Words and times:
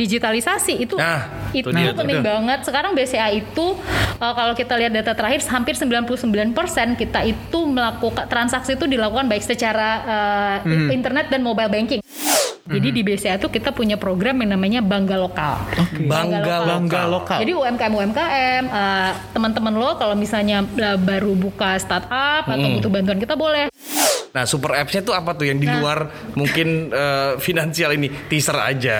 digitalisasi 0.00 0.80
itu 0.80 0.96
Nah, 0.96 1.28
itu 1.52 1.68
itu 1.68 1.68
dia 1.70 1.92
penting 1.92 2.20
banget. 2.20 2.64
Sekarang 2.64 2.92
BCA 2.92 3.28
itu 3.30 3.76
uh, 4.16 4.32
kalau 4.32 4.52
kita 4.52 4.74
lihat 4.74 4.92
data 4.92 5.12
terakhir 5.12 5.44
hampir 5.46 5.76
99% 5.76 6.56
kita 6.96 7.20
itu 7.22 7.58
melakukan 7.62 8.24
transaksi 8.24 8.74
itu 8.74 8.86
dilakukan 8.86 9.26
baik 9.26 9.44
secara 9.44 9.88
uh, 10.02 10.56
Hmm. 10.60 10.88
internet 10.90 11.28
dan 11.28 11.40
mobile 11.40 11.68
banking. 11.68 12.00
Jadi 12.62 12.88
di 12.92 13.02
BCA 13.02 13.34
itu 13.34 13.50
kita 13.50 13.70
punya 13.70 13.98
program 13.98 14.38
yang 14.38 14.54
namanya 14.54 14.78
Bangga 14.78 15.18
Lokal. 15.18 15.58
Bangga 16.00 16.38
Bangga 16.62 17.00
lokal. 17.02 17.06
lokal. 17.10 17.38
Jadi 17.42 17.52
UMKM 17.52 17.92
UMKM 17.92 18.64
uh, 18.64 19.10
teman-teman 19.32 19.74
lo 19.74 19.90
kalau 19.96 20.14
misalnya 20.14 20.62
uh, 20.62 20.94
baru 20.94 21.34
buka 21.34 21.74
startup 21.76 22.46
atau 22.46 22.62
Hmm. 22.62 22.78
butuh 22.78 22.86
bantuan 22.88 23.18
kita 23.18 23.34
boleh. 23.34 23.66
Nah, 24.30 24.46
super 24.46 24.78
apps-nya 24.78 25.02
tuh 25.02 25.10
apa 25.10 25.34
tuh 25.34 25.42
yang 25.44 25.58
di 25.58 25.66
Nah. 25.66 25.82
luar 25.82 25.98
mungkin 26.38 26.86
eh, 26.88 27.32
finansial 27.38 27.90
ini 27.90 28.06
teaser 28.30 28.54
aja. 28.54 28.98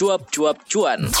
Cuap-cuap 0.00 0.64
cuan. 0.64 1.12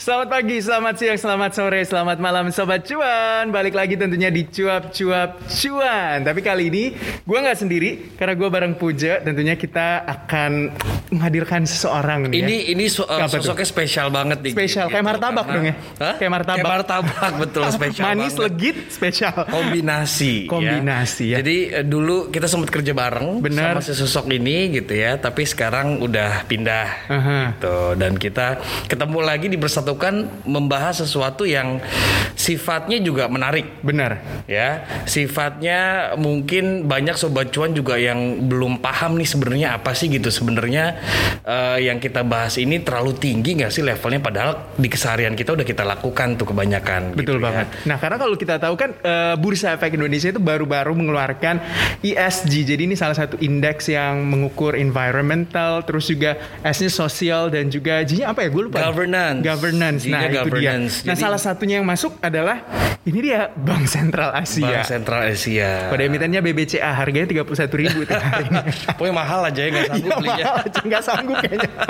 Selamat 0.00 0.32
pagi, 0.32 0.56
selamat 0.56 0.94
siang, 0.96 1.18
selamat 1.20 1.50
sore, 1.52 1.84
selamat 1.84 2.16
malam 2.16 2.48
Sobat 2.48 2.88
Cuan 2.88 3.52
Balik 3.52 3.76
lagi 3.76 4.00
tentunya 4.00 4.32
di 4.32 4.48
Cuap-Cuap 4.48 5.44
Cuan 5.44 6.24
Tapi 6.24 6.40
kali 6.40 6.72
ini 6.72 6.84
gue 7.20 7.36
nggak 7.38 7.58
sendiri 7.60 8.16
Karena 8.16 8.32
gue 8.32 8.48
bareng 8.48 8.80
Puja 8.80 9.20
Tentunya 9.20 9.60
kita 9.60 10.00
akan 10.00 10.72
menghadirkan 11.12 11.68
seseorang 11.68 12.32
nih 12.32 12.40
Ini 12.40 12.56
ya. 12.56 12.72
ini 12.72 12.84
so- 12.88 13.04
eh, 13.04 13.12
Apa 13.12 13.28
tuh? 13.28 13.44
sosoknya 13.44 13.68
spesial 13.68 14.08
banget 14.08 14.38
nih. 14.40 14.52
Spesial, 14.56 14.86
kayak 14.88 15.04
martabak 15.04 15.44
dong 15.44 15.66
ya? 15.68 15.74
Hah? 15.98 16.14
Kayak 16.16 16.32
martabak. 16.32 16.56
Kayak 16.56 16.72
martabak 16.72 17.32
betul 17.36 17.62
spesial 17.76 18.04
Manis, 18.06 18.24
banget. 18.30 18.44
legit, 18.46 18.76
spesial 18.88 19.34
kombinasi 19.50 20.34
Kombinasi, 20.46 21.24
ya. 21.34 21.36
Jadi 21.42 21.56
eh, 21.74 21.84
dulu 21.84 22.30
kita 22.30 22.46
sempat 22.46 22.70
kerja 22.70 22.94
bareng 22.94 23.42
Bener. 23.42 23.76
sama 23.76 23.92
sosok 23.92 24.30
ini 24.30 24.70
gitu 24.72 24.94
ya, 24.94 25.18
tapi 25.18 25.42
sekarang 25.44 25.98
udah 25.98 26.46
pindah 26.46 26.86
Aha. 27.10 27.38
gitu 27.52 27.76
dan 27.98 28.14
kita 28.14 28.46
ketemu 28.86 29.18
lagi 29.20 29.46
dipersatukan 29.90 30.46
membahas 30.46 31.02
sesuatu 31.02 31.42
yang 31.42 31.82
sifatnya 32.38 33.02
juga 33.02 33.28
menarik 33.28 33.82
Benar 33.84 34.44
ya. 34.46 34.86
Sifatnya 35.04 36.12
mungkin 36.16 36.86
banyak 36.86 37.16
sobat 37.18 37.50
cuan 37.50 37.74
juga 37.74 37.98
yang 37.98 38.48
belum 38.48 38.80
paham 38.80 39.18
nih 39.18 39.28
sebenarnya 39.28 39.68
apa 39.76 39.92
sih 39.92 40.08
gitu 40.08 40.30
sebenarnya 40.30 40.96
eh, 41.44 41.90
yang 41.90 41.98
kita 41.98 42.22
bahas 42.24 42.56
ini 42.56 42.80
terlalu 42.80 43.16
tinggi 43.16 43.60
nggak 43.60 43.72
sih 43.72 43.82
levelnya 43.84 44.20
padahal 44.22 44.52
di 44.76 44.88
keseharian 44.88 45.34
kita 45.34 45.56
udah 45.56 45.66
kita 45.66 45.82
lakukan 45.84 46.38
tuh 46.38 46.46
kebanyakan 46.48 47.16
Betul 47.16 47.40
gitu 47.40 47.40
ya. 47.40 47.44
banget. 47.44 47.66
Nah, 47.88 47.96
karena 47.98 48.16
kalau 48.20 48.36
kita 48.36 48.56
tahu 48.60 48.74
kan 48.76 48.90
eh, 49.00 49.34
Bursa 49.36 49.76
Efek 49.76 49.96
Indonesia 49.96 50.28
itu 50.30 50.40
baru-baru 50.40 50.92
mengeluarkan 50.96 51.60
ESG. 52.04 52.52
Jadi 52.64 52.82
ini 52.88 52.96
salah 52.96 53.16
satu 53.16 53.36
indeks 53.40 53.90
yang 53.90 54.24
mengukur 54.24 54.76
environmental, 54.76 55.82
terus 55.84 56.08
juga 56.08 56.36
S-nya 56.64 56.92
sosial 56.92 57.48
dan 57.52 57.72
juga 57.72 58.04
G-nya 58.04 58.32
apa 58.32 58.44
ya? 58.44 58.48
Gue 58.52 58.68
lupa. 58.68 58.84
Governance. 58.84 59.40
Governance. 59.40 59.79
Nah, 59.80 59.96
G-nya 59.96 60.28
itu 60.28 60.38
governance. 60.44 60.94
dia. 61.00 61.06
Nah, 61.06 61.14
Jadi- 61.14 61.22
salah 61.22 61.40
satunya 61.40 61.74
yang 61.76 61.86
masuk 61.86 62.12
adalah 62.20 62.60
ini 63.00 63.18
dia 63.22 63.48
Bank 63.50 63.84
Sentral 63.84 64.30
Asia. 64.30 64.66
Bank 64.66 64.84
Sentral 64.84 65.22
Asia. 65.26 65.88
Pada 65.88 66.02
emitennya 66.02 66.38
BBCA 66.38 66.90
harganya 66.92 67.26
31.000 67.26 67.72
ribu 67.72 68.00
hari 68.06 68.44
ini. 68.50 68.60
Pokoknya 68.90 69.14
mahal 69.14 69.40
aja 69.44 69.60
ya 69.60 69.68
nggak 69.70 69.86
sanggup 69.86 70.04
Iya, 70.06 70.16
belinya. 70.16 70.44
mahal 70.44 70.56
aja, 70.60 70.78
nggak 70.82 71.02
sanggup 71.02 71.36
kayaknya. 71.38 71.70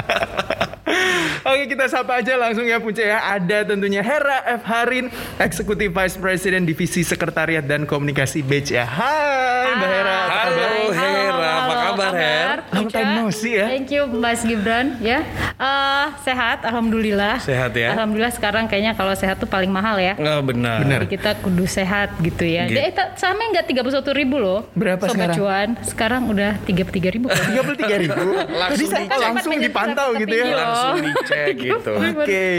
Oke 1.40 1.64
kita 1.66 1.88
sapa 1.88 2.20
aja 2.20 2.36
langsung 2.36 2.62
ya 2.62 2.76
Punca 2.76 3.00
ya 3.00 3.16
Ada 3.30 3.64
tentunya 3.64 4.00
Hera 4.00 4.44
F. 4.50 4.62
Harin 4.62 5.08
Eksekutif 5.36 5.88
Vice 5.88 6.14
President 6.14 6.62
Divisi 6.62 7.00
Sekretariat 7.00 7.62
dan 7.62 7.84
Komunikasi 7.84 8.40
BCA 8.40 8.84
Hai 8.84 9.72
Mbak 9.72 9.88
Hera 9.88 10.18
Halo, 10.20 10.52
kabar? 10.52 10.92
Hera. 10.92 11.50
Apa 11.50 11.74
kabar, 11.82 12.12
Her? 12.12 12.56
Long 12.70 12.88
time 12.88 13.10
no 13.14 13.28
see 13.30 13.54
ya. 13.54 13.66
Thank 13.66 13.90
you 13.90 14.04
Mas 14.06 14.42
Gibran 14.42 14.98
ya. 15.00 15.20
Eh, 15.52 16.06
sehat 16.22 16.62
alhamdulillah. 16.62 17.38
Sehat 17.38 17.72
ya? 17.72 17.92
Alhamdulillah 17.92 18.32
sekarang 18.32 18.64
kayaknya 18.66 18.92
kalau 18.94 19.12
sehat 19.12 19.36
tuh 19.36 19.46
paling 19.46 19.68
mahal 19.68 19.96
ya. 19.96 20.16
Nggak 20.16 20.40
benar. 20.44 20.78
Benar. 20.80 21.00
Jadi 21.00 21.08
kita 21.10 21.30
kudu 21.38 21.64
sehat 21.64 22.16
gitu 22.18 22.42
ya. 22.42 22.66
Gitu. 22.66 22.80
Eh, 22.80 22.90
ta- 22.90 23.12
sama 23.14 23.42
nggak 23.46 23.68
31 23.68 24.10
ribu 24.14 24.36
loh. 24.38 24.60
Berapa 24.72 25.04
Sobat 25.04 25.14
sekarang? 25.30 25.36
Cuan. 25.36 25.68
Sekarang 25.82 26.22
udah 26.26 26.52
33 26.62 27.10
ribu. 27.10 27.26
33 27.30 28.02
ribu 28.02 28.22
Langsung 28.50 28.70
Tadi 28.72 28.84
saya 28.86 29.04
dicek. 29.06 29.20
langsung 29.20 29.52
dipantau 29.56 30.08
gitu 30.16 30.34
ya 30.34 30.44
Langsung 30.50 30.96
dicek 31.00 31.29
gitu. 31.56 31.92
Oke 31.96 32.50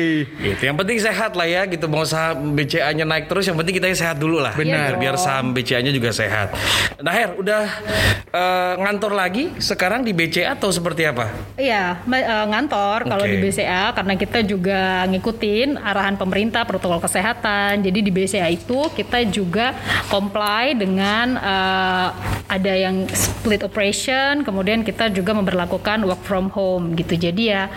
Gitu. 0.42 0.62
Yang 0.68 0.78
penting 0.84 0.98
sehat 1.02 1.32
lah 1.38 1.48
ya 1.48 1.62
gitu. 1.70 1.86
Mau 1.88 2.04
saham 2.06 2.54
BCA-nya 2.58 3.06
naik 3.06 3.26
terus 3.30 3.46
yang 3.48 3.58
penting 3.58 3.78
kita 3.78 3.88
sehat 3.94 4.18
dulu 4.18 4.42
lah. 4.42 4.54
Benar. 4.56 4.98
Biar 4.98 5.16
saham 5.18 5.54
BCA-nya 5.54 5.92
juga 5.94 6.10
sehat. 6.14 6.54
Nah, 7.02 7.14
Her, 7.14 7.38
udah 7.38 7.64
eh, 8.32 8.74
ngantor 8.82 9.12
lagi 9.14 9.54
sekarang 9.58 10.06
di 10.06 10.12
BCA 10.16 10.58
atau 10.58 10.70
seperti 10.70 11.08
apa? 11.08 11.30
Iya, 11.58 12.02
eh, 12.06 12.46
ngantor 12.50 13.08
kalau 13.08 13.26
Oke. 13.26 13.32
di 13.32 13.38
BCA 13.40 13.94
karena 13.96 14.14
kita 14.18 14.40
juga 14.46 15.06
ngikutin 15.10 15.80
arahan 15.82 16.16
pemerintah 16.18 16.66
protokol 16.66 17.02
kesehatan. 17.02 17.82
Jadi 17.82 18.00
di 18.06 18.12
BCA 18.12 18.50
itu 18.52 18.90
kita 18.94 19.26
juga 19.28 19.74
comply 20.10 20.74
dengan 20.78 21.38
eh, 21.38 22.08
ada 22.52 22.74
yang 22.76 23.08
split 23.12 23.64
operation, 23.64 24.44
kemudian 24.44 24.84
kita 24.84 25.08
juga 25.08 25.32
memperlakukan 25.32 26.04
work 26.04 26.22
from 26.28 26.52
home 26.52 27.00
gitu. 27.00 27.16
Jadi 27.16 27.48
ya 27.48 27.72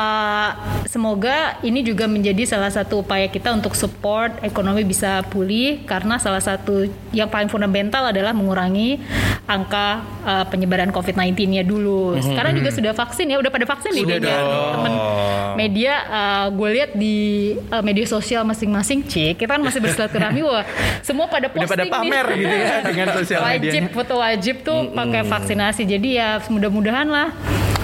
eh, 0.00 0.50
semoga 0.88 1.60
ini 1.60 1.84
juga 1.84 2.08
menjadi 2.08 2.48
salah 2.48 2.72
satu 2.72 3.04
upaya 3.04 3.28
kita 3.28 3.52
untuk 3.52 3.76
support 3.76 4.40
ekonomi 4.40 4.82
bisa 4.82 5.20
pulih 5.28 5.84
karena 5.84 6.16
salah 6.16 6.40
satu 6.40 6.88
yang 7.12 7.28
paling 7.28 7.52
fundamental 7.52 8.08
adalah 8.08 8.32
mengurangi 8.32 8.96
angka 9.44 10.00
eh, 10.24 10.44
penyebaran 10.48 10.88
COVID-19-nya 10.90 11.62
dulu. 11.68 12.16
Sekarang 12.18 12.56
juga 12.56 12.70
sudah 12.72 12.92
vaksin 12.96 13.28
ya, 13.28 13.36
udah 13.36 13.52
pada 13.52 13.66
vaksin 13.68 13.92
nih 13.92 14.04
Sudah 14.04 14.18
temen 14.74 14.92
media 15.58 15.94
gue 16.50 16.68
lihat 16.72 16.90
di 16.96 17.16
eh, 17.58 17.82
media 17.84 18.06
sosial 18.08 18.42
masing-masing, 18.48 19.04
cik 19.04 19.44
kita 19.44 19.58
kan 19.58 19.62
masih 19.62 19.82
bersilaturahmi 19.82 20.40
wah 20.46 20.64
semua 21.04 21.26
pada 21.26 21.50
Udah 21.50 21.66
posting 21.66 21.72
pada 21.76 21.84
pamer 21.90 22.24
nih. 22.32 22.38
gitu 22.40 22.56
ya 22.56 22.74
dengan 22.86 23.06
sosial 23.18 23.40
wajib 23.42 23.60
medianya. 23.60 23.90
foto 23.92 24.14
wajib 24.18 24.54
tuh 24.62 24.78
pakai 24.94 25.22
vaksinasi. 25.26 25.82
Jadi 25.84 26.08
ya 26.16 26.38
mudah-mudahan 26.48 27.08
lah 27.10 27.28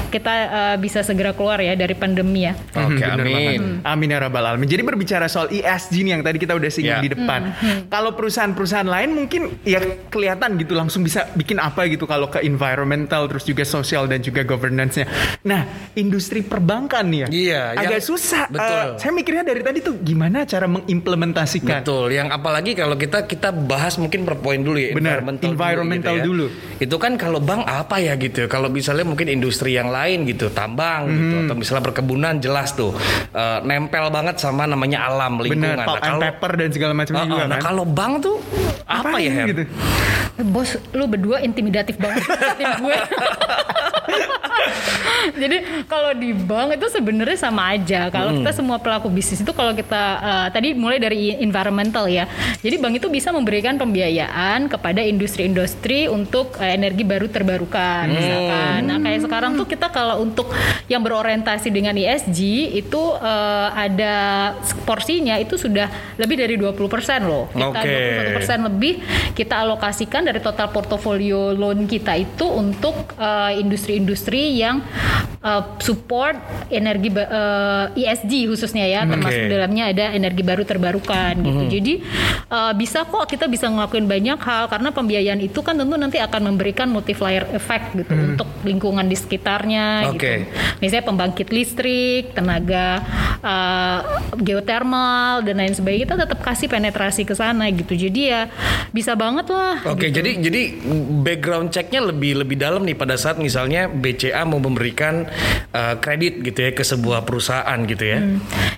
kita 0.07 0.33
eh, 0.33 0.77
bisa 0.77 1.01
segera 1.01 1.31
keluar 1.31 1.59
ya 1.59 1.75
dari 1.75 1.93
pandemi 1.93 2.45
ya. 2.45 2.55
Oke, 2.55 2.97
Hmm, 2.97 3.17
bener 3.17 3.27
banget. 3.27 3.53
amin. 3.53 3.63
Amin 3.83 4.09
ya 4.09 4.19
rabbal 4.19 4.45
alamin. 4.47 4.67
Jadi 4.67 4.83
berbicara 4.83 5.27
soal 5.27 5.49
ESG 5.49 5.95
nih 6.01 6.13
yang 6.13 6.23
tadi 6.23 6.37
kita 6.37 6.53
udah 6.53 6.69
singgung 6.69 6.85
Ya. 6.93 7.03
di 7.03 7.11
depan. 7.11 7.41
Kalau 7.87 8.13
perusahaan-perusahaan 8.13 8.85
lain 8.85 9.11
mungkin 9.13 9.43
ya 9.63 9.79
kelihatan 10.07 10.57
gitu 10.57 10.73
langsung 10.73 11.01
bisa 11.01 11.29
bikin 11.33 11.59
apa 11.59 11.87
gitu 11.87 12.05
kalau 12.05 12.27
ke 12.27 12.41
environmental 12.41 13.27
terus 13.27 13.43
juga 13.43 13.63
sosial 13.63 14.07
dan 14.07 14.21
juga 14.21 14.43
governance-nya. 14.43 15.07
Nah, 15.43 15.67
industri 15.93 16.41
perbankan 16.41 17.05
nih 17.05 17.19
ya. 17.19 17.29
Iya, 17.29 17.63
Agak 17.77 17.99
yang- 17.99 18.07
susah. 18.07 18.45
betul. 18.49 18.65
Eh, 18.65 18.87
saya 18.99 19.13
mikirnya 19.13 19.43
dari 19.43 19.61
tadi 19.61 19.79
tuh 19.81 19.99
gimana 19.99 20.43
cara 20.43 20.67
mengimplementasikan. 20.67 21.81
Betul. 21.81 22.13
Yang 22.13 22.29
apalagi 22.31 22.73
kalau 22.73 22.95
kita 22.95 23.25
kita 23.25 23.51
bahas 23.51 23.97
mungkin 23.97 24.23
per 24.23 24.37
poin 24.37 24.59
dulu 24.59 24.77
ya. 24.77 24.93
Benar, 24.93 25.21
Environmental, 25.21 25.49
environmental 25.51 26.15
gitu 26.15 26.21
ya. 26.21 26.25
dulu. 26.25 26.47
Itu 26.79 26.97
kan 26.97 27.13
kalau 27.15 27.39
bank 27.39 27.63
apa 27.65 27.97
ya 27.99 28.15
gitu. 28.15 28.37
ya. 28.37 28.49
Kalau 28.49 28.69
misalnya 28.69 29.05
mungkin 29.05 29.27
industri 29.27 29.73
yang 29.73 29.89
lain 29.97 30.19
gitu, 30.27 30.47
tambang 30.51 31.09
gitu 31.09 31.25
Mhm. 31.33 31.43
atau 31.43 31.55
misalnya 31.55 31.83
perkebunan 31.83 32.35
jelas 32.37 32.73
tuh 32.73 32.93
eh, 33.31 33.59
nempel 33.63 34.09
banget 34.09 34.37
sama 34.37 34.65
namanya 34.65 35.05
alam 35.05 35.39
lingkungan. 35.39 35.75
Benar, 35.75 35.85
pulp 35.85 35.97
Nah, 35.97 36.05
kalau 36.07 36.21
paper 36.23 36.53
dan 36.55 36.71
segala 36.71 36.93
macamnya 36.93 37.25
juga 37.25 37.39
ah, 37.39 37.47
nah 37.47 37.57
kan. 37.57 37.65
kalau 37.65 37.85
bank 37.85 38.13
tuh 38.21 38.37
apa 38.85 39.09
Apain 39.11 39.25
ya 39.25 39.33
Her? 39.35 39.47
gitu? 39.49 39.63
Bos, 40.47 40.71
lu 40.91 41.05
berdua 41.07 41.41
intimidatif 41.41 41.97
banget 41.97 42.21
tim 42.59 42.69
gue. 42.79 42.97
Jadi 45.27 45.57
kalau 45.85 46.15
di 46.15 46.31
bank 46.33 46.77
itu 46.77 46.87
sebenarnya 46.89 47.37
sama 47.37 47.73
aja. 47.73 48.09
Kalau 48.09 48.31
kita 48.33 48.53
semua 48.53 48.79
pelaku 48.79 49.09
bisnis 49.09 49.41
itu 49.41 49.51
kalau 49.51 49.73
kita 49.73 50.03
eh, 50.17 50.49
tadi 50.51 50.69
mulai 50.73 50.99
dari 50.99 51.35
environmental 51.37 52.07
ya. 52.07 52.29
Jadi 52.57 52.77
bank 52.77 52.95
itu 52.97 53.09
bisa 53.09 53.31
memberikan 53.31 53.75
pembiayaan 53.77 54.69
kepada 54.69 55.03
industri-industri 55.03 56.07
untuk 56.07 56.55
eh, 56.59 56.73
energi 56.73 57.03
baru 57.03 57.27
terbarukan 57.27 58.07
misalkan. 58.07 58.81
Nah, 58.83 58.99
kayak 58.99 59.21
sekarang 59.23 59.57
tuh 59.57 59.67
kita 59.67 59.86
kalau 59.93 60.23
untuk 60.23 60.51
yang 60.91 61.03
berorientasi 61.03 61.71
dengan 61.71 61.95
ESG 61.97 62.73
itu 62.77 63.03
eh, 63.19 63.69
ada 63.73 64.15
porsinya 64.85 65.39
itu 65.39 65.55
sudah 65.57 66.17
lebih 66.19 66.37
dari 66.39 66.55
20% 66.59 66.77
loh. 67.25 67.51
Kita 67.53 67.81
Oke. 67.83 68.39
21% 68.43 68.69
lebih 68.73 68.95
kita 69.33 69.63
alokasikan 69.67 70.27
dari 70.27 70.41
total 70.43 70.71
portofolio 70.73 71.53
loan 71.55 71.89
kita 71.89 72.15
itu 72.19 72.47
untuk 72.47 73.17
eh, 73.19 73.59
industri-industri 73.61 73.97
industri-industri 73.97 74.59
yang 74.59 74.77
uh, 75.45 75.63
support 75.79 76.37
energi 76.73 77.11
uh, 77.15 77.93
ESG 77.93 78.49
khususnya 78.51 78.85
ya, 78.87 79.01
termasuk 79.05 79.39
Oke. 79.39 79.47
di 79.47 79.51
dalamnya 79.53 79.85
ada 79.93 80.05
energi 80.13 80.43
baru 80.43 80.63
terbarukan 80.63 81.35
gitu. 81.43 81.63
Jadi 81.71 81.95
uh, 82.51 82.73
bisa 82.75 83.05
kok 83.07 83.27
kita 83.29 83.47
bisa 83.47 83.67
ngelakuin 83.71 84.07
banyak 84.07 84.39
hal 84.41 84.71
karena 84.71 84.89
pembiayaan 84.91 85.41
itu 85.43 85.61
kan 85.61 85.77
tentu 85.77 85.95
nanti 85.99 86.19
akan 86.19 86.55
memberikan 86.55 86.89
multiplier 86.91 87.45
effect 87.53 87.95
gitu 87.95 88.13
untuk 88.15 88.49
lingkungan 88.63 89.07
di 89.07 89.17
sekitarnya 89.17 89.76
Oke. 90.13 90.17
gitu. 90.17 90.35
Misalnya 90.83 91.05
pembangkit 91.09 91.49
listrik, 91.51 92.37
tenaga 92.37 93.01
uh, 93.41 93.99
geotermal 94.37 95.43
dan 95.43 95.57
lain 95.59 95.75
sebagainya 95.75 96.03
kita 96.07 96.17
tetap 96.29 96.41
kasih 96.45 96.69
penetrasi 96.69 97.23
ke 97.25 97.35
sana 97.35 97.69
gitu. 97.73 97.97
Jadi 97.97 98.21
ya 98.31 98.49
bisa 98.93 99.17
banget 99.17 99.49
lah. 99.51 99.83
Oke, 99.89 100.09
gitu. 100.09 100.21
jadi 100.23 100.31
jadi 100.39 100.63
background 101.27 101.73
checknya 101.73 102.05
lebih 102.05 102.45
lebih 102.45 102.57
dalam 102.61 102.85
nih 102.87 102.97
pada 102.97 103.19
saat 103.19 103.41
misalnya 103.41 103.91
BCA 103.91 104.45
mau 104.47 104.61
memberikan 104.63 105.27
uh, 105.73 105.95
kredit 105.99 106.45
gitu 106.45 106.59
ya 106.63 106.71
ke 106.77 106.85
sebuah 106.87 107.27
perusahaan 107.27 107.79
gitu 107.89 108.05
ya. 108.05 108.19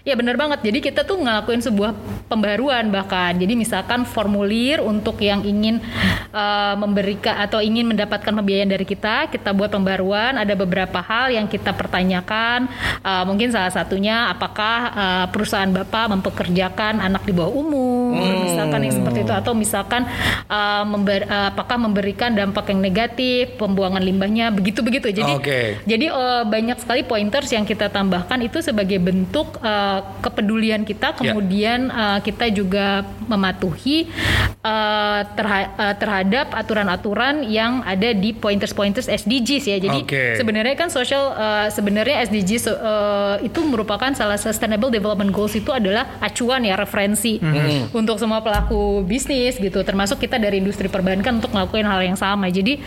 Ya 0.09 0.15
benar 0.17 0.41
banget. 0.41 0.65
Jadi 0.65 0.79
kita 0.81 1.05
tuh 1.05 1.21
ngelakuin 1.21 1.61
sebuah 1.61 1.93
pembaruan 2.33 2.89
bahkan. 2.89 3.37
Jadi 3.37 3.53
misalkan 3.59 4.09
formulir 4.09 4.81
untuk 4.81 5.21
yang 5.21 5.45
ingin 5.45 5.85
uh, 6.33 6.75
memberikan 6.81 7.45
atau 7.45 7.61
ingin 7.61 7.85
mendapatkan 7.85 8.33
pembiayaan 8.33 8.73
dari 8.73 8.87
kita, 8.89 9.29
kita 9.29 9.53
buat 9.53 9.69
pembaruan. 9.69 10.41
Ada 10.41 10.57
beberapa 10.57 10.88
hal 10.95 11.29
yang 11.35 11.45
kita 11.51 11.75
pertanyakan. 11.77 12.71
Uh, 13.05 13.25
mungkin 13.29 13.53
salah 13.53 13.73
satunya 13.73 14.33
apakah 14.33 14.79
uh, 14.95 15.27
perusahaan 15.29 15.69
bapak 15.69 16.15
mempekerjakan 16.15 17.05
anak 17.05 17.27
di 17.29 17.33
bawah 17.37 17.53
umur, 17.53 18.17
misalkan 18.47 18.81
yang 18.87 18.95
seperti 18.95 19.27
itu, 19.27 19.33
atau 19.35 19.53
misalkan 19.53 20.07
uh, 20.49 20.85
member- 20.87 21.27
uh, 21.27 21.51
apakah 21.53 21.75
memberikan 21.75 22.31
dampak 22.33 22.71
yang 22.71 22.79
negatif, 22.79 23.59
pembuangan 23.59 23.99
limbahnya, 23.99 24.55
begitu-begitu. 24.55 25.11
Jadi 25.11 25.33
Oke. 25.35 25.61
jadi 25.83 26.07
eh, 26.07 26.43
banyak 26.47 26.79
sekali 26.79 27.03
pointers 27.03 27.51
yang 27.51 27.67
kita 27.67 27.91
tambahkan 27.91 28.39
itu 28.47 28.63
sebagai 28.63 29.03
bentuk 29.03 29.59
eh, 29.59 30.01
kepedulian 30.23 30.87
kita, 30.87 31.19
kemudian 31.19 31.91
eh, 31.91 32.19
kita 32.23 32.47
juga 32.55 33.03
mematuhi 33.27 34.07
eh, 34.63 35.21
terha- 35.35 35.97
terhadap 35.99 36.55
aturan-aturan 36.55 37.43
yang 37.51 37.83
ada 37.83 38.15
di 38.15 38.31
pointers-pointers 38.31 39.11
SDGs 39.11 39.65
ya. 39.67 39.77
Jadi 39.83 40.01
Oke. 40.07 40.25
sebenarnya 40.39 40.78
kan 40.79 40.89
social 40.89 41.35
eh, 41.35 41.67
sebenarnya 41.75 42.23
SDGs 42.31 42.65
eh, 42.71 43.37
itu 43.51 43.61
merupakan 43.67 44.15
salah 44.15 44.39
Sustainable 44.39 44.95
Development 44.95 45.35
Goals 45.35 45.59
itu 45.59 45.75
adalah 45.75 46.07
acuan 46.23 46.63
ya 46.63 46.79
referensi 46.79 47.43
untuk 47.91 48.23
semua 48.23 48.39
pelaku 48.39 49.03
bisnis 49.03 49.59
gitu, 49.59 49.83
termasuk 49.83 50.23
kita 50.23 50.39
dari 50.39 50.63
industri 50.63 50.87
perbankan 50.87 51.43
untuk 51.43 51.51
melakukan 51.51 51.89
hal 51.91 52.01
yang 52.07 52.15
sama. 52.15 52.47
Jadi 52.47 52.79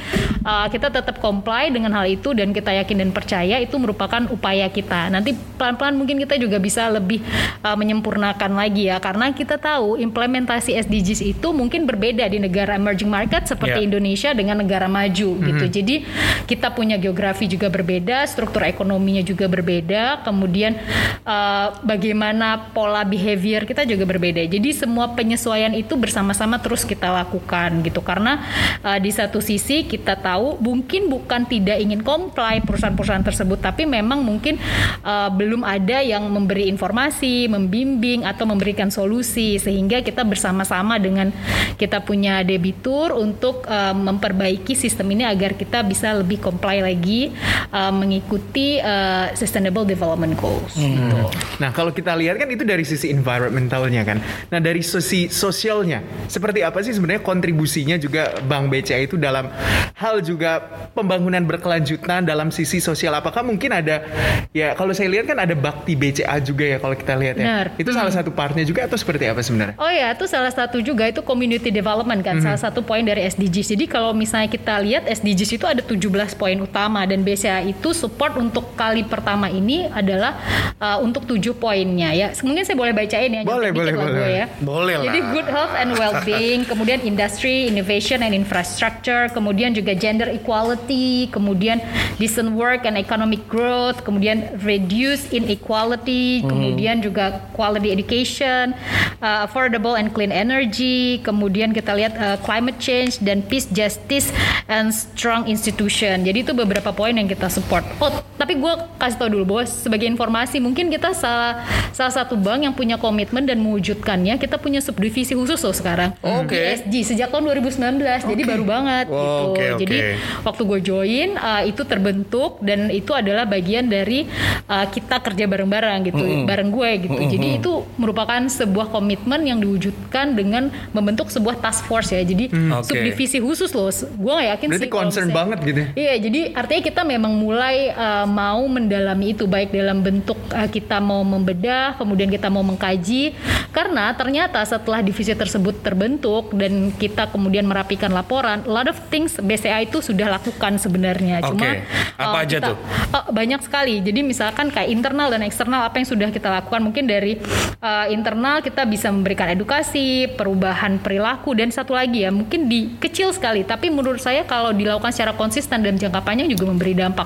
uh, 0.47 0.71
kita 0.71 0.87
tetap 0.87 1.19
comply 1.19 1.67
dengan 1.67 1.91
hal 1.97 2.07
itu 2.07 2.31
dan 2.31 2.55
kita 2.55 2.71
yakin 2.71 3.03
dan 3.03 3.09
percaya 3.11 3.59
itu 3.59 3.75
merupakan 3.75 4.23
upaya 4.31 4.71
kita. 4.71 5.11
Nanti 5.11 5.35
pelan-pelan 5.59 5.99
mungkin 5.99 6.21
kita 6.23 6.39
juga 6.39 6.61
bisa 6.61 6.87
lebih 6.87 7.19
uh, 7.65 7.75
menyempurnakan 7.75 8.55
lagi 8.55 8.87
ya 8.87 9.01
karena 9.03 9.33
kita 9.35 9.59
tahu 9.59 9.99
implementasi 9.99 10.77
SDGs 10.79 11.21
itu 11.25 11.47
mungkin 11.51 11.83
berbeda 11.83 12.29
di 12.29 12.39
negara 12.39 12.77
emerging 12.77 13.11
market 13.11 13.49
seperti 13.49 13.71
Ya. 13.71 13.87
Indonesia 13.87 14.29
dengan 14.35 14.59
negara 14.59 14.91
maju 14.91 15.29
gitu. 15.41 15.65
Jadi 15.71 16.03
kita 16.45 16.75
punya 16.75 16.99
geografi 16.99 17.47
juga 17.47 17.71
berbeda, 17.71 17.80
struktur 18.29 18.63
ekonominya 18.63 19.23
juga 19.25 19.45
berbeda, 19.49 20.23
kemudian 20.23 20.77
uh, 21.25 21.75
bagaimana 21.81 22.71
pola 22.71 23.03
behavior 23.05 23.65
kita 23.65 23.83
juga 23.85 24.05
berbeda. 24.07 24.41
Jadi 24.45 24.73
semua 24.73 25.11
penyesuaian 25.13 25.73
itu 25.75 25.97
bersama-sama 25.97 26.57
terus 26.61 26.85
kita 26.87 27.09
lakukan 27.11 27.81
gitu 27.85 28.01
karena 28.01 28.41
uh, 28.81 28.97
di 28.97 29.11
satu 29.13 29.39
sisi 29.43 29.85
kita 29.85 30.17
tahu 30.17 30.57
mungkin 30.61 31.09
bukan 31.11 31.45
tidak 31.45 31.77
ingin 31.81 32.01
comply 32.05 32.61
perusahaan-perusahaan 32.63 33.25
tersebut 33.25 33.59
tapi 33.61 33.85
memang 33.85 34.23
mungkin 34.23 34.57
uh, 35.05 35.29
belum 35.31 35.65
ada 35.65 36.01
yang 36.01 36.27
memberi 36.29 36.67
informasi, 36.69 37.49
membimbing 37.51 38.23
atau 38.25 38.47
memberikan 38.47 38.89
solusi 38.89 39.57
sehingga 39.61 40.01
kita 40.01 40.25
bersama-sama 40.25 40.97
dengan 40.97 41.33
kita 41.77 42.01
punya 42.03 42.41
debitur 42.45 43.13
untuk 43.15 43.65
uh, 43.67 43.93
memperbaiki 43.93 44.73
sistem 44.73 45.13
ini 45.13 45.23
agar 45.25 45.53
kita 45.57 45.83
bisa 45.85 46.13
lebih 46.17 46.41
comply 46.41 46.81
lagi 46.81 47.33
uh, 47.71 47.91
mengikuti 47.91 48.77
uh, 48.77 49.31
sustainable 49.33 49.87
development 49.87 50.35
goals 50.37 50.75
gitu. 50.75 51.17
Nah, 51.57 51.71
kalau 51.71 51.89
kita 51.95 52.13
lihat 52.13 52.37
kan 52.37 52.47
itu 52.51 52.67
dari 52.67 52.83
sisi 52.85 53.09
environmentalnya 53.09 54.03
kan. 54.03 54.17
Nah, 54.51 54.59
dari 54.59 54.83
sisi 54.83 55.31
sosialnya, 55.31 56.03
seperti 56.27 56.61
apa 56.61 56.83
sih 56.83 56.93
sebenarnya 56.93 57.23
kontribusinya 57.23 57.95
juga 57.97 58.35
Bank 58.45 58.69
BCA 58.69 59.07
itu 59.07 59.15
dalam 59.15 59.47
hal 59.95 60.19
juga 60.21 60.61
pembangunan 60.91 61.41
berkelanjutan 61.47 62.27
dalam 62.27 62.51
sisi 62.51 62.83
sosial? 62.83 63.15
Apakah 63.15 63.41
mungkin 63.41 63.71
ada 63.71 64.03
ya 64.51 64.75
kalau 64.75 64.91
saya 64.91 65.07
lihat 65.07 65.31
kan 65.31 65.39
ada 65.39 65.55
bakti 65.55 65.95
BCA 65.95 66.37
juga 66.43 66.67
ya 66.67 66.77
kalau 66.77 66.95
kita 66.95 67.13
lihat 67.15 67.35
ya. 67.39 67.45
Benar. 67.47 67.65
Itu 67.79 67.91
salah 67.95 68.13
satu 68.13 68.29
partnya 68.33 68.67
juga 68.67 68.85
atau 68.85 68.99
seperti 68.99 69.29
apa 69.31 69.39
sebenarnya? 69.39 69.75
Oh 69.79 69.91
ya, 69.91 70.11
itu 70.11 70.27
salah 70.27 70.51
satu 70.51 70.83
juga 70.83 71.07
itu 71.07 71.23
community 71.23 71.71
development 71.71 72.21
kan, 72.21 72.43
salah 72.43 72.59
satu 72.59 72.83
poin 72.83 73.05
dari 73.05 73.23
SDGs. 73.25 73.77
Jadi 73.77 73.85
kalau 73.87 74.11
misalnya 74.11 74.49
kita 74.51 74.81
lihat 74.81 75.07
SDGs 75.07 75.61
itu 75.61 75.65
ada 75.65 75.79
17 75.79 76.01
poin 76.35 76.57
utama 76.59 77.05
dan 77.07 77.21
BCA 77.21 77.60
itu 77.63 77.93
support 77.93 78.35
untuk 78.37 78.73
kali 78.73 79.05
pertama 79.05 79.47
ini 79.47 79.85
adalah 79.87 80.37
uh, 80.81 80.97
untuk 80.99 81.29
tujuh 81.29 81.53
poinnya 81.57 82.11
ya. 82.11 82.33
Mungkin 82.41 82.65
saya 82.65 82.77
boleh 82.77 82.93
bacain 82.95 83.29
ya. 83.29 83.41
Boleh, 83.45 83.69
boleh, 83.69 83.93
boleh. 83.93 84.13
gue 84.17 84.29
ya. 84.33 84.45
Boleh 84.61 84.95
lah. 84.97 85.05
Jadi 85.11 85.19
good 85.33 85.49
health 85.49 85.73
and 85.77 85.91
well-being, 85.95 86.61
kemudian 86.65 86.99
industry, 87.05 87.69
innovation 87.69 88.25
and 88.25 88.33
infrastructure, 88.33 89.29
kemudian 89.29 89.75
juga 89.75 89.93
gender 89.93 90.31
equality, 90.31 91.29
kemudian 91.29 91.83
decent 92.17 92.55
work 92.57 92.87
and 92.87 92.97
economic 92.97 93.43
growth, 93.51 94.01
kemudian 94.01 94.49
reduce 94.63 95.29
inequality, 95.29 96.41
kemudian 96.47 97.03
juga 97.03 97.43
quality 97.53 97.91
education, 97.91 98.71
uh, 99.19 99.45
affordable 99.45 99.99
and 99.99 100.15
clean 100.15 100.31
energy, 100.31 101.19
kemudian 101.21 101.75
kita 101.75 101.91
lihat 101.91 102.13
uh, 102.15 102.37
climate 102.41 102.79
change 102.79 103.19
dan 103.19 103.43
peace, 103.43 103.67
justice 103.69 104.31
and 104.71 104.95
strong 104.95 105.45
institution. 105.51 106.23
Jadi 106.23 106.47
itu 106.47 106.55
beberapa 106.55 106.95
poin 106.95 107.11
yang 107.11 107.27
kita 107.27 107.50
support. 107.51 107.83
Oh, 107.97 108.09
tapi 108.33 108.55
gue 108.55 108.73
kasih 108.95 109.17
tau 109.17 109.27
dulu 109.27 109.43
bahwa 109.45 109.63
sebagai 109.63 110.07
informasi 110.07 110.57
mungkin 110.57 110.87
kita 110.87 111.11
salah 111.11 111.61
salah 111.91 112.13
satu 112.13 112.33
bank 112.33 112.63
yang 112.63 112.71
punya 112.71 112.95
komitmen 112.95 113.43
dan 113.43 113.59
mewujudkannya. 113.59 114.37
Kita 114.37 114.55
punya 114.55 114.79
subdivisi 114.79 115.31
khusus 115.31 115.59
loh 115.59 115.71
sekarang 115.71 116.15
Oke. 116.19 116.55
di 116.87 117.01
SG 117.01 117.13
sejak 117.13 117.29
tahun 117.29 117.51
2019. 117.51 117.99
Jadi 118.25 118.41
baru 118.41 118.63
banget 118.63 119.05
Oh, 119.07 119.13
gitu. 119.13 119.43
oke, 119.51 119.63
oke. 119.67 119.79
Jadi 119.81 119.97
waktu 120.41 120.61
gue 120.63 120.79
join 120.81 121.29
uh, 121.35 121.61
itu 121.61 121.81
terbentuk 121.83 122.57
dan 122.59 122.87
itu 122.87 123.11
adalah 123.11 123.43
bagian 123.43 123.85
dari 123.85 124.25
uh, 124.65 124.85
kita 124.85 125.19
kerja 125.19 125.45
bareng-bareng 125.45 125.99
gitu, 126.07 126.23
bareng 126.43 126.69
gue 126.69 126.89
gitu. 127.03 127.19
Jadi 127.19 127.47
itu 127.57 127.71
merupakan 127.95 128.39
sebuah 128.41 128.87
komitmen 128.87 129.43
yang 129.43 129.59
diwujudkan 129.59 130.33
dengan 130.33 130.63
membentuk 130.91 131.27
sebuah 131.27 131.59
task 131.59 131.85
force 131.85 132.11
ya. 132.11 132.21
Jadi 132.21 132.47
Oke. 132.47 132.87
subdivisi 132.87 133.37
khusus 133.37 133.69
loh. 133.71 133.89
Gue 134.13 134.33
gak 134.33 134.47
yakin 134.55 134.67
Berarti 134.69 134.79
sih 134.79 134.89
kalau 134.89 135.01
concern 135.03 135.25
misalnya- 135.25 135.37
banget 135.37 135.57
gitu 135.61 135.79
ya? 135.79 135.87
Iya, 135.93 136.13
jadi 136.21 136.39
artinya 136.53 136.81
kita 136.83 137.01
memang 137.03 137.30
mulai 137.31 137.95
uh, 137.95 138.27
mau 138.27 138.61
mendalami 138.67 139.31
itu 139.31 139.47
baik 139.47 139.71
dalam 139.71 140.03
bentuk 140.03 140.37
uh, 140.51 140.67
kita 140.67 140.99
mau 140.99 141.23
membedah, 141.23 141.95
kemudian 141.95 142.27
kita 142.27 142.51
mau 142.51 142.61
mengkaji 142.61 143.33
karena 143.71 144.11
ternyata 144.11 144.59
setelah 144.67 144.99
divisi 144.99 145.31
tersebut 145.31 145.79
terbentuk 145.79 146.51
dan 146.51 146.91
kita 146.91 147.31
kemudian 147.31 147.63
merapikan 147.63 148.11
laporan, 148.11 148.67
a 148.67 148.71
lot 148.71 148.87
of 148.91 148.99
things 149.07 149.39
BCA 149.39 149.87
itu 149.87 150.03
sudah 150.03 150.27
lakukan 150.27 150.75
sebenarnya. 150.75 151.39
Cuma 151.47 151.79
Oke. 151.79 151.87
Apa 152.19 152.37
uh, 152.37 152.43
aja 152.43 152.57
kita- 152.59 152.69
tuh? 152.75 152.77
uh, 153.15 153.25
banyak 153.31 153.61
sekali. 153.63 154.03
Jadi 154.03 154.19
misalkan 154.27 154.67
kayak 154.69 154.91
internal 154.91 155.31
dan 155.31 155.41
eksternal 155.47 155.87
apa 155.87 156.03
yang 156.03 156.07
sudah 156.07 156.27
kita 156.29 156.51
lakukan 156.51 156.83
mungkin 156.83 157.07
dari 157.07 157.39
uh, 157.79 158.11
internal 158.11 158.59
kita 158.59 158.83
bisa 158.83 159.07
memberikan 159.07 159.47
edukasi, 159.47 160.27
perubahan 160.35 160.99
perilaku 160.99 161.55
dan 161.55 161.71
satu 161.71 161.95
lagi 161.95 162.27
ya 162.27 162.31
mungkin 162.33 162.67
di 162.67 162.99
kecil 162.99 163.31
sekali 163.31 163.63
tapi 163.63 163.87
menurut 163.87 164.19
saya 164.19 164.43
kalau 164.43 164.75
dilakukan 164.75 165.15
secara 165.15 165.31
konsisten 165.31 165.79
dalam 165.79 165.95
jangka 165.95 166.19
panjang 166.21 166.51
juga 166.51 166.67
memberi 166.67 166.91
dampak. 166.91 167.20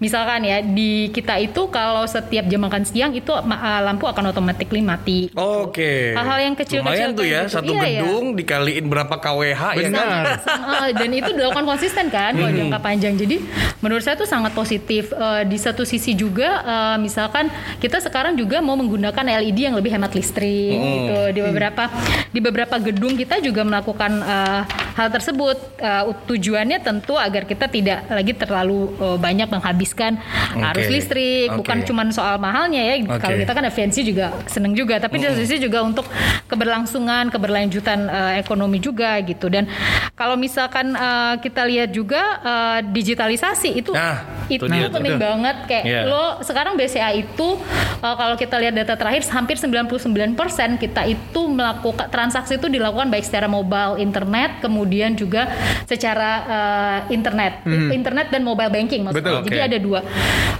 Misalkan 0.00 0.42
ya 0.42 0.64
di 0.64 1.12
kita 1.12 1.38
itu 1.38 1.68
kalau 1.68 2.04
setiap 2.08 2.48
jam 2.48 2.64
makan 2.64 2.82
siang 2.82 3.12
itu 3.12 3.30
uh, 3.30 3.80
lampu 3.84 4.08
akan 4.08 4.32
otomatis 4.32 4.66
mati. 4.80 5.28
Oke. 5.34 6.14
Hal-hal 6.16 6.38
yang 6.50 6.54
kecil-kecil 6.56 7.10
tuh 7.12 7.26
ya, 7.26 7.44
gitu. 7.44 7.54
satu 7.60 7.72
Iya, 7.74 7.82
iya. 7.84 8.00
gedung 8.06 8.38
dikaliin 8.38 8.86
berapa 8.86 9.14
KWH 9.18 9.62
ya 9.74 9.88
kan? 9.90 10.06
Benar. 10.06 10.24
Uh, 10.46 10.88
dan 10.94 11.10
itu 11.10 11.30
dilakukan 11.34 11.64
konsisten 11.66 12.06
kan 12.08 12.32
kalau 12.38 12.52
jangka 12.54 12.78
panjang. 12.78 13.14
Jadi 13.18 13.36
menurut 13.82 14.02
saya 14.04 14.14
itu 14.14 14.26
sangat 14.28 14.54
positif. 14.54 15.10
Uh, 15.14 15.42
di 15.44 15.58
satu 15.58 15.82
sisi 15.82 16.14
juga 16.14 16.62
uh, 16.62 16.96
misalkan 16.96 17.50
kita 17.82 17.98
sekarang 17.98 18.38
juga 18.38 18.62
mau 18.62 18.78
menggunakan 18.78 19.24
LED 19.42 19.72
yang 19.72 19.76
lebih 19.76 19.90
hemat 19.90 20.14
listrik 20.14 20.78
gitu. 20.78 21.18
Di 21.34 21.40
beberapa 21.42 21.90
di 22.30 22.40
beberapa 22.40 22.76
gedung 22.78 23.18
kita 23.18 23.42
juga 23.42 23.66
melakukan 23.66 24.12
uh, 24.22 24.62
hal 24.94 25.08
tersebut. 25.10 25.58
Uh, 25.82 26.14
tujuannya 26.30 26.78
tentu 26.80 27.18
agar 27.18 27.42
kita 27.44 27.66
tidak 27.66 28.06
lagi 28.06 28.32
terlalu 28.32 28.94
uh, 29.02 29.18
banyak 29.18 29.33
menghabiskan 29.42 30.22
arus 30.70 30.86
Oke. 30.86 30.94
listrik. 30.94 31.50
Bukan 31.50 31.82
Oke. 31.82 31.86
cuma 31.90 32.06
soal 32.14 32.38
mahalnya 32.38 32.78
ya. 32.78 32.94
Oke. 33.02 33.18
Kalau 33.18 33.36
kita 33.42 33.52
kan 33.52 33.64
efisiensi 33.66 34.00
juga 34.06 34.30
seneng 34.46 34.78
juga. 34.78 35.02
Tapi 35.02 35.18
di 35.18 35.26
satu 35.26 35.42
sisi 35.42 35.58
juga 35.58 35.82
untuk 35.82 36.06
keberlangsungan, 36.46 37.34
keberlanjutan 37.34 38.06
uh, 38.06 38.32
ekonomi 38.38 38.78
juga 38.78 39.18
gitu. 39.26 39.50
Dan 39.50 39.66
kalau 40.14 40.38
misalkan 40.38 40.94
uh, 40.94 41.34
kita 41.42 41.66
lihat 41.66 41.90
juga 41.90 42.22
uh, 42.40 42.78
digitalisasi 42.80 43.74
itu 43.74 43.90
Nah. 43.90 44.46
itu 44.46 44.68
dia 44.68 44.86
tuh. 44.86 45.00
penting 45.00 45.16
banget 45.16 45.56
kayak 45.64 45.84
Iya. 45.88 46.00
lo 46.04 46.24
sekarang 46.44 46.76
BCA 46.76 47.16
itu 47.16 47.56
uh, 48.04 48.14
kalau 48.14 48.36
kita 48.36 48.60
lihat 48.60 48.76
data 48.76 48.92
terakhir 48.92 49.24
hampir 49.32 49.56
99% 49.56 50.36
kita 50.76 51.02
itu 51.08 51.40
melakukan 51.48 52.12
transaksi 52.12 52.60
itu 52.60 52.68
dilakukan 52.68 53.08
baik 53.08 53.24
secara 53.24 53.48
mobile 53.48 53.96
internet 53.96 54.60
kemudian 54.60 55.16
juga 55.16 55.48
secara 55.88 56.30
uh, 56.44 56.98
internet 57.08 57.64
internet 57.90 58.28
dan 58.28 58.44
mobile 58.44 58.68
banking 58.68 59.00
maksudnya 59.00 59.23
Betul, 59.24 59.40
jadi 59.48 59.58
oke. 59.58 59.68
ada 59.72 59.78
dua. 59.80 60.00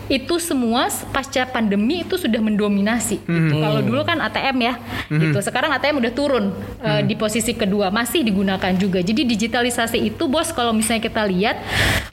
Itu 0.05 0.37
semua 0.37 0.89
pasca 1.13 1.45
pandemi 1.45 2.01
itu 2.01 2.17
sudah 2.17 2.41
mendominasi. 2.41 3.21
Gitu. 3.25 3.55
kalau 3.61 3.81
dulu 3.81 4.03
kan 4.05 4.21
ATM 4.21 4.57
ya. 4.65 4.75
Gitu. 5.09 5.39
Sekarang 5.41 5.73
ATM 5.73 6.01
udah 6.01 6.13
turun 6.13 6.45
uh, 6.81 7.01
di 7.05 7.15
posisi 7.15 7.53
kedua. 7.53 7.93
Masih 7.93 8.25
digunakan 8.25 8.73
juga. 8.77 9.01
Jadi 9.01 9.25
digitalisasi 9.25 10.01
itu 10.01 10.25
bos 10.25 10.53
kalau 10.53 10.73
misalnya 10.73 11.05
kita 11.05 11.25
lihat 11.25 11.57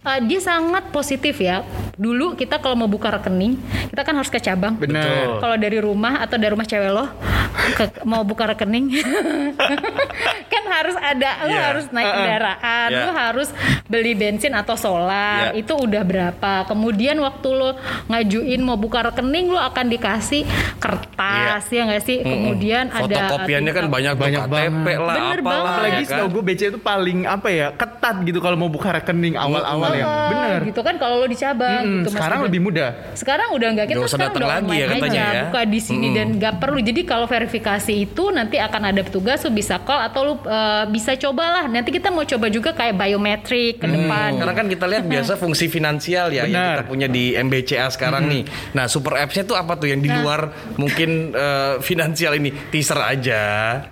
uh, 0.04 0.20
dia 0.20 0.40
sangat 0.40 0.92
positif 0.92 1.40
ya. 1.40 1.64
Dulu 1.96 2.36
kita 2.36 2.60
kalau 2.60 2.76
mau 2.76 2.92
buka 2.92 3.12
rekening 3.12 3.56
kita 3.92 4.02
kan 4.04 4.14
harus 4.16 4.32
ke 4.32 4.40
cabang. 4.40 4.76
Benar. 4.76 5.40
kalau 5.40 5.56
dari 5.56 5.78
rumah 5.78 6.20
atau 6.24 6.36
dari 6.40 6.52
rumah 6.52 6.66
cewek 6.66 6.90
lo 6.90 7.06
ke- 7.78 8.02
mau 8.04 8.26
buka 8.26 8.50
rekening 8.50 8.90
harus 10.72 10.96
ada 10.96 11.30
lo 11.42 11.52
Iya. 11.52 11.62
harus 11.68 11.86
naik 11.90 12.08
kendaraan 12.10 12.88
Iya. 12.88 13.00
lo 13.00 13.10
harus 13.12 13.50
beli 13.86 14.14
bensin 14.14 14.54
atau 14.54 14.76
solar 14.76 15.52
Iya. 15.52 15.60
itu 15.60 15.74
udah 15.76 16.02
berapa 16.02 16.54
kemudian 16.66 17.20
waktu 17.20 17.50
lo 17.50 17.76
ngajuin 18.08 18.60
mau 18.60 18.76
buka 18.76 19.04
rekening 19.06 19.48
lo 19.48 19.60
akan 19.60 19.86
dikasih 19.88 20.44
kertas 20.82 21.64
ya 21.68 21.82
nggak 21.86 22.04
sih 22.04 22.18
kemudian 22.22 22.90
ada 22.90 23.04
Iya. 23.04 23.20
Fotokopiannya 23.22 23.72
kan 23.72 23.86
banyak 23.88 24.14
Banyak 24.14 24.44
KTP 24.44 24.54
lah 24.98 25.16
Bener 25.16 25.40
apalah 25.40 25.42
banget. 25.42 25.72
Apalagi 25.72 25.92
ya 25.92 25.98
kan. 25.98 26.10
setahu 26.12 26.28
gue 26.30 26.44
BCA 26.44 26.68
itu 26.70 26.80
paling 26.82 27.20
apa 27.26 27.48
ya 27.50 27.68
ketat 27.72 28.16
gitu 28.22 28.40
kalau 28.40 28.58
mau 28.58 28.68
buka 28.68 28.90
rekening 28.92 29.36
awal-awal 29.36 29.92
ya. 29.92 30.06
Bener. 30.30 30.60
gitu 30.64 30.82
kan 30.82 30.96
kalau 30.96 31.16
lo 31.18 31.26
di 31.26 31.36
cabang 31.36 31.82
Mm-mm, 31.82 31.96
gitu 31.98 32.10
Mas 32.10 32.16
sekarang 32.16 32.40
lebih 32.46 32.60
mudah. 32.62 32.90
Sekarang 33.14 33.50
udah 33.52 33.68
nggak 33.72 33.88
kita 33.88 34.00
usah 34.00 34.10
sekarang 34.12 34.30
datang 34.30 34.42
udah 34.42 34.50
lagi 34.52 34.70
ya 34.74 34.86
katanya 34.88 35.10
aja, 35.22 35.32
ya. 35.32 35.42
buka 35.48 35.62
di 35.66 35.80
sini 35.80 36.08
dan 36.12 36.28
nggak 36.34 36.54
perlu. 36.58 36.80
Jadi 36.82 37.02
kalau 37.04 37.26
verifikasi 37.26 37.94
itu 37.96 38.24
nanti 38.30 38.56
akan 38.58 38.82
ada 38.86 39.02
petugas 39.02 39.40
lu 39.42 39.52
bisa 39.52 39.76
call 39.80 40.02
atau 40.02 40.22
lu 40.24 40.34
uh, 40.36 40.61
bisa 40.88 41.16
cobalah. 41.16 41.66
Nanti 41.66 41.90
kita 41.90 42.10
mau 42.10 42.24
coba 42.24 42.48
juga 42.48 42.72
kayak 42.72 42.96
biometrik 42.96 43.78
ke 43.78 43.88
depan. 43.88 44.38
Karena 44.38 44.54
kan 44.54 44.68
kita 44.68 44.86
lihat 44.86 45.06
biasa 45.06 45.36
fungsi 45.36 45.68
finansial 45.68 46.30
ya 46.30 46.44
yang 46.44 46.52
Benar. 46.52 46.76
kita 46.78 46.84
punya 46.86 47.08
di 47.08 47.34
MBCA 47.34 47.88
sekarang 47.90 48.28
nih. 48.28 48.44
Nah, 48.72 48.86
super 48.86 49.16
apps-nya 49.16 49.44
tuh 49.44 49.56
apa 49.56 49.76
tuh 49.76 49.88
yang 49.88 50.00
di 50.00 50.08
Nah. 50.08 50.20
luar 50.20 50.42
mungkin 50.76 51.32
eh, 51.32 51.76
finansial 51.80 52.36
ini 52.36 52.52
teaser 52.70 52.98
aja. 52.98 53.42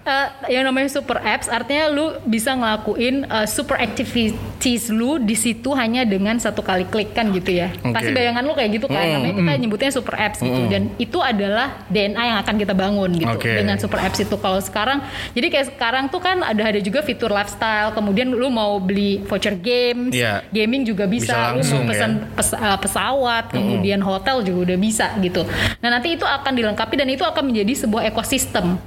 Eh, 0.03 0.27
yang 0.51 0.65
namanya 0.65 0.89
super 0.89 1.19
apps 1.19 1.47
artinya 1.47 1.87
lu 1.87 2.05
bisa 2.23 2.51
ngelakuin 2.51 3.23
uh, 3.25 3.45
super 3.45 3.79
activities 3.79 4.89
lu 4.89 5.17
di 5.17 5.33
situ 5.33 5.71
hanya 5.71 6.03
dengan 6.03 6.35
satu 6.37 6.59
kali 6.59 6.85
klik 6.85 7.13
kan 7.13 7.31
gitu 7.31 7.55
ya. 7.55 7.71
Oke. 7.79 7.93
Pasti 7.93 8.11
bayangan 8.11 8.43
lu 8.43 8.53
kayak 8.53 8.71
gitu 8.75 8.87
kan. 8.87 9.05
Namanya 9.05 9.35
kita 9.35 9.51
nyebutnya 9.57 9.91
super 9.91 10.15
apps 10.15 10.39
gitu 10.39 10.61
dan 10.67 10.91
itu 10.97 11.19
adalah 11.19 11.83
DNA 11.87 12.23
yang 12.25 12.37
akan 12.41 12.55
kita 12.57 12.73
bangun 12.73 13.09
gitu 13.15 13.35
Oke. 13.37 13.51
dengan 13.55 13.77
super 13.77 13.99
apps 13.99 14.19
itu. 14.19 14.35
Kalau 14.35 14.59
sekarang 14.59 14.99
jadi 15.31 15.47
kayak 15.49 15.67
sekarang 15.75 16.05
tuh 16.09 16.19
kan 16.19 16.41
ada 16.49 16.61
ada 16.65 16.79
juga 16.79 16.99
fitur 16.99 17.29
lifestyle. 17.29 17.93
Kemudian 17.93 18.27
lu 18.27 18.49
mau 18.49 18.77
beli 18.77 19.21
voucher 19.23 19.53
games, 19.53 20.09
Iya. 20.11 20.41
gaming 20.49 20.83
juga 20.83 21.05
bisa. 21.05 21.29
Bisa 21.29 21.33
lu 21.33 21.39
mau 21.39 21.49
langsung 21.55 21.81
pesan 21.85 22.11
ya. 22.11 22.25
pes- 22.33 22.57
uh, 22.57 22.77
pesawat, 22.77 23.45
kemudian 23.51 23.99
hotel 24.01 24.41
juga 24.41 24.73
udah 24.73 24.77
bisa 24.77 25.13
gitu. 25.19 25.45
Nah 25.79 25.89
nanti 25.89 26.17
itu 26.17 26.25
akan 26.25 26.51
dilengkapi 26.51 26.95
dan 26.95 27.07
itu 27.07 27.21
akan 27.21 27.43
menjadi 27.45 27.73
sebuah 27.79 28.09
ekosistem. 28.09 28.81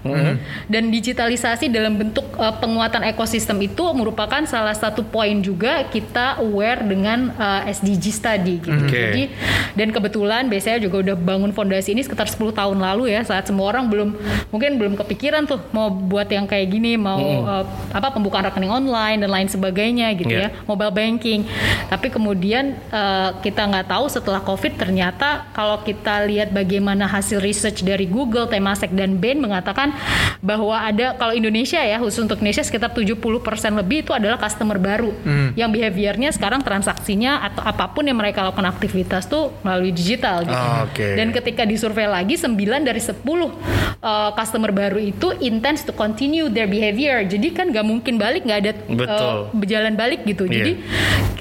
Dan 0.66 0.90
digitalisasi 0.90 1.68
dalam 1.68 1.94
bentuk 1.94 2.26
uh, 2.34 2.54
penguatan 2.54 3.04
ekosistem 3.04 3.56
itu 3.60 3.84
merupakan 3.92 4.42
salah 4.44 4.74
satu 4.74 5.02
poin 5.02 5.38
juga 5.38 5.86
kita 5.86 6.42
aware 6.42 6.82
dengan 6.82 7.30
uh, 7.34 7.62
SDGs 7.64 8.18
tadi 8.18 8.58
gitu. 8.58 8.74
Oke. 8.74 8.90
Jadi 8.90 9.22
dan 9.72 9.88
kebetulan 9.88 10.48
biasanya 10.48 10.82
juga 10.82 11.00
udah 11.02 11.16
bangun 11.16 11.52
fondasi 11.52 11.92
ini 11.92 12.02
sekitar 12.02 12.26
10 12.26 12.50
tahun 12.50 12.78
lalu 12.78 13.12
ya 13.12 13.22
saat 13.22 13.46
semua 13.46 13.68
orang 13.68 13.86
belum 13.86 14.08
mungkin 14.48 14.76
belum 14.76 14.94
kepikiran 14.96 15.44
tuh 15.44 15.60
mau 15.70 15.88
buat 15.88 16.26
yang 16.26 16.44
kayak 16.44 16.66
gini 16.68 16.96
mau 16.96 17.20
uh, 17.52 17.64
apa 17.92 18.08
pembukaan 18.08 18.48
rekening 18.48 18.72
online 18.72 19.20
dan 19.20 19.28
lain 19.28 19.48
sebagainya 19.52 20.08
gitu 20.16 20.32
Iya. 20.32 20.48
ya 20.48 20.64
mobile 20.64 20.88
banking. 20.88 21.44
Tapi 21.92 22.08
kemudian 22.08 22.72
eh, 22.88 23.30
kita 23.44 23.68
nggak 23.68 23.92
tahu 23.92 24.08
setelah 24.08 24.40
COVID 24.40 24.80
ternyata 24.80 25.44
kalau 25.52 25.84
kita 25.84 26.24
lihat 26.24 26.48
bagaimana 26.54 27.04
hasil 27.04 27.42
research 27.42 27.84
dari 27.84 28.08
Google, 28.08 28.48
Temasek 28.48 28.96
dan 28.96 29.20
Bain 29.20 29.42
mengatakan 29.42 29.92
bahwa 30.40 30.78
ada 30.78 31.12
kalau 31.18 31.36
Indonesia 31.36 31.82
ya 31.82 32.00
khusus 32.00 32.24
untuk 32.24 32.40
Indonesia 32.40 32.64
sekitar 32.64 32.94
70% 32.94 33.18
lebih 33.76 34.06
itu 34.06 34.12
adalah 34.16 34.40
customer 34.40 34.78
baru 34.78 35.12
yang 35.52 35.68
behaviornya 35.68 36.32
sekarang 36.32 36.64
transaksinya 36.64 37.44
atau 37.50 37.62
apa 37.66 37.92
pun 37.92 38.06
yang 38.08 38.16
mereka 38.16 38.40
lakukan 38.46 38.70
aktivitas 38.70 39.28
tuh 39.28 39.52
melalui 39.60 39.92
digital 39.92 40.46
gitu. 40.46 40.56
Ah, 40.56 40.86
oke. 40.86 41.06
Dan 41.18 41.34
ketika 41.34 41.66
disurvei 41.66 42.08
lagi 42.08 42.38
9 42.38 42.56
dari 42.86 43.02
10 43.02 43.20
eh, 43.20 44.30
customer 44.32 44.70
baru 44.72 44.98
itu 45.02 45.34
intends 45.42 45.82
to 45.82 45.92
continue 45.92 46.46
their 46.48 46.70
behavior. 46.70 47.20
Jadi 47.26 47.41
kan 47.50 47.74
nggak 47.74 47.82
mungkin 47.82 48.14
balik 48.14 48.46
nggak 48.46 48.60
ada 48.62 48.70
eh, 48.70 48.94
Betul. 48.94 49.34
berjalan 49.56 49.94
balik 49.96 50.22
gitu. 50.22 50.46
Iya. 50.46 50.54
Jadi 50.54 50.72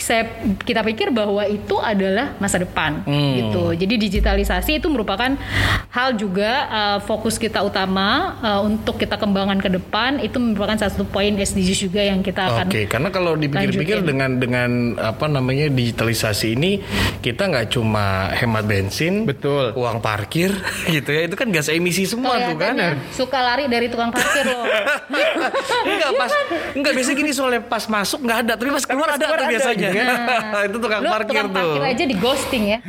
saya 0.01 0.23
kita 0.57 0.81
pikir 0.81 1.13
bahwa 1.13 1.45
itu 1.45 1.77
adalah 1.77 2.33
masa 2.41 2.57
depan 2.57 3.05
Hmm. 3.05 3.33
gitu. 3.37 3.77
Jadi 3.77 3.93
digitalisasi 4.01 4.81
itu 4.81 4.87
merupakan 4.89 5.29
hal 5.91 6.15
juga 6.15 6.51
uh, 6.65 6.99
fokus 6.99 7.35
kita 7.35 7.61
utama 7.61 8.39
uh, 8.39 8.61
untuk 8.63 8.97
kita 8.97 9.19
kembangkan 9.19 9.59
ke 9.59 9.69
depan 9.69 10.17
itu 10.17 10.39
merupakan 10.39 10.79
satu 10.79 11.03
poin 11.03 11.35
SDGs 11.35 11.79
juga 11.83 12.01
yang 12.01 12.23
kita 12.23 12.47
akan 12.47 12.65
Oke, 12.65 12.87
karena 12.87 13.09
kalau 13.11 13.35
dipikir-pikir 13.35 14.01
dengan 14.01 14.39
dengan 14.39 14.69
apa 14.95 15.27
namanya 15.27 15.67
digitalisasi 15.67 16.55
ini 16.55 16.71
kita 17.19 17.51
nggak 17.51 17.67
cuma 17.69 18.31
hemat 18.31 18.63
bensin, 18.63 19.27
Betul. 19.27 19.75
uang 19.75 19.99
parkir 19.99 20.55
gitu 20.95 21.09
ya, 21.11 21.27
itu 21.27 21.35
kan 21.35 21.51
gas 21.51 21.67
emisi 21.67 22.07
semua 22.07 22.39
tuh 22.47 22.55
kan. 22.55 22.97
Suka 23.11 23.37
lari 23.37 23.67
dari 23.67 23.91
tukang 23.91 24.09
parkir 24.09 24.47
loh. 24.47 24.63
enggak 25.91 26.11
pas 26.15 26.31
enggak 26.73 26.93
biasa 26.95 27.09
gini 27.13 27.31
soalnya 27.31 27.61
pas 27.63 27.83
masuk 27.85 28.19
nggak 28.21 28.37
ada, 28.47 28.53
tapi 28.55 28.69
pas 28.71 28.83
keluar 28.85 29.09
ada 29.11 29.25
keluar 29.25 29.37
tuh 29.39 29.45
ada 29.45 29.51
biasanya. 29.51 29.89
gitu 29.91 30.59
itu 30.69 30.77
tukang 30.81 31.01
Lu 31.01 31.09
parkir 31.09 31.27
tukang 31.31 31.47
tuh. 31.49 31.59
parkir 31.59 31.83
aja 31.91 32.03
di 32.07 32.15
ghosting 32.15 32.63
ya. 32.67 32.79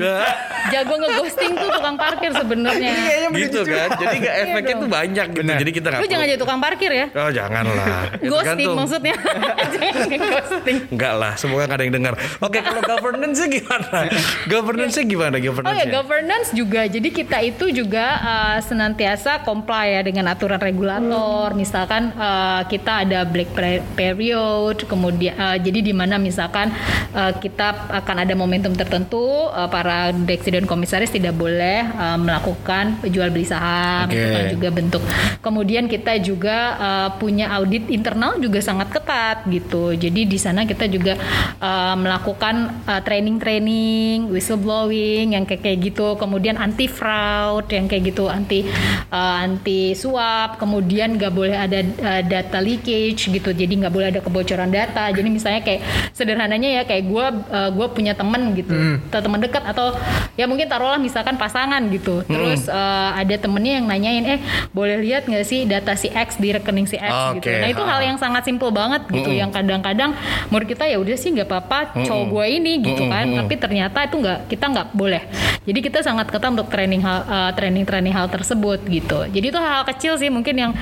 Jago 0.71 0.95
nge-ghosting 0.95 1.53
tuh 1.59 1.69
tukang 1.75 1.97
parkir 1.99 2.31
sebenarnya. 2.33 2.93
gitu 3.35 3.61
kan. 3.67 3.89
Jadi 3.99 4.17
nggak 4.23 4.37
efeknya 4.47 4.75
tuh 4.79 4.89
banyak 4.89 5.27
gitu. 5.33 5.41
Benar. 5.43 5.57
Jadi 5.59 5.71
kita 5.73 5.87
nggak 5.91 6.01
Lu 6.03 6.09
jangan 6.09 6.27
jadi 6.29 6.41
tukang 6.41 6.61
parkir 6.63 6.91
ya. 6.93 7.07
Oh 7.17 7.31
janganlah. 7.33 7.97
Itu 8.21 8.31
Ghosting 8.33 8.47
tergantung. 8.47 8.77
maksudnya. 8.79 9.15
jangan 9.75 9.93
nge-ghosting. 10.07 10.77
Enggak 10.93 11.15
lah, 11.19 11.33
semoga 11.35 11.63
nggak 11.67 11.79
ada 11.79 11.85
yang 11.85 11.95
dengar. 11.95 12.15
Oke, 12.39 12.59
kalau 12.61 12.83
governance-nya 12.85 13.49
gimana? 13.49 13.99
governance-nya 14.47 15.05
gimana 15.07 15.37
Oh 15.39 15.41
governance 15.41 15.81
ya 15.81 15.87
governance 15.93 16.49
juga. 16.53 16.83
Jadi 16.87 17.09
kita 17.11 17.39
itu 17.41 17.65
juga 17.73 18.07
uh, 18.21 18.59
senantiasa 18.61 19.43
comply 19.43 19.99
ya 19.99 20.01
dengan 20.05 20.29
aturan 20.31 20.61
regulator. 20.61 21.57
Misalkan 21.57 22.13
uh, 22.15 22.63
kita 22.69 22.92
ada 23.01 23.25
black 23.25 23.57
period, 23.97 24.85
kemudian 24.85 25.33
uh, 25.41 25.57
jadi 25.57 25.81
di 25.81 25.97
mana 25.97 26.21
misalkan 26.21 26.69
uh, 27.17 27.33
kita 27.41 27.89
akan 27.89 28.17
ada 28.29 28.35
momentum 28.37 28.77
tertentu 28.77 29.49
uh, 29.49 29.71
para 29.73 30.13
direksi 30.13 30.53
dan 30.53 30.69
komisaris 30.69 31.09
tidak 31.09 31.33
boleh 31.33 31.89
uh, 31.97 32.21
melakukan 32.21 33.01
jual 33.09 33.33
beli 33.33 33.49
saham. 33.49 34.13
Oke. 34.13 34.19
Itu 34.19 34.29
kan 34.29 34.45
juga 34.53 34.69
bentuk. 34.69 35.03
Kemudian 35.41 35.85
kita 35.89 36.19
juga 36.21 36.57
uh, 36.77 37.09
punya 37.17 37.49
audit 37.57 37.89
internal 37.89 38.37
juga 38.43 38.59
sangat 38.61 38.93
ketat 38.93 39.47
gitu. 39.49 39.95
Jadi 39.97 40.29
di 40.29 40.39
sana 40.39 40.67
kita 40.69 40.87
juga 40.91 41.17
uh, 41.63 41.95
melakukan 41.97 42.85
uh, 42.85 43.01
training-training, 43.01 44.29
whistleblowing 44.29 45.35
yang 45.39 45.45
kayak 45.49 45.63
kayak 45.63 45.79
gitu. 45.93 46.19
Kemudian 46.19 46.59
anti 46.59 46.87
fraud 46.91 47.67
yang 47.71 47.87
kayak 47.87 48.13
gitu, 48.13 48.27
anti 48.29 48.67
uh, 49.13 49.37
anti 49.43 49.95
suap. 49.95 50.59
Kemudian 50.59 51.17
nggak 51.17 51.33
boleh 51.33 51.57
ada 51.57 51.81
uh, 51.83 52.23
data 52.27 52.59
leakage 52.83 53.31
gitu. 53.31 53.51
Jadi 53.55 53.73
nggak 53.79 53.93
boleh 53.95 54.11
ada 54.11 54.19
kebocoran 54.19 54.75
data. 54.75 55.07
Jadi 55.15 55.29
misalnya 55.31 55.63
kayak 55.63 55.87
sederhananya 56.11 56.67
ya 56.67 56.83
kayak 56.83 57.07
gue 57.07 57.27
uh, 57.55 57.71
gue 57.71 57.87
punya 57.95 58.19
temen 58.19 58.59
gitu, 58.59 58.75
teman 59.07 59.39
dekat 59.39 59.63
atau 59.63 59.95
ya 60.35 60.51
mungkin 60.51 60.67
taruhlah 60.67 60.99
misalkan 60.99 61.39
pasangan 61.39 61.79
gitu. 61.95 62.27
Terus 62.27 62.67
uh, 62.67 63.15
ada 63.15 63.39
temennya 63.39 63.79
yang 63.79 63.87
nanyain 63.87 64.25
eh 64.27 64.41
boleh 64.75 64.99
lihat 64.99 65.31
nggak 65.31 65.47
sih 65.47 65.63
data 65.63 65.95
si 65.95 66.11
X 66.11 66.43
di 66.43 66.51
rekening 66.51 66.91
si 66.91 66.99
X 66.99 67.39
gitu. 67.39 67.47
Oke, 67.47 67.63
Nah 67.63 67.69
itu 67.71 67.83
hal 67.87 68.01
ha. 68.03 68.07
yang 68.11 68.19
sangat 68.19 68.43
simpel 68.43 68.75
banget 68.75 69.07
gitu. 69.07 69.31
Yang 69.31 69.55
kadang-kadang 69.55 70.11
menurut 70.51 70.67
kita 70.67 70.85
ya 70.91 70.99
udah 70.99 71.15
sih 71.15 71.31
nggak 71.31 71.47
apa-apa 71.47 72.03
cowok 72.03 72.27
gue 72.27 72.45
ini 72.59 72.73
gitu 72.83 73.07
kan. 73.07 73.31
Tapi 73.31 73.55
ternyata 73.55 73.99
itu 74.11 74.17
nggak 74.19 74.39
kita 74.51 74.65
nggak 74.67 74.89
boleh. 74.99 75.23
Jadi 75.63 75.79
kita 75.79 76.03
sangat 76.03 76.27
ketat 76.27 76.51
untuk 76.51 76.67
training 76.67 77.07
hal 77.07 77.23
uh, 77.31 77.51
training 77.55 77.87
training 77.87 78.11
hal 78.11 78.27
tersebut 78.27 78.83
gitu. 78.91 79.31
Jadi 79.31 79.47
itu 79.55 79.59
hal-hal 79.61 79.87
kecil 79.87 80.19
sih 80.19 80.27
mungkin 80.27 80.59
yang 80.59 80.73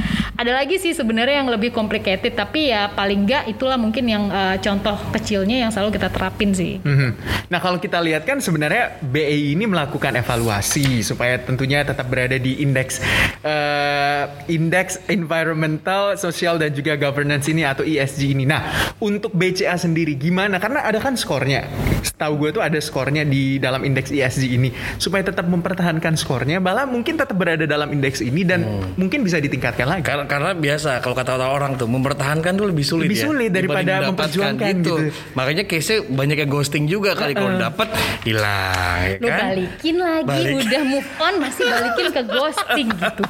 ada 0.41 0.57
lagi 0.57 0.81
sih 0.81 0.97
sebenarnya 0.97 1.45
yang 1.45 1.51
lebih 1.53 1.75
complicated 1.91 2.39
tapi 2.39 2.71
ya 2.71 2.87
paling 2.95 3.27
enggak 3.27 3.51
itulah 3.51 3.75
mungkin 3.75 4.07
yang 4.07 4.31
uh, 4.31 4.55
contoh 4.63 4.95
kecilnya 5.11 5.67
yang 5.67 5.75
selalu 5.75 5.99
kita 5.99 6.07
terapin 6.07 6.55
sih. 6.55 6.79
Mhm. 6.79 7.11
Nah 7.51 7.59
kalau 7.59 7.83
kita 7.83 7.99
lihat 7.99 8.23
kan 8.23 8.39
sebenarnya 8.39 9.03
BEI 9.03 9.59
ini 9.59 9.67
melakukan 9.67 10.15
evaluasi 10.15 11.03
supaya 11.03 11.43
tentunya 11.43 11.83
tetap 11.83 12.07
berada 12.07 12.39
di 12.39 12.63
indeks 12.63 13.03
eh, 13.43 14.23
indeks 14.47 15.03
environmental, 15.11 16.15
sosial 16.15 16.63
dan 16.63 16.71
juga 16.71 16.95
governance 16.95 17.51
ini 17.51 17.67
atau 17.67 17.83
ESG 17.83 18.39
ini. 18.39 18.47
Nah 18.47 18.95
untuk 19.03 19.35
BCA 19.35 19.75
sendiri 19.75 20.15
gimana? 20.15 20.63
Karena 20.63 20.87
ada 20.87 21.03
kan 21.03 21.19
skornya. 21.19 21.67
Setahu 22.07 22.47
gue 22.47 22.51
tuh 22.55 22.63
ada 22.63 22.79
skornya 22.79 23.27
di 23.27 23.59
dalam 23.59 23.83
indeks 23.83 24.15
ESG 24.15 24.47
ini 24.47 24.71
supaya 24.95 25.27
tetap 25.27 25.51
mempertahankan 25.51 26.15
skornya. 26.15 26.63
Malah 26.63 26.87
mungkin 26.87 27.19
tetap 27.19 27.35
berada 27.35 27.67
dalam 27.67 27.91
indeks 27.91 28.23
ini 28.23 28.47
dan 28.47 28.63
Hmm. 28.63 28.93
mungkin 28.95 29.25
bisa 29.27 29.41
ditingkatkan 29.41 29.89
lagi. 29.89 30.05
Karena, 30.05 30.29
karena 30.29 30.53
biasa 30.55 31.01
kalau 31.01 31.17
kata 31.17 31.41
orang 31.41 31.80
tuh 31.81 31.89
mempertahankan 31.89 32.53
tuh 32.53 32.67
lebih 32.69 32.85
sulit 32.85 33.09
Lebih 33.09 33.17
ya 33.17 33.25
sulit 33.25 33.49
daripada 33.49 33.81
dibanding 33.81 33.89
mendapatkan 33.89 34.13
memperjuangkan 34.13 34.69
gitu. 34.77 34.95
Makanya 35.33 35.63
case-nya 35.65 35.99
banyak 36.05 36.37
yang 36.39 36.51
ghosting 36.51 36.85
juga 36.85 37.11
kali 37.15 37.33
kalau 37.33 37.57
dapet 37.57 37.89
hilang 38.23 39.01
ya 39.01 39.17
Lu 39.17 39.27
kan. 39.27 39.39
balikin 39.49 39.97
lagi, 39.97 40.27
Balik. 40.29 40.55
udah 40.61 40.83
move 40.85 41.09
on 41.19 41.35
masih 41.39 41.65
balikin 41.65 42.07
ke 42.11 42.23
ghosting 42.27 42.89
gitu. 42.91 43.23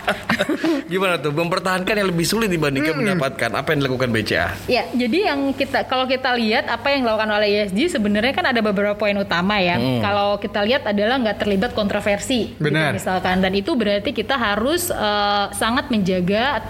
Gimana 0.92 1.14
tuh 1.16 1.30
mempertahankan 1.30 1.94
yang 1.94 2.08
lebih 2.08 2.26
sulit 2.26 2.48
dibandingkan 2.48 2.88
Hmm. 2.90 3.06
mendapatkan 3.06 3.50
apa 3.54 3.68
yang 3.70 3.78
dilakukan 3.80 4.08
BCA? 4.10 4.48
Ya, 4.66 4.82
jadi 4.90 5.30
yang 5.30 5.52
kita 5.52 5.84
kalau 5.84 6.04
kita 6.04 6.34
lihat 6.34 6.66
apa 6.66 6.90
yang 6.90 7.04
dilakukan 7.04 7.30
oleh 7.30 7.48
ESG 7.60 7.92
sebenarnya 7.92 8.32
kan 8.32 8.46
ada 8.46 8.58
beberapa 8.58 8.96
poin 8.96 9.14
utama 9.14 9.58
ya. 9.58 9.76
Kalau 10.00 10.36
kita 10.36 10.62
lihat 10.62 10.82
adalah 10.84 11.20
nggak 11.20 11.38
terlibat 11.38 11.70
kontroversi, 11.70 12.50
gitu 12.50 12.66
Benar. 12.66 12.90
misalkan. 12.92 13.38
Dan 13.38 13.52
itu 13.52 13.74
berarti 13.74 14.10
kita 14.10 14.34
harus 14.34 14.88
eh, 14.88 15.44
sangat 15.52 15.86
menjaga 15.88 16.64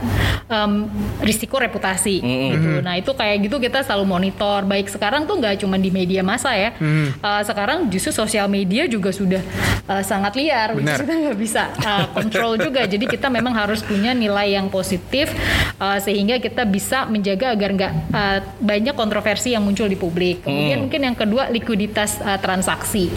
em, 0.47 0.91
risiko 1.21 1.60
reputasi. 1.61 2.17
Gitu. 2.25 2.81
Nah 2.81 2.97
itu 2.97 3.13
kayak 3.13 3.37
gitu 3.45 3.57
kita 3.61 3.85
selalu 3.85 4.09
monitor. 4.09 4.65
Baik 4.65 4.89
sekarang 4.89 5.29
tuh 5.29 5.37
nggak 5.37 5.61
cuma 5.61 5.77
di 5.77 5.93
media 5.93 6.25
massa 6.25 6.57
ya. 6.57 6.73
Eh, 6.81 7.43
sekarang 7.45 7.93
justru 7.93 8.11
sosial 8.15 8.49
media 8.49 8.89
juga 8.89 9.13
sudah 9.13 9.43
eh, 9.89 10.03
sangat 10.05 10.33
liar. 10.39 10.73
is 10.75 10.81
Benar. 10.81 10.99
kita 11.05 11.13
nggak 11.13 11.39
bisa 11.39 11.63
uh, 11.83 12.07
kontrol 12.17 12.57
juga. 12.57 12.87
Jadi 12.87 13.05
kita 13.11 13.29
memang 13.29 13.53
harus 13.53 13.85
punya 13.85 14.15
nilai 14.15 14.55
yang 14.55 14.71
positif 14.71 15.29
uh, 15.77 15.99
sehingga 15.99 16.39
kita 16.39 16.63
bisa 16.65 17.05
menjaga 17.11 17.53
agar 17.53 17.71
nggak 17.75 17.93
uh, 18.15 18.39
banyak 18.63 18.95
kontroversi 18.95 19.53
yang 19.53 19.67
muncul 19.67 19.91
di 19.91 19.99
publik. 19.99 20.47
Kemudian 20.47 20.87
mungkin 20.87 21.01
yang 21.05 21.17
kedua 21.19 21.51
likuiditas 21.51 22.23
uh, 22.23 22.39
transaksi. 22.39 23.11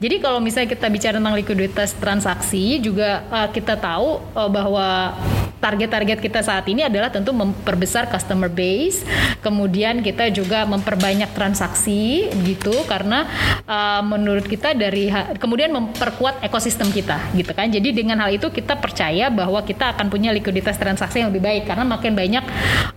Jadi 0.00 0.16
kalau 0.22 0.40
misalnya 0.40 0.72
kita 0.72 0.86
bicara 0.88 1.20
tentang 1.20 1.36
likuiditas 1.36 1.92
transaksi 1.98 2.80
juga 2.80 3.26
uh, 3.28 3.48
kita 3.50 3.76
tahu 3.76 4.22
uh, 4.32 4.48
bahwa 4.48 5.12
target-target 5.60 6.18
kita 6.24 6.40
saat 6.40 6.64
ini 6.72 6.88
adalah 6.88 7.12
tentu 7.12 7.36
memperbesar 7.36 7.89
customer 8.10 8.46
base, 8.46 9.02
kemudian 9.42 10.04
kita 10.04 10.30
juga 10.30 10.62
memperbanyak 10.68 11.34
transaksi 11.34 12.30
gitu 12.46 12.86
karena 12.86 13.26
uh, 13.66 14.02
menurut 14.04 14.46
kita 14.46 14.76
dari 14.76 15.10
kemudian 15.38 15.74
memperkuat 15.74 16.44
ekosistem 16.46 16.92
kita 16.94 17.18
gitu 17.34 17.50
kan. 17.50 17.66
Jadi 17.66 17.90
dengan 17.90 18.22
hal 18.22 18.36
itu 18.36 18.52
kita 18.52 18.78
percaya 18.78 19.32
bahwa 19.32 19.64
kita 19.64 19.96
akan 19.96 20.06
punya 20.12 20.30
likuiditas 20.30 20.76
transaksi 20.76 21.24
yang 21.24 21.32
lebih 21.32 21.42
baik 21.42 21.62
karena 21.66 21.82
makin 21.82 22.12
banyak 22.14 22.44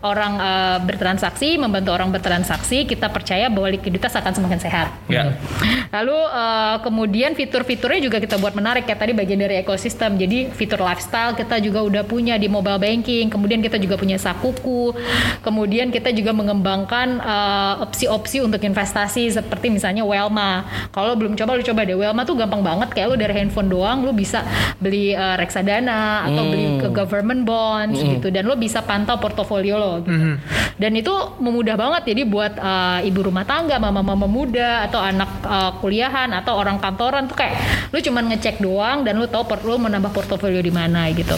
orang 0.04 0.34
uh, 0.38 0.78
bertransaksi, 0.84 1.56
membantu 1.56 1.96
orang 1.96 2.12
bertransaksi, 2.12 2.84
kita 2.84 3.08
percaya 3.08 3.48
bahwa 3.48 3.72
likuiditas 3.72 4.14
akan 4.20 4.34
semakin 4.36 4.60
sehat. 4.60 4.92
Ya. 5.08 5.40
Lalu 5.96 6.18
uh, 6.18 6.84
kemudian 6.84 7.38
fitur-fiturnya 7.38 8.04
juga 8.04 8.18
kita 8.20 8.36
buat 8.36 8.52
menarik 8.52 8.84
ya 8.84 9.00
tadi 9.00 9.16
bagian 9.16 9.40
dari 9.40 9.64
ekosistem. 9.64 10.20
Jadi 10.20 10.52
fitur 10.52 10.84
lifestyle 10.84 11.38
kita 11.38 11.64
juga 11.64 11.86
udah 11.86 12.04
punya 12.04 12.36
di 12.36 12.52
mobile 12.52 12.82
banking. 12.82 13.32
Kemudian 13.32 13.64
kita 13.64 13.80
juga 13.80 13.96
punya 13.96 14.20
sakuku. 14.20 14.83
Kemudian 15.40 15.94
kita 15.94 16.12
juga 16.12 16.36
mengembangkan 16.36 17.22
uh, 17.24 17.74
opsi-opsi 17.86 18.44
untuk 18.44 18.60
investasi 18.60 19.32
seperti 19.32 19.72
misalnya 19.72 20.04
Welma. 20.04 20.68
Kalau 20.92 21.16
belum 21.16 21.40
coba 21.40 21.56
lu 21.56 21.64
coba 21.64 21.88
deh. 21.88 21.96
Welma 21.96 22.28
tuh 22.28 22.36
gampang 22.36 22.60
banget 22.60 22.90
kayak 22.92 23.08
lu 23.14 23.16
dari 23.16 23.34
handphone 23.38 23.70
doang 23.70 24.04
lu 24.04 24.12
bisa 24.12 24.42
beli 24.82 25.14
uh, 25.14 25.38
reksadana 25.38 26.26
atau 26.28 26.44
beli 26.50 26.82
ke 26.82 26.88
government 26.90 27.46
bonds 27.46 28.02
gitu 28.02 28.34
dan 28.34 28.50
lu 28.50 28.58
bisa 28.58 28.82
pantau 28.82 29.22
portofolio 29.22 29.76
lo 29.78 29.94
gitu. 30.02 30.42
Dan 30.74 30.98
itu 30.98 31.14
memudah 31.38 31.78
banget 31.78 32.10
jadi 32.10 32.26
buat 32.26 32.58
uh, 32.58 33.00
ibu 33.06 33.30
rumah 33.30 33.46
tangga, 33.46 33.78
mama-mama 33.78 34.26
muda 34.26 34.90
atau 34.90 34.98
anak 34.98 35.30
uh, 35.46 35.78
kuliahan 35.78 36.34
atau 36.34 36.58
orang 36.58 36.82
kantoran 36.82 37.30
tuh 37.30 37.38
kayak 37.38 37.54
lu 37.94 38.02
cuman 38.02 38.34
ngecek 38.34 38.58
doang 38.58 39.06
dan 39.06 39.22
lu 39.22 39.30
tahu 39.30 39.46
per- 39.46 39.62
lu 39.62 39.78
menambah 39.78 40.10
portofolio 40.10 40.58
di 40.66 40.74
mana 40.74 41.06
gitu. 41.14 41.38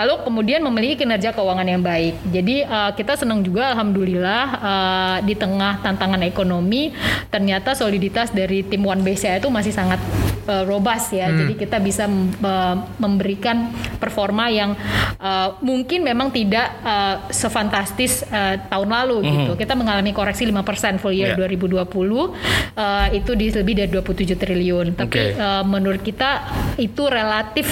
Lalu 0.00 0.24
kemudian 0.24 0.64
memiliki 0.64 1.04
kinerja 1.04 1.36
keuangan 1.36 1.68
yang 1.68 1.84
baik. 1.84 2.16
Jadi 2.32 2.64
uh, 2.64 2.79
kita 2.96 3.16
senang 3.20 3.44
juga 3.44 3.72
alhamdulillah 3.76 4.44
uh, 4.60 5.16
di 5.24 5.34
tengah 5.36 5.84
tantangan 5.84 6.22
ekonomi 6.24 6.92
ternyata 7.28 7.76
soliditas 7.76 8.32
dari 8.32 8.64
tim 8.64 8.82
One 8.86 9.04
BCA 9.04 9.38
itu 9.38 9.48
masih 9.52 9.72
sangat 9.74 10.00
uh, 10.46 10.64
robust 10.68 11.16
ya. 11.16 11.32
Jadi 11.32 11.56
kita 11.56 11.80
bisa 11.80 12.06
uh, 12.06 12.76
memberikan 13.00 13.72
performa 13.98 14.48
yang 14.52 14.76
uh, 15.18 15.56
mungkin 15.64 16.04
memang 16.04 16.30
tidak 16.30 16.70
uh, 16.84 17.26
sefantastis 17.32 18.24
uh, 18.28 18.60
tahun 18.68 18.88
lalu 18.88 19.16
gitu. 19.26 19.52
Kita 19.56 19.74
mengalami 19.74 20.12
koreksi 20.12 20.46
5% 20.48 21.00
full 21.02 21.16
year 21.16 21.28
Yeah. 21.30 21.46
2020 21.46 21.86
uh, 21.86 23.06
itu 23.14 23.32
di 23.38 23.46
lebih 23.54 23.74
dari 23.78 23.90
27 23.90 24.34
triliun. 24.34 24.86
Tapi 24.98 25.08
Oke. 25.08 25.38
uh, 25.38 25.62
menurut 25.62 26.02
kita 26.02 26.42
itu 26.76 27.06
relatif 27.06 27.70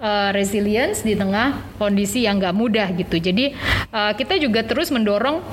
uh, 0.00 0.32
resilience 0.32 1.04
di 1.04 1.12
tengah 1.12 1.76
kondisi 1.76 2.24
yang 2.24 2.40
nggak 2.40 2.56
mudah 2.56 2.88
gitu. 2.96 3.20
Jadi 3.20 3.52
uh, 3.92 4.12
kita 4.16 4.40
juga 4.40 4.64
terus 4.64 4.88
mendorong 4.88 5.44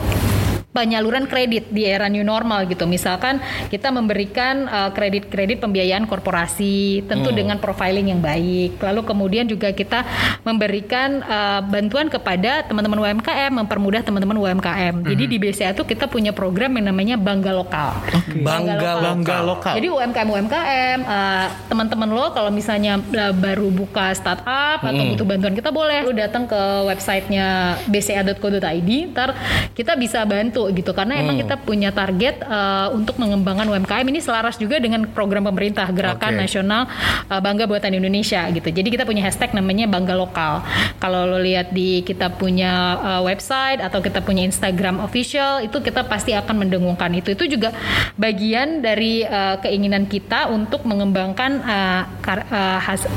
penyaluran 0.71 1.27
kredit 1.27 1.67
di 1.69 1.83
era 1.83 2.07
new 2.07 2.23
normal 2.23 2.63
gitu. 2.67 2.87
Misalkan 2.87 3.43
kita 3.67 3.91
memberikan 3.91 4.67
uh, 4.71 4.89
kredit-kredit 4.95 5.59
pembiayaan 5.59 6.07
korporasi 6.07 7.05
tentu 7.05 7.29
dengan 7.35 7.59
profiling 7.59 8.07
yang 8.11 8.23
baik. 8.23 8.79
Lalu 8.79 9.01
kemudian 9.03 9.45
juga 9.47 9.75
kita 9.75 10.07
memberikan 10.47 11.19
uh, 11.27 11.59
bantuan 11.63 12.07
kepada 12.07 12.63
teman-teman 12.65 13.03
UMKM, 13.03 13.51
mempermudah 13.51 14.01
teman-teman 14.01 14.39
UMKM. 14.39 15.03
Jadi 15.03 15.23
di 15.27 15.37
BCA 15.37 15.75
itu 15.75 15.83
kita 15.83 16.07
punya 16.07 16.31
program 16.31 16.79
yang 16.79 16.87
namanya 16.91 17.15
Bangga 17.19 17.51
Lokal. 17.51 17.91
Bangga 18.31 18.73
lokal. 18.79 18.97
Bangga 19.03 19.37
lokal. 19.43 19.73
Jadi 19.75 19.87
UMKM 19.91 20.29
UMKM 20.31 20.99
uh, 21.03 21.45
teman-teman 21.67 22.09
lo 22.09 22.25
kalau 22.31 22.49
misalnya 22.49 22.97
uh, 22.97 23.33
baru 23.35 23.67
buka 23.67 24.15
startup 24.15 24.79
atau 24.79 25.03
butuh 25.13 25.27
bantuan 25.27 25.53
kita 25.53 25.69
boleh 25.69 25.99
lu 26.07 26.15
datang 26.15 26.47
ke 26.47 26.61
websitenya 26.87 27.77
bca.co.id 27.91 28.89
ntar 29.11 29.35
kita 29.75 29.99
bisa 29.99 30.23
bantu 30.23 30.60
gitu 30.69 30.93
karena 30.93 31.17
emang 31.17 31.41
kita 31.41 31.57
punya 31.57 31.89
target 31.89 32.45
uh, 32.45 32.93
untuk 32.93 33.17
mengembangkan 33.17 33.65
UMKM 33.65 34.05
ini 34.05 34.21
selaras 34.21 34.61
juga 34.61 34.77
dengan 34.77 35.09
program 35.09 35.49
pemerintah 35.49 35.89
gerakan 35.89 36.37
Oke. 36.37 36.41
nasional 36.45 36.85
uh, 37.25 37.41
bangga 37.41 37.65
buatan 37.65 37.97
Indonesia 37.97 38.45
gitu. 38.53 38.69
Jadi 38.69 38.87
kita 38.93 39.03
punya 39.03 39.25
hashtag 39.25 39.55
namanya 39.57 39.89
bangga 39.89 40.13
lokal. 40.13 40.61
Kalau 41.01 41.25
lo 41.25 41.41
lihat 41.41 41.73
di 41.73 42.05
kita 42.05 42.29
punya 42.35 42.99
uh, 42.99 43.21
website 43.25 43.81
atau 43.81 43.97
kita 43.99 44.21
punya 44.21 44.45
Instagram 44.45 45.01
official 45.01 45.65
itu 45.65 45.81
kita 45.81 46.05
pasti 46.05 46.37
akan 46.37 46.67
mendengungkan 46.67 47.09
itu. 47.17 47.33
Itu 47.33 47.49
juga 47.49 47.73
bagian 48.15 48.83
dari 48.83 49.23
uh, 49.23 49.57
keinginan 49.63 50.05
kita 50.05 50.51
untuk 50.51 50.83
mengembangkan 50.83 51.51
uh, 51.63 52.01
kar- 52.19 52.47
uh, 52.51 52.79
has- 52.79 53.09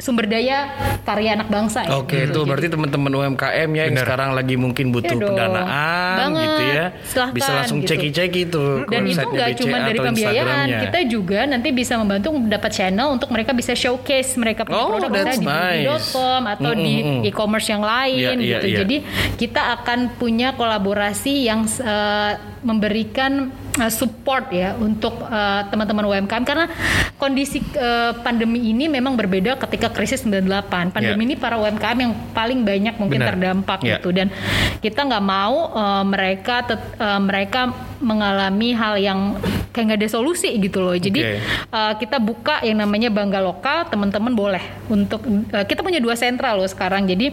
sumber 0.00 0.24
daya 0.24 0.72
karya 1.04 1.36
anak 1.36 1.52
bangsa. 1.52 1.84
ya, 1.84 2.00
Oke, 2.00 2.24
gitu. 2.26 2.32
itu 2.32 2.40
berarti 2.48 2.68
teman-teman 2.72 3.12
UMKM 3.12 3.68
ya 3.76 3.82
yang 3.86 3.96
sekarang 4.00 4.32
lagi 4.32 4.56
mungkin 4.56 4.90
butuh 4.90 5.12
Iya 5.12 5.20
dong. 5.20 5.28
pendanaan 5.36 6.16
Banget. 6.16 6.40
gitu 6.40 6.62
ya. 6.64 6.86
Silahkan, 7.02 7.34
Bisa 7.34 7.50
langsung 7.52 7.78
gitu. 7.80 7.90
ceki-ceki 7.94 8.42
tuh 8.46 8.84
dan 8.86 9.02
itu 9.04 9.20
nggak 9.20 9.50
cuma 9.56 9.76
dari 9.80 9.98
pembiayaan, 9.98 10.66
kita 10.88 11.00
juga 11.06 11.40
nanti 11.44 11.68
bisa 11.70 11.94
membantu 11.96 12.28
mendapat 12.32 12.70
channel 12.70 13.08
untuk 13.10 13.28
mereka 13.30 13.50
bisa 13.50 13.72
showcase 13.72 14.36
mereka 14.36 14.62
punya 14.62 14.78
Oh, 14.80 14.94
produk 14.94 15.10
that's 15.10 15.36
misalnya 15.36 15.40
di 15.40 15.46
nice. 15.46 15.86
booking.com 15.86 16.42
atau 16.46 16.70
Mm, 16.70 16.78
di 16.80 16.94
mm, 16.94 17.08
mm. 17.10 17.28
e-commerce 17.28 17.68
yang 17.68 17.82
lain 17.82 18.16
Iya, 18.16 18.30
iya, 18.36 18.58
gitu. 18.60 18.66
iya. 18.66 18.78
Jadi 18.82 18.96
kita 19.36 19.62
akan 19.76 19.98
punya 20.16 20.48
kolaborasi 20.52 21.34
yang 21.44 21.64
eh, 21.66 22.32
memberikan 22.60 23.48
eh, 23.76 23.92
support 23.92 24.50
ya 24.50 24.74
untuk 24.74 25.14
eh, 25.22 25.62
teman-teman 25.68 26.04
UMKM 26.06 26.42
karena 26.42 26.66
kondisi 27.14 27.62
eh, 27.72 28.12
pandemi 28.16 28.66
ini 28.66 28.88
memang 28.88 29.14
berbeda 29.14 29.54
ketika 29.58 29.88
krisis 29.88 30.24
98. 30.24 30.90
Pandemi 30.90 31.22
Iya. 31.22 31.26
ini 31.26 31.34
para 31.36 31.54
UMKM 31.56 31.98
yang 31.98 32.12
paling 32.32 32.60
banyak 32.62 32.94
mungkin 32.96 33.20
Benar. 33.20 33.28
terdampak 33.34 33.78
Iya. 33.82 33.98
gitu 33.98 34.08
dan 34.10 34.32
kita 34.80 35.00
nggak 35.04 35.24
mau 35.24 35.56
eh, 35.70 36.04
mereka 36.04 36.64
tet- 36.64 36.94
eh, 36.96 37.20
mereka 37.20 37.70
mengalami 38.00 38.72
hal 38.72 38.96
yang 38.96 39.36
kayak 39.70 39.84
nggak 39.86 40.00
ada 40.02 40.10
solusi 40.10 40.50
gitu 40.56 40.80
loh. 40.80 40.96
Jadi 40.96 41.20
Oke. 41.20 41.36
eh, 41.70 41.92
kita 42.00 42.16
buka 42.18 42.64
yang 42.64 42.80
namanya 42.80 43.06
bangga 43.06 43.38
lokal, 43.38 43.86
teman-teman 43.86 44.32
boleh 44.32 44.64
untuk 44.88 45.20
eh, 45.52 45.62
kita 45.62 45.84
punya 45.84 46.00
dua 46.00 46.16
sentra 46.16 46.56
loh 46.56 46.66
sekarang. 46.66 47.04
Jadi 47.04 47.30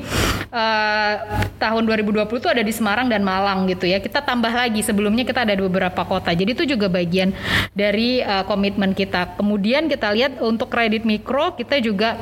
eh, 0.47 1.13
tahun 1.57 1.83
2020 1.83 2.27
itu 2.37 2.49
ada 2.49 2.61
di 2.61 2.69
Semarang 2.69 3.07
dan 3.07 3.23
Malang 3.23 3.65
gitu 3.65 3.87
ya. 3.87 3.97
Kita 3.97 4.21
tambah 4.21 4.51
lagi 4.51 4.83
sebelumnya 4.83 5.23
kita 5.23 5.43
ada 5.43 5.55
di 5.55 5.63
beberapa 5.63 6.03
kota. 6.03 6.26
Jadi 6.33 6.49
itu 6.57 6.63
juga 6.65 6.87
bagian 6.91 7.31
dari 7.75 8.23
eh, 8.23 8.43
komitmen 8.47 8.91
kita. 8.97 9.37
Kemudian 9.37 9.87
kita 9.87 10.11
lihat 10.11 10.39
untuk 10.43 10.71
kredit 10.71 11.03
mikro 11.07 11.55
kita 11.55 11.79
juga 11.83 12.17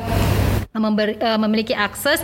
eh, 0.73 1.37
memiliki 1.39 1.73
akses 1.73 2.21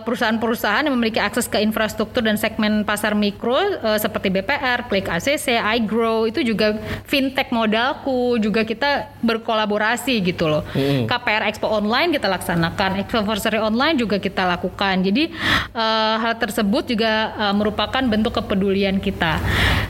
perusahaan-perusahaan 0.00 0.88
yang 0.88 0.96
memiliki 0.96 1.20
akses 1.20 1.44
ke 1.44 1.60
infrastruktur 1.60 2.24
dan 2.24 2.40
segmen 2.40 2.88
pasar 2.88 3.12
mikro 3.12 3.60
eh, 3.60 4.00
seperti 4.00 4.32
BPR, 4.32 4.88
Klik 4.88 5.12
ACC, 5.12 5.60
iGrow 5.60 6.24
itu 6.24 6.40
juga 6.40 6.80
fintech 7.04 7.52
modalku 7.52 8.40
juga 8.40 8.64
kita 8.64 9.12
berkolaborasi 9.20 10.24
gitu 10.24 10.48
loh. 10.48 10.64
KPR 11.04 11.52
Expo 11.52 11.68
Online 11.68 12.08
kita 12.16 12.32
laksanakan, 12.32 13.04
Expoversary 13.04 13.60
Online 13.60 14.00
juga 14.00 14.16
kita 14.16 14.48
lakukan. 14.48 15.04
Jadi 15.04 15.28
eh, 15.76 16.14
hal 16.16 16.40
tersebut 16.40 16.88
juga 16.88 17.36
eh, 17.36 17.54
merupakan 17.54 18.00
bentuk 18.00 18.40
kepedulian 18.40 18.96
kita. 19.04 19.36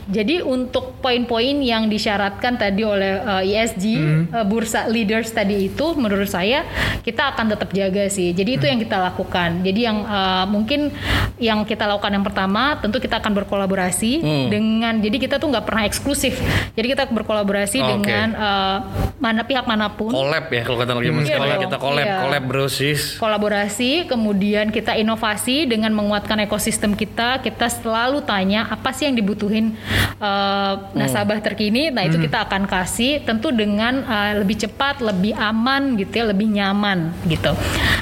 Jadi 0.09 0.41
untuk 0.41 0.97
poin-poin 1.05 1.61
yang 1.61 1.85
disyaratkan 1.85 2.57
tadi 2.57 2.81
oleh 2.81 3.21
eh, 3.45 3.53
ESG 3.53 3.85
eh, 3.85 4.45
bursa 4.49 4.89
leaders 4.89 5.29
tadi 5.29 5.69
itu 5.69 5.93
menurut 5.93 6.25
saya 6.25 6.65
kita 7.05 7.29
akan 7.37 7.53
tetap 7.53 7.69
jaga 7.69 8.09
sih. 8.09 8.33
Jadi 8.33 8.57
itu 8.57 8.65
yang 8.65 8.81
kita 8.81 8.97
lakukan. 8.97 9.61
Jadi 9.69 9.81
yang 9.85 10.01
eh, 10.03 10.45
mungkin 10.49 10.89
yang 11.37 11.63
kita 11.63 11.85
lakukan 11.85 12.11
yang 12.11 12.25
pertama 12.25 12.75
tentu 12.81 12.97
kita 12.97 13.21
akan 13.21 13.31
berkolaborasi 13.45 14.11
dengan 14.49 14.97
jadi 14.99 15.17
kita 15.21 15.35
tuh 15.37 15.53
nggak 15.53 15.65
pernah 15.69 15.83
eksklusif. 15.85 16.35
Jadi 16.73 16.87
kita 16.97 17.05
berkolaborasi 17.07 17.79
Oke. 17.79 17.89
dengan 17.93 18.27
eh, 18.33 18.77
mana 19.19 19.43
pihak 19.43 19.67
mana 19.67 19.91
pun 19.91 20.09
Collab 20.09 20.47
ya 20.49 20.61
kalau 20.63 20.77
kata 20.79 20.91
lagi 20.95 21.09
Iya 21.09 21.35
sekolah 21.35 21.55
dong, 21.55 21.63
kita 21.67 21.77
collab, 21.77 22.05
iya. 22.07 22.17
collab 22.23 22.43
bro 22.47 22.65
sis. 22.71 23.01
kolaborasi, 23.19 23.91
kemudian 24.07 24.71
kita 24.71 24.95
inovasi 24.95 25.67
dengan 25.67 25.91
menguatkan 25.93 26.39
ekosistem 26.43 26.95
kita. 26.95 27.43
Kita 27.43 27.67
selalu 27.67 28.23
tanya 28.23 28.65
apa 28.71 28.95
sih 28.95 29.11
yang 29.11 29.15
dibutuhin 29.19 29.75
eh, 30.17 30.73
nasabah 30.95 31.39
terkini. 31.43 31.91
Nah 31.91 32.07
itu 32.07 32.17
kita 32.17 32.47
akan 32.47 32.65
kasih, 32.65 33.21
tentu 33.27 33.51
dengan 33.51 34.01
eh, 34.03 34.31
lebih 34.41 34.65
cepat, 34.67 35.03
lebih 35.03 35.35
aman 35.35 35.99
gitu 35.99 36.13
ya, 36.23 36.25
lebih 36.31 36.47
nyaman 36.49 37.13
gitu. 37.27 37.51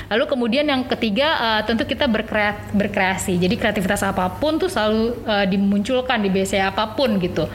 Lalu 0.08 0.24
kemudian 0.30 0.66
yang 0.70 0.88
ketiga 0.88 1.57
eh, 1.58 1.64
tentu 1.66 1.84
kita 1.90 2.06
berkrea- 2.06 2.70
berkreasi. 2.72 3.42
Jadi 3.42 3.58
kreativitas 3.58 4.06
apa 4.06 4.30
pun 4.38 4.62
tuh 4.62 4.70
selalu 4.70 5.18
eh, 5.26 5.46
dimunculkan 5.50 6.22
di 6.22 6.30
BCA 6.30 6.70
apa 6.70 6.94
pun 6.94 7.18
gitu. 7.18 7.50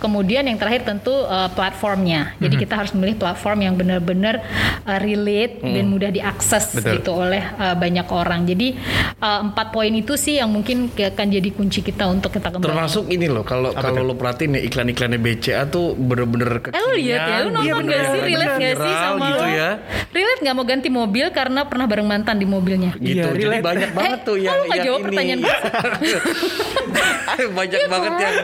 Kemudian 0.00 0.48
yang 0.48 0.56
terakhir 0.56 0.88
tentu 0.88 1.12
eh, 1.12 1.48
platformnya. 1.52 2.34
Jadi 2.40 2.54
kita 2.56 2.74
harus 2.80 2.96
memilih 2.96 3.20
platform 3.20 3.58
yang 3.68 3.74
benar-benar 3.76 4.40
eh, 4.88 4.98
relate 4.98 5.60
dan 5.62 5.86
mudah 5.88 6.10
diakses 6.10 6.72
Betul. 6.72 7.02
gitu 7.02 7.10
oleh 7.16 7.42
uh, 7.58 7.74
banyak 7.74 8.06
orang. 8.08 8.46
Jadi 8.46 8.78
uh, 9.18 9.40
empat 9.44 9.74
poin 9.74 9.90
itu 9.90 10.14
sih 10.14 10.38
yang 10.38 10.50
mungkin 10.50 10.90
akan 10.92 11.26
jadi 11.28 11.48
kunci 11.52 11.82
kita 11.82 12.06
untuk 12.08 12.30
kita 12.32 12.48
kembali. 12.52 12.68
Termasuk 12.70 13.04
ini 13.10 13.26
loh 13.26 13.42
kalau 13.42 13.74
kalau 13.74 14.02
lo 14.02 14.14
perhatiin 14.14 14.58
ya 14.58 14.62
iklan-iklannya 14.62 15.18
BCA 15.18 15.68
tuh 15.68 15.94
bener-bener 15.98 16.62
Eh 16.72 16.80
lu 16.80 16.90
lihat 16.96 17.20
ya, 17.20 17.36
lu 17.44 17.50
kekinian, 17.50 17.52
nonton 17.52 17.64
iya, 17.66 17.72
gak 17.72 17.82
bener, 17.82 18.02
sih? 18.02 18.20
bener, 18.20 18.28
Relate 18.30 18.54
gak 18.54 18.74
sih 18.78 18.94
sama 18.94 19.26
gitu 19.26 19.44
lo? 19.44 19.48
ya. 19.50 19.70
Relate 20.12 20.40
gak 20.40 20.54
mau 20.54 20.64
ganti 20.64 20.88
mobil 20.88 21.26
karena 21.34 21.60
pernah 21.66 21.86
bareng 21.88 22.08
mantan 22.08 22.36
di 22.38 22.46
mobilnya? 22.46 22.92
Gitu. 22.96 23.18
Iya, 23.18 23.26
Jadi 23.42 23.50
relate. 23.52 23.64
banyak 23.64 23.90
banget 23.92 24.12
Eh, 24.12 24.22
tuh 24.22 24.36
yang 24.36 24.56
yang 24.62 24.82
jawab 24.82 24.98
ini. 24.98 25.06
pertanyaan 25.08 25.40
banyak 27.52 27.78
Iya 27.78 27.88
banget 27.88 28.12
kan? 28.12 28.20
yang 28.22 28.36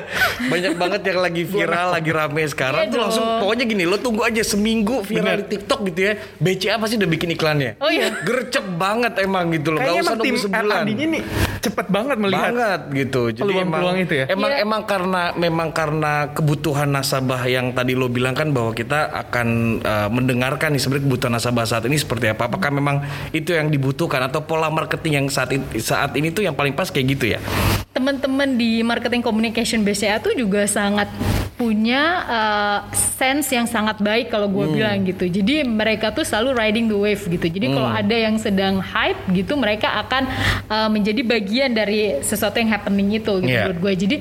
banyak 0.48 0.72
banget 0.74 1.00
yang 1.04 1.18
lagi 1.20 1.42
viral, 1.44 1.88
lagi 1.90 2.10
rame 2.10 2.42
sekarang 2.44 2.82
Iya 2.82 2.90
tuh 2.90 3.00
langsung 3.00 3.24
pokoknya 3.38 3.64
gini, 3.66 3.84
lo 3.84 3.96
tunggu 3.96 4.22
aja 4.22 4.42
seminggu 4.42 5.02
viral 5.02 5.24
Bener. 5.34 5.38
di 5.40 5.56
TikTok 5.56 5.80
gitu 5.86 6.00
ya. 6.00 6.12
BCA 6.36 6.74
pasti 6.76 6.94
udah 6.96 7.08
bikin 7.08 7.28
iklannya. 7.30 7.70
Oh 7.78 7.88
iya. 7.88 8.10
Gercep 8.18 8.64
banget 8.74 9.12
emang 9.18 9.50
gitu 9.50 9.70
loh. 9.70 9.78
Gak 9.78 9.84
Kayaknya 9.84 10.00
usah 10.00 10.08
emang 10.08 10.18
tim 10.20 10.32
nunggu 10.32 10.46
sebulan. 10.46 10.82
R&D-nya 10.82 11.06
nih 11.08 11.22
cepet 11.58 11.86
banget 11.88 12.16
melihat. 12.16 12.50
banget 12.50 12.80
gitu. 12.96 13.22
Jadi 13.30 13.42
peluang-peluang 13.44 13.96
emang, 13.96 14.06
itu 14.06 14.14
ya? 14.14 14.24
Emang 14.28 14.50
Iya. 14.50 14.62
emang 14.62 14.82
karena 14.84 15.22
memang 15.34 15.68
karena 15.70 16.12
kebutuhan 16.28 16.88
nasabah 16.88 17.42
yang 17.44 17.70
tadi 17.70 17.92
lo 17.92 18.06
bilang 18.06 18.32
kan 18.32 18.48
bahwa 18.48 18.70
kita 18.70 18.98
akan 19.10 19.48
uh, 19.80 20.08
mendengarkan 20.08 20.70
nih 20.70 20.80
sebenarnya 20.80 21.06
kebutuhan 21.06 21.32
nasabah 21.34 21.64
saat 21.64 21.84
ini 21.84 21.96
seperti 21.96 22.28
apa. 22.28 22.46
Apakah 22.46 22.70
memang 22.70 23.02
itu 23.30 23.50
yang 23.50 23.68
dibutuhkan 23.68 24.22
atau 24.22 24.40
pola 24.40 24.68
marketing 24.68 25.12
yang 25.16 25.28
saat 25.28 25.50
ini, 25.50 25.64
saat 25.76 26.14
ini 26.14 26.28
tuh 26.28 26.42
yang 26.42 26.52
paling 26.52 26.72
pas 26.72 26.86
kayak 26.86 27.06
gitu 27.10 27.24
ya? 27.28 27.40
Teman-teman 27.88 28.54
di 28.54 28.80
marketing 28.80 29.20
communication 29.20 29.82
BCA 29.82 30.18
tuh 30.18 30.30
juga 30.32 30.62
sangat 30.64 31.10
punya 31.58 32.02
uh, 32.22 32.78
sense 32.94 33.50
yang 33.50 33.66
sangat 33.66 33.98
baik 33.98 34.30
kalau 34.30 34.46
Hmm. 34.46 34.54
gue 34.54 34.66
bilang 34.72 34.98
gitu. 35.02 35.26
Jadi 35.26 35.66
mereka 35.66 36.14
tuh 36.14 36.22
selalu 36.22 36.54
riding 36.54 36.86
the 36.86 36.94
wave 36.94 37.18
gitu. 37.20 37.42
Jadi 37.44 37.66
kalau 37.68 37.90
Hmm. 37.90 37.98
ada 37.98 38.14
yang 38.16 38.38
sedang 38.38 38.78
hype 38.78 39.18
gitu, 39.32 39.58
mereka 39.58 39.98
akan 39.98 40.30
uh, 40.68 40.86
menjadi 40.86 41.18
bagian 41.20 41.47
dari 41.48 42.00
sesuatu 42.20 42.54
yang 42.54 42.68
happening 42.68 43.08
itu 43.14 43.32
gitu 43.38 43.48
Iya. 43.48 43.64
menurut 43.66 43.80
gue. 43.80 43.92
Jadi 43.98 44.16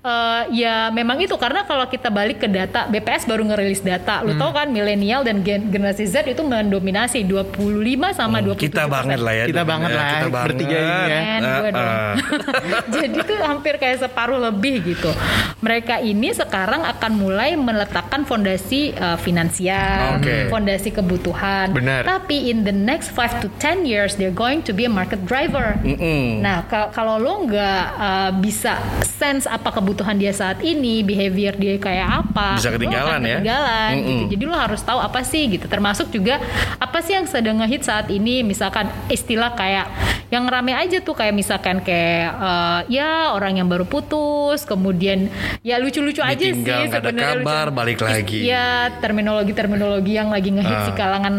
uh, 0.00 0.42
ya 0.50 0.88
memang 0.88 1.18
itu 1.18 1.34
karena 1.34 1.62
kalau 1.62 1.84
kita 1.86 2.08
balik 2.08 2.38
ke 2.38 2.48
data 2.48 2.86
BPS 2.86 3.24
baru 3.24 3.44
ngerilis 3.44 3.80
data. 3.80 4.20
Lu 4.20 4.32
Hmm. 4.32 4.40
tau 4.40 4.50
kan 4.50 4.66
milenial 4.66 5.20
dan 5.20 5.40
gen- 5.40 5.68
generasi 5.68 6.04
Z 6.04 6.24
itu 6.24 6.40
mendominasi 6.40 7.22
25 7.22 7.60
sama 8.10 8.38
27 8.38 8.56
Hmm, 8.62 8.70
Kita 8.72 8.84
banget 8.86 9.18
lah 9.18 9.34
ya. 9.34 9.44
Kita 9.44 9.62
banget 9.62 9.88
Ya, 9.88 9.94
lah, 9.94 10.06
kita 10.08 10.28
banget. 10.28 10.46
bertiga 10.48 10.76
ini 10.78 11.02
ya. 11.04 11.20
Gue 11.52 11.70
dong. 11.70 11.84
ah. 11.84 12.12
Jadi 12.94 13.18
tuh 13.22 13.38
hampir 13.38 13.74
kayak 13.76 13.98
separuh 14.00 14.40
lebih 14.40 14.74
gitu. 14.86 15.10
Mereka 15.60 16.00
ini 16.00 16.32
sekarang 16.32 16.82
akan 16.82 17.12
mulai 17.14 17.54
meletakkan 17.54 18.22
fondasi 18.22 18.94
uh, 18.94 19.14
finansial, 19.16 20.18
Oke. 20.18 20.48
fondasi 20.48 20.90
kebutuhan. 20.90 21.70
Benar. 21.70 22.02
Tapi 22.04 22.48
in 22.48 22.62
the 22.62 22.72
next 22.72 23.10
5 23.10 23.38
to 23.38 23.48
10 23.56 23.84
years 23.84 24.14
they're 24.14 24.32
going 24.32 24.60
to 24.60 24.70
be 24.70 24.84
a 24.84 24.90
market 24.90 25.22
driver. 25.22 25.76
Nah, 26.38 26.61
ka- 26.64 26.90
kalau 26.90 27.16
lo 27.16 27.42
nggak 27.42 27.84
uh, 27.94 28.30
bisa 28.34 28.78
sense 29.02 29.44
apa 29.44 29.70
kebutuhan 29.70 30.14
dia 30.14 30.30
saat 30.30 30.58
ini, 30.60 31.00
behavior 31.00 31.54
dia 31.54 31.76
kayak 31.76 32.08
apa, 32.22 32.56
Bisa 32.56 32.68
lo 32.68 32.76
ketinggalan 32.76 33.16
akan 33.16 33.22
ya. 33.22 33.36
ketinggalan 33.36 33.90
gitu. 33.92 34.08
Mm-mm. 34.08 34.28
Jadi 34.28 34.44
lo 34.44 34.56
harus 34.56 34.80
tahu 34.80 34.98
apa 34.98 35.20
sih 35.22 35.42
gitu. 35.48 35.64
Termasuk 35.64 36.08
juga 36.08 36.42
apa 36.76 36.98
sih 37.00 37.12
yang 37.12 37.24
sedang 37.24 37.58
ngehit 37.58 37.82
saat 37.82 38.06
ini. 38.08 38.42
Misalkan 38.42 38.88
istilah 39.06 39.52
kayak 39.52 39.86
yang 40.28 40.44
rame 40.44 40.72
aja 40.72 40.98
tuh 40.98 41.12
kayak 41.12 41.32
misalkan 41.32 41.78
kayak 41.78 42.28
eh, 42.32 42.80
ya 42.90 43.30
orang 43.30 43.56
yang 43.56 43.66
baru 43.66 43.84
putus, 43.84 44.62
kemudian 44.62 45.28
ya 45.60 45.76
lucu-lucu 45.76 46.18
aja 46.18 46.40
sih 46.40 46.56
sebenarnya 46.56 47.38
kabar, 47.38 47.68
lucu. 47.68 47.76
balik 47.76 47.98
lagi. 48.00 48.38
Ya 48.42 48.90
terminologi-terminologi 48.98 50.12
yang 50.12 50.28
lagi 50.28 50.50
ngehit 50.50 50.70
Ah. 50.72 50.84
di 50.84 50.92
kalangan 50.94 51.34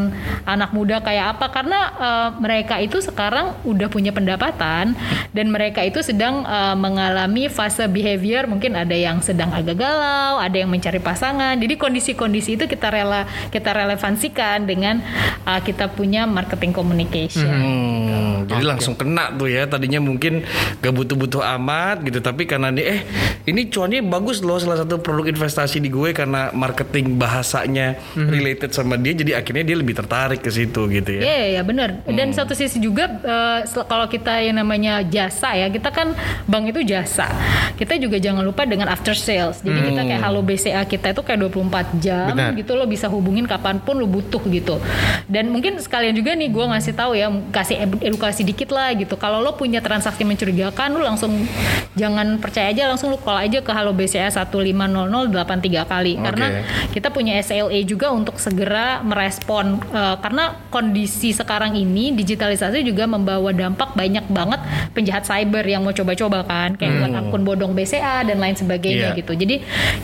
anak 0.46 0.72
muda 0.72 1.00
kayak 1.00 1.36
apa 1.36 1.46
karena 1.50 1.80
eh, 1.96 2.30
mereka 2.38 2.76
itu 2.78 3.00
sekarang 3.00 3.58
udah 3.64 3.88
punya 3.88 4.10
pendapatan 4.10 4.94
dan 5.32 5.49
mereka 5.49 5.84
itu 5.84 6.02
sedang 6.02 6.43
eh, 6.43 6.76
mengalami 6.78 7.52
fase 7.52 7.86
behavior 7.86 8.47
mungkin 8.47 8.73
ada 8.73 8.95
yang 8.95 9.19
sedang 9.19 9.52
agak 9.54 9.78
galau, 9.78 10.39
ada 10.39 10.56
yang 10.58 10.71
mencari 10.71 10.97
pasangan. 10.97 11.60
Jadi 11.60 11.76
kondisi-kondisi 11.78 12.56
itu 12.58 12.65
kita 12.65 12.89
rela 12.89 13.28
kita 13.52 13.73
relevansikan 13.73 14.65
dengan 14.65 15.04
eh, 15.45 15.62
kita 15.62 15.91
punya 15.91 16.26
marketing 16.26 16.71
communication. 16.73 17.52
Hmm, 17.54 18.49
jadi 18.49 18.63
langsung 18.63 18.97
kena 18.97 19.30
tuh 19.36 19.52
ya. 19.52 19.67
Tadinya 19.67 20.02
mungkin 20.02 20.41
gak 20.82 20.93
butuh-butuh 20.93 21.43
amat 21.60 22.02
gitu, 22.08 22.19
tapi 22.23 22.47
karena 22.49 22.71
nih 22.73 22.86
eh 22.88 22.99
ini 23.45 23.67
cuannya 23.67 24.02
bagus 24.08 24.39
loh 24.39 24.58
salah 24.58 24.80
satu 24.80 25.04
produk 25.04 25.30
investasi 25.30 25.84
di 25.84 25.91
gue 25.91 26.15
karena 26.15 26.49
marketing 26.56 27.19
bahasanya 27.19 27.99
related 28.15 28.71
sama 28.71 28.95
dia, 28.95 29.13
jadi 29.13 29.43
akhirnya 29.43 29.67
dia 29.67 29.78
lebih 29.78 29.93
tertarik 29.99 30.39
ke 30.39 30.49
situ 30.49 30.88
gitu 30.88 31.19
ya. 31.19 31.21
Iya, 31.21 31.43
iya 31.60 31.62
benar. 31.62 32.02
Dan 32.08 32.32
satu 32.32 32.56
sisi 32.56 32.80
juga 32.80 33.19
sel- 33.67 33.86
kalau 33.86 34.08
kita 34.08 34.39
yang 34.39 34.58
namanya 34.63 35.03
jasa 35.04 35.54
ya, 35.54 35.68
kita 35.68 35.89
kan 35.89 36.12
bank 36.46 36.72
itu 36.72 36.82
jasa. 36.84 37.28
Kita 37.74 37.96
juga 37.96 38.18
jangan 38.18 38.42
lupa 38.42 38.63
dengan 38.63 38.88
after 38.88 39.13
sales. 39.13 39.60
Jadi 39.60 39.92
kita 39.92 40.02
kayak 40.04 40.22
Halo 40.22 40.39
BCA 40.39 40.84
kita 40.84 41.12
itu 41.12 41.22
kayak 41.22 41.39
24 41.50 42.00
jam 42.00 42.32
Benar. 42.32 42.52
gitu 42.56 42.74
lo 42.74 42.86
bisa 42.86 43.08
hubungin 43.08 43.44
kapan 43.44 43.80
pun 43.80 43.98
lo 43.98 44.08
butuh 44.08 44.39
gitu. 44.48 44.80
Dan 45.28 45.50
mungkin 45.50 45.78
sekalian 45.78 46.13
juga 46.13 46.34
nih 46.34 46.48
gue 46.48 46.66
ngasih 46.66 46.94
tahu 46.94 47.12
ya, 47.13 47.28
kasih 47.52 47.78
ed- 47.80 48.04
edukasi 48.04 48.42
dikit 48.42 48.72
lah 48.72 48.94
gitu. 48.94 49.16
Kalau 49.16 49.39
lo 49.39 49.54
punya 49.54 49.80
transaksi 49.80 50.24
mencurigakan, 50.24 50.96
lo 50.96 51.04
langsung 51.04 51.46
jangan 51.94 52.39
percaya 52.39 52.72
aja 52.72 52.89
langsung 52.89 53.13
lo 53.13 53.20
call 53.20 53.38
aja 53.44 53.60
ke 53.62 53.72
Halo 53.72 53.94
BCA 53.94 54.32
150083 54.32 55.86
kali 55.86 56.13
karena 56.18 56.48
kita 56.89 57.10
punya 57.10 57.38
SLA 57.39 57.84
juga 57.84 58.10
untuk 58.10 58.38
segera 58.38 59.04
merespon 59.04 59.76
Eh, 59.84 60.18
karena 60.20 60.58
kondisi 60.70 61.32
sekarang 61.32 61.74
ini 61.74 62.12
digitalisasi 62.12 62.82
juga 62.82 63.06
membawa 63.06 63.54
dampak 63.54 63.94
banyak 63.94 64.26
banget 64.28 64.60
penjahat 64.93 65.25
cyber 65.25 65.65
yang 65.65 65.82
mau 65.82 65.91
coba-coba 65.91 66.45
kan 66.45 66.77
kayak 66.77 67.01
buat 67.01 67.13
akun 67.13 67.43
bodong 67.43 67.73
BCA 67.73 68.23
dan 68.23 68.38
lain 68.38 68.53
sebagainya 68.53 69.13
Iya. 69.13 69.19
gitu 69.19 69.34
jadi 69.34 69.56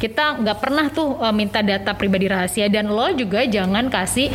kita 0.01 0.41
nggak 0.41 0.57
pernah 0.59 0.89
tuh 0.89 1.21
eh, 1.21 1.31
minta 1.31 1.61
data 1.61 1.93
pribadi 1.93 2.25
rahasia 2.25 2.65
dan 2.67 2.89
lo 2.89 3.13
juga 3.13 3.45
jangan 3.45 3.87
kasih 3.87 4.33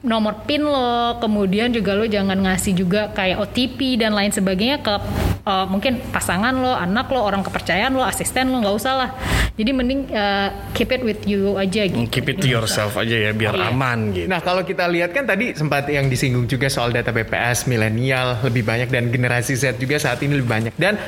nomor 0.00 0.44
pin 0.44 0.60
lo 0.60 1.16
kemudian 1.18 1.72
juga 1.72 1.96
lo 1.96 2.04
jangan 2.04 2.36
ngasih 2.36 2.76
juga 2.76 3.08
kayak 3.10 3.40
OTP 3.40 3.96
dan 3.96 4.12
lain 4.12 4.30
sebagainya 4.30 4.78
ke 4.78 4.94
eh, 5.44 5.66
mungkin 5.68 6.00
pasangan 6.10 6.54
lo 6.56 6.72
anak 6.72 7.06
lo 7.12 7.20
orang 7.22 7.44
kepercayaan 7.44 7.92
lo 7.92 8.02
asisten 8.02 8.50
lo 8.50 8.60
nggak 8.64 8.76
usah 8.76 8.94
lah 8.96 9.10
Jadi 9.54 9.70
mending 9.70 10.10
uh, 10.10 10.50
keep 10.74 10.90
it 10.90 11.06
with 11.06 11.22
you 11.30 11.54
aja 11.54 11.86
gitu. 11.86 12.10
Keep 12.10 12.26
it 12.26 12.36
to 12.42 12.50
yourself 12.50 12.98
aja 12.98 13.14
ya 13.14 13.30
biar 13.30 13.54
Iya. 13.54 13.70
aman 13.70 14.10
gitu. 14.10 14.26
Nah 14.26 14.42
kalau 14.42 14.66
kita 14.66 14.90
lihat 14.90 15.14
kan 15.14 15.30
tadi 15.30 15.54
sempat 15.54 15.86
yang 15.86 16.10
disinggung 16.10 16.50
juga 16.50 16.66
soal 16.66 16.90
data 16.90 17.14
BPS 17.14 17.70
milenial 17.70 18.42
lebih 18.42 18.66
banyak 18.66 18.90
dan 18.90 19.14
generasi 19.14 19.54
Z 19.54 19.78
juga 19.78 20.02
saat 20.02 20.18
ini 20.26 20.42
lebih 20.42 20.50
banyak 20.50 20.74
dan 20.74 20.98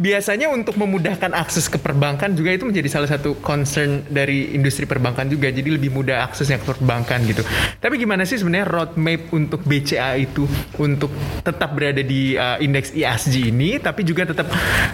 biasanya 0.00 0.48
untuk 0.48 0.80
memudahkan 0.80 1.36
akses 1.36 1.68
ke 1.68 1.76
perbankan 1.76 2.32
juga 2.32 2.56
itu 2.56 2.64
menjadi 2.64 2.88
salah 2.88 3.10
satu 3.12 3.36
concern 3.44 4.08
dari 4.08 4.56
industri 4.56 4.88
perbankan 4.88 5.28
juga 5.28 5.52
jadi 5.52 5.68
lebih 5.68 5.92
mudah 5.92 6.24
aksesnya 6.24 6.56
ke 6.56 6.72
perbankan 6.72 7.20
gitu. 7.28 7.44
Tapi 7.84 8.00
gimana 8.00 8.24
sih 8.24 8.40
sebenarnya 8.40 8.64
roadmap 8.64 9.28
untuk 9.36 9.60
BCA 9.68 10.16
itu 10.16 10.48
untuk 10.80 11.12
tetap 11.44 11.76
berada 11.76 12.00
di 12.00 12.32
uh, 12.32 12.56
indeks 12.64 12.96
ISG 12.96 13.52
ini 13.52 13.76
tapi 13.80 14.00
juga 14.02 14.22
tetap 14.24 14.46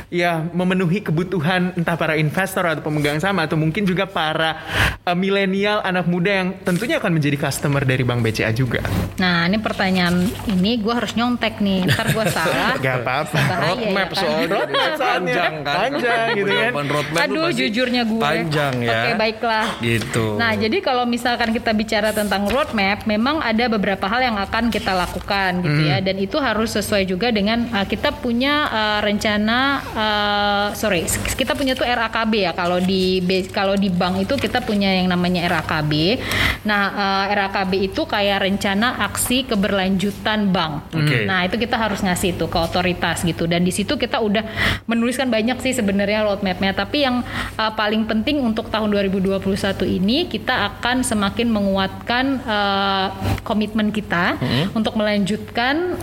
ya 0.09 0.39
memenuhi 0.47 1.03
kebutuhan 1.03 1.75
entah 1.75 1.95
para 1.95 2.15
investor 2.15 2.65
atau 2.65 2.81
pemegang 2.81 3.19
saham 3.19 3.39
atau 3.39 3.55
mungkin 3.55 3.83
juga 3.83 4.07
para 4.07 4.63
uh, 5.03 5.13
milenial 5.13 5.83
anak 5.83 6.07
muda 6.07 6.31
yang 6.33 6.49
tentunya 6.63 6.97
akan 6.97 7.13
menjadi 7.13 7.37
customer 7.41 7.83
dari 7.83 8.03
Bank 8.03 8.23
BCA 8.23 8.51
juga. 8.51 8.81
Nah 9.17 9.45
ini 9.45 9.59
pertanyaan 9.59 10.15
ini 10.49 10.79
gue 10.79 10.93
harus 10.93 11.13
nyontek 11.13 11.59
nih. 11.59 11.85
Ntar 11.87 12.07
gue 12.11 12.25
salah. 12.29 12.75
Gak 12.85 13.03
apa-apa. 13.03 13.35
Bahaya 13.37 13.65
roadmap 13.67 13.87
ya 13.87 14.07
kan? 14.07 14.17
soalnya 14.17 14.47
Roadmap 14.49 14.91
soalnya. 14.93 15.07
panjang 15.07 15.55
kan 15.59 15.77
Panjang 15.77 16.27
gitu 16.33 16.53
kan. 16.53 16.73
Roadmap 16.87 17.21
Aduh 17.21 17.49
jujurnya 17.51 18.03
gue. 18.05 18.21
panjang 18.23 18.75
ya 18.81 18.91
Oke 18.97 19.11
baiklah. 19.17 19.67
gitu 19.81 20.27
Nah, 20.37 20.53
jadi 20.53 20.79
kalau 20.79 21.05
misalkan 21.05 21.51
kita 21.51 21.73
bicara 21.73 22.11
tentang 22.11 22.45
roadmap, 22.47 23.05
memang 23.05 23.41
ada 23.41 23.67
beberapa 23.67 24.05
hal 24.05 24.21
yang 24.23 24.37
akan 24.37 24.69
kita 24.69 24.93
lakukan 24.93 25.61
gitu 25.61 25.75
Hmm. 25.77 25.89
ya, 25.89 25.99
dan 26.01 26.17
itu 26.17 26.37
harus 26.37 26.73
sesuai 26.73 27.05
juga 27.05 27.29
dengan 27.29 27.69
uh, 27.71 27.85
kita 27.85 28.13
punya 28.15 28.69
uh, 28.77 29.01
rencana, 29.01 29.59
uh, 29.97 30.67
sorry, 30.77 31.09
kita 31.09 31.57
punya 31.57 31.73
tuh 31.73 31.89
RAKB 31.89 32.33
ya. 32.45 32.53
Kalau 32.53 32.79
di 32.79 33.25
kalau 33.49 33.75
di 33.75 33.89
bank 33.89 34.29
itu 34.29 34.35
kita 34.37 34.61
punya 34.61 34.93
yang 34.93 35.09
namanya 35.09 35.49
RAKB. 35.49 36.21
Nah, 36.69 36.83
uh, 36.93 37.25
RAKB 37.33 37.73
itu 37.89 38.05
kayak 38.05 38.45
rencana 38.45 39.01
aksi 39.09 39.49
keberlanjutan 39.49 40.53
bank. 40.53 40.93
Oke. 40.93 41.25
Nah, 41.25 41.49
itu 41.49 41.57
kita 41.57 41.81
harus 41.81 42.05
ngasih 42.05 42.37
tuh 42.37 42.53
ke 42.53 42.59
otoritas 42.61 43.25
gitu, 43.25 43.49
dan 43.49 43.65
di 43.65 43.73
situ 43.73 43.97
kita 43.97 44.21
udah 44.21 44.45
menuliskan 44.85 45.33
banyak 45.33 45.57
sih 45.65 45.73
sebenarnya 45.73 46.29
roadmapnya. 46.29 46.77
Tapi 46.77 47.07
yang 47.07 47.25
uh, 47.57 47.73
paling 47.73 48.05
penting 48.05 48.43
untuk 48.45 48.69
tahun 48.69 48.93
2021 48.93 49.41
ini 49.89 50.29
kita 50.29 50.77
akan 50.77 51.01
semakin 51.07 51.49
menguatkan 51.49 52.25
uh, 52.45 53.07
komitmen 53.47 53.95
kita 53.95 54.37
untuk 54.75 54.99
melanjutkan 54.99 55.95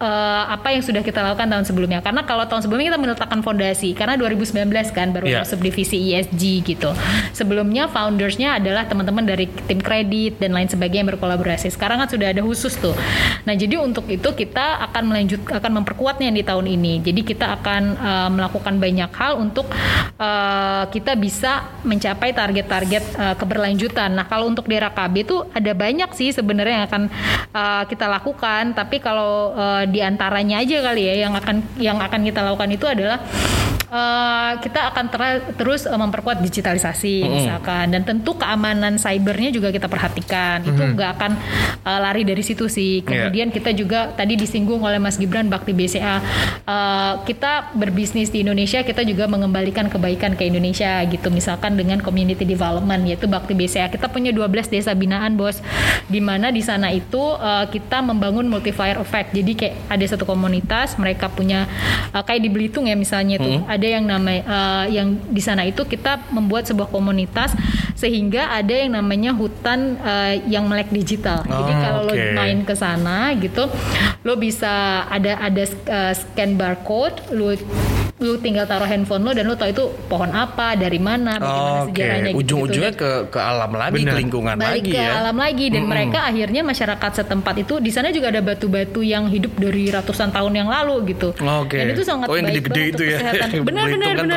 uh, 0.00 0.44
apa 0.50 0.72
yang 0.72 0.82
sudah 0.82 1.04
kita 1.04 1.20
lakukan 1.20 1.46
tahun 1.46 1.64
sebelumnya. 1.68 2.00
Karena 2.00 2.24
kalau 2.24 2.48
tahun 2.48 2.64
sebelumnya 2.64 2.96
kita 2.96 3.00
meletakkan 3.00 3.40
fondasi 3.44 3.92
karena 3.92 4.16
2019 4.16 4.66
kan 4.90 5.12
baru 5.12 5.26
Iya. 5.28 5.44
masuk 5.44 5.60
divisi 5.60 5.96
ESG 6.10 6.64
gitu. 6.64 6.90
Sebelumnya 7.36 7.86
foundersnya 7.86 8.56
adalah 8.58 8.88
teman-teman 8.88 9.22
dari 9.22 9.46
tim 9.68 9.78
kredit 9.78 10.40
dan 10.40 10.56
lain 10.56 10.66
sebagainya 10.66 11.06
yang 11.06 11.10
berkolaborasi. 11.14 11.70
Sekarang 11.70 12.00
kan 12.00 12.08
sudah 12.08 12.32
ada 12.32 12.40
khusus 12.40 12.74
tuh. 12.80 12.96
Nah, 13.44 13.54
jadi 13.54 13.78
untuk 13.78 14.08
itu 14.08 14.26
kita 14.32 14.80
akan 14.90 15.02
melanjut 15.12 15.40
akan 15.46 15.72
memperkuatnya 15.84 16.32
di 16.32 16.42
tahun 16.42 16.66
ini. 16.66 17.04
Jadi 17.04 17.20
kita 17.22 17.60
akan 17.60 17.82
uh, 18.00 18.28
melakukan 18.32 18.80
banyak 18.80 19.10
hal 19.12 19.38
untuk 19.38 19.68
uh, 20.16 20.88
kita 20.88 21.14
bisa 21.14 21.68
mencapai 21.84 22.32
target-target 22.32 23.04
uh, 23.20 23.34
keberlanjutan. 23.36 24.16
Nah, 24.16 24.26
kalau 24.26 24.48
untuk 24.48 24.66
di 24.66 24.80
RKB 24.80 25.14
itu 25.22 25.36
ada 25.52 25.72
banyak 25.76 26.10
sih 26.16 26.32
sebenarnya 26.32 26.82
yang 26.82 26.86
akan 26.88 27.02
uh, 27.52 27.82
kita 27.84 28.06
lakukan, 28.08 28.72
tapi 28.72 29.02
kalau 29.02 29.52
uh, 29.52 29.84
di 29.90 30.00
antaranya 30.00 30.62
aja 30.62 30.80
kali 30.80 31.02
ya 31.06 31.14
yang 31.28 31.34
akan 31.36 31.56
yang 31.76 31.98
akan 31.98 32.20
kita 32.22 32.40
lakukan 32.40 32.70
itu 32.70 32.86
adalah 32.86 33.18
uh, 33.90 34.52
kita 34.62 34.80
akan 34.94 35.04
ter- 35.10 35.44
terus 35.58 35.84
uh, 35.84 35.98
memperkuat 35.98 36.40
digitalisasi 36.40 37.26
misalkan. 37.26 37.92
Dan 37.92 38.02
tentu 38.06 38.38
keamanan 38.38 38.96
cybernya 38.96 39.50
juga 39.52 39.74
kita 39.74 39.90
perhatikan. 39.90 40.64
Itu 40.64 40.80
nggak 40.94 41.10
akan 41.18 41.32
uh, 41.84 41.98
lari 42.00 42.22
dari 42.24 42.40
situ 42.40 42.70
sih. 42.70 43.02
Kemudian 43.04 43.50
kita 43.50 43.74
juga 43.74 44.14
tadi 44.14 44.38
disinggung 44.38 44.80
oleh 44.80 45.02
Mas 45.02 45.18
Gibran 45.18 45.50
Bakti 45.50 45.74
BCA 45.74 46.22
uh, 46.64 47.14
kita 47.26 47.74
berbisnis 47.74 48.30
di 48.30 48.46
Indonesia 48.46 48.80
kita 48.86 49.02
juga 49.02 49.26
mengembalikan 49.26 49.90
kebaikan 49.90 50.38
ke 50.38 50.48
Indonesia 50.48 51.02
gitu. 51.10 51.28
Misalkan 51.28 51.74
dengan 51.76 52.00
community 52.00 52.46
development 52.46 53.04
yaitu 53.04 53.26
Bakti 53.26 53.52
BCA 53.52 53.90
kita 53.90 54.08
punya 54.08 54.30
12 54.30 54.70
desa 54.70 54.94
binaan 54.94 55.34
bos. 55.34 55.58
Di 56.06 56.22
mana 56.22 56.54
di 56.54 56.62
sana 56.62 56.94
itu 56.94 57.20
uh, 57.20 57.66
kita 57.68 58.00
membangun 58.00 58.46
multiplier 58.46 58.96
effect. 59.02 59.34
Jadi 59.34 59.52
kayak 59.58 59.74
ada 59.88 60.04
satu 60.04 60.26
komunitas 60.26 60.98
mereka 60.98 61.30
punya 61.30 61.64
uh, 62.12 62.20
kayak 62.20 62.42
di 62.44 62.50
Belitung 62.52 62.90
ya 62.90 62.98
misalnya 62.98 63.38
itu. 63.40 63.62
Ada 63.64 63.86
yang 63.86 64.04
namanya 64.04 64.42
uh, 64.44 64.84
yang 64.90 65.16
di 65.30 65.40
sana 65.40 65.64
itu 65.64 65.86
kita 65.86 66.28
membuat 66.34 66.66
sebuah 66.66 66.90
komunitas 66.90 67.54
sehingga 67.94 68.50
ada 68.50 68.72
yang 68.72 68.96
namanya 68.96 69.32
hutan 69.32 69.96
uh, 70.00 70.34
yang 70.48 70.66
melek 70.68 70.90
digital. 70.90 71.40
Jadi 71.46 71.70
Oh, 71.70 71.78
kalau 71.80 72.00
lo 72.08 72.12
oke. 72.12 72.32
main 72.34 72.58
ke 72.66 72.74
sana 72.74 73.30
gitu 73.38 73.70
lo 74.20 74.34
bisa 74.36 75.06
ada 75.06 75.38
ada 75.38 75.64
uh, 75.86 76.12
scan 76.12 76.58
barcode 76.58 77.16
lo 77.30 77.54
lu 78.20 78.36
tinggal 78.36 78.68
taruh 78.68 78.84
handphone 78.84 79.24
lo 79.24 79.32
dan 79.32 79.48
lo 79.48 79.56
tahu 79.56 79.72
itu 79.72 79.84
pohon 80.06 80.28
apa 80.30 80.76
dari 80.76 81.00
mana 81.00 81.40
bagaimana 81.40 81.72
Oke, 81.80 81.88
sejarahnya 81.96 82.30
gitu, 82.30 82.40
ujung-ujungnya 82.44 82.92
ke 82.92 83.10
ke 83.32 83.40
alam 83.40 83.72
lagi, 83.72 83.96
Bener. 83.96 84.12
ke 84.12 84.20
lingkungan 84.20 84.54
balik 84.60 84.84
lagi 84.84 84.92
ke 84.92 85.00
ya. 85.00 85.10
alam 85.24 85.36
lagi 85.36 85.66
dan 85.72 85.82
mereka 85.88 86.18
akhirnya 86.28 86.60
masyarakat 86.60 87.10
setempat 87.16 87.54
itu 87.64 87.74
di 87.80 87.88
sana 87.88 88.12
juga 88.12 88.28
ada 88.28 88.44
batu-batu 88.44 89.00
yang 89.00 89.24
hidup 89.32 89.56
dari 89.56 89.88
ratusan 89.88 90.28
tahun 90.30 90.52
yang 90.52 90.68
lalu 90.68 91.16
gitu. 91.16 91.32
Oke. 91.32 91.80
Dan 91.80 91.96
itu 91.96 92.04
sangat 92.04 92.28
Oh, 92.28 92.36
yang 92.36 92.46
baik 92.46 92.68
banget 92.68 92.76
itu 92.76 92.92
untuk 92.92 93.06
ya. 93.08 93.16
kesehatan. 93.18 93.48
Yang 93.60 93.64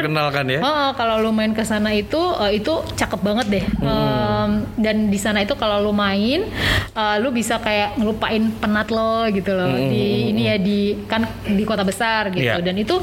Benar 0.07 0.27
kan 0.31 0.45
ya. 0.47 0.59
Oh, 0.63 0.89
kalau 0.95 1.15
lu 1.19 1.31
main 1.35 1.51
ke 1.51 1.63
sana 1.67 1.91
itu 1.91 2.17
eh, 2.39 2.57
itu 2.57 2.73
cakep 2.95 3.19
banget 3.19 3.45
deh. 3.51 3.65
Em, 3.83 4.49
dan 4.79 5.11
di 5.11 5.19
sana 5.19 5.43
itu 5.43 5.53
kalau 5.59 5.83
lu 5.83 5.91
main 5.91 6.47
eh, 6.93 7.15
lu 7.19 7.29
bisa 7.35 7.59
kayak 7.59 7.99
ngelupain 7.99 8.47
penat 8.57 8.87
lo 8.89 9.27
gitu 9.29 9.51
loh. 9.53 9.69
Di 9.69 10.31
ini 10.31 10.41
ya 10.47 10.55
di 10.55 10.79
kan 11.05 11.27
di 11.43 11.63
kota 11.67 11.83
besar 11.83 12.31
gitu. 12.31 12.47
Iya. 12.47 12.63
Dan 12.63 12.79
itu 12.79 12.95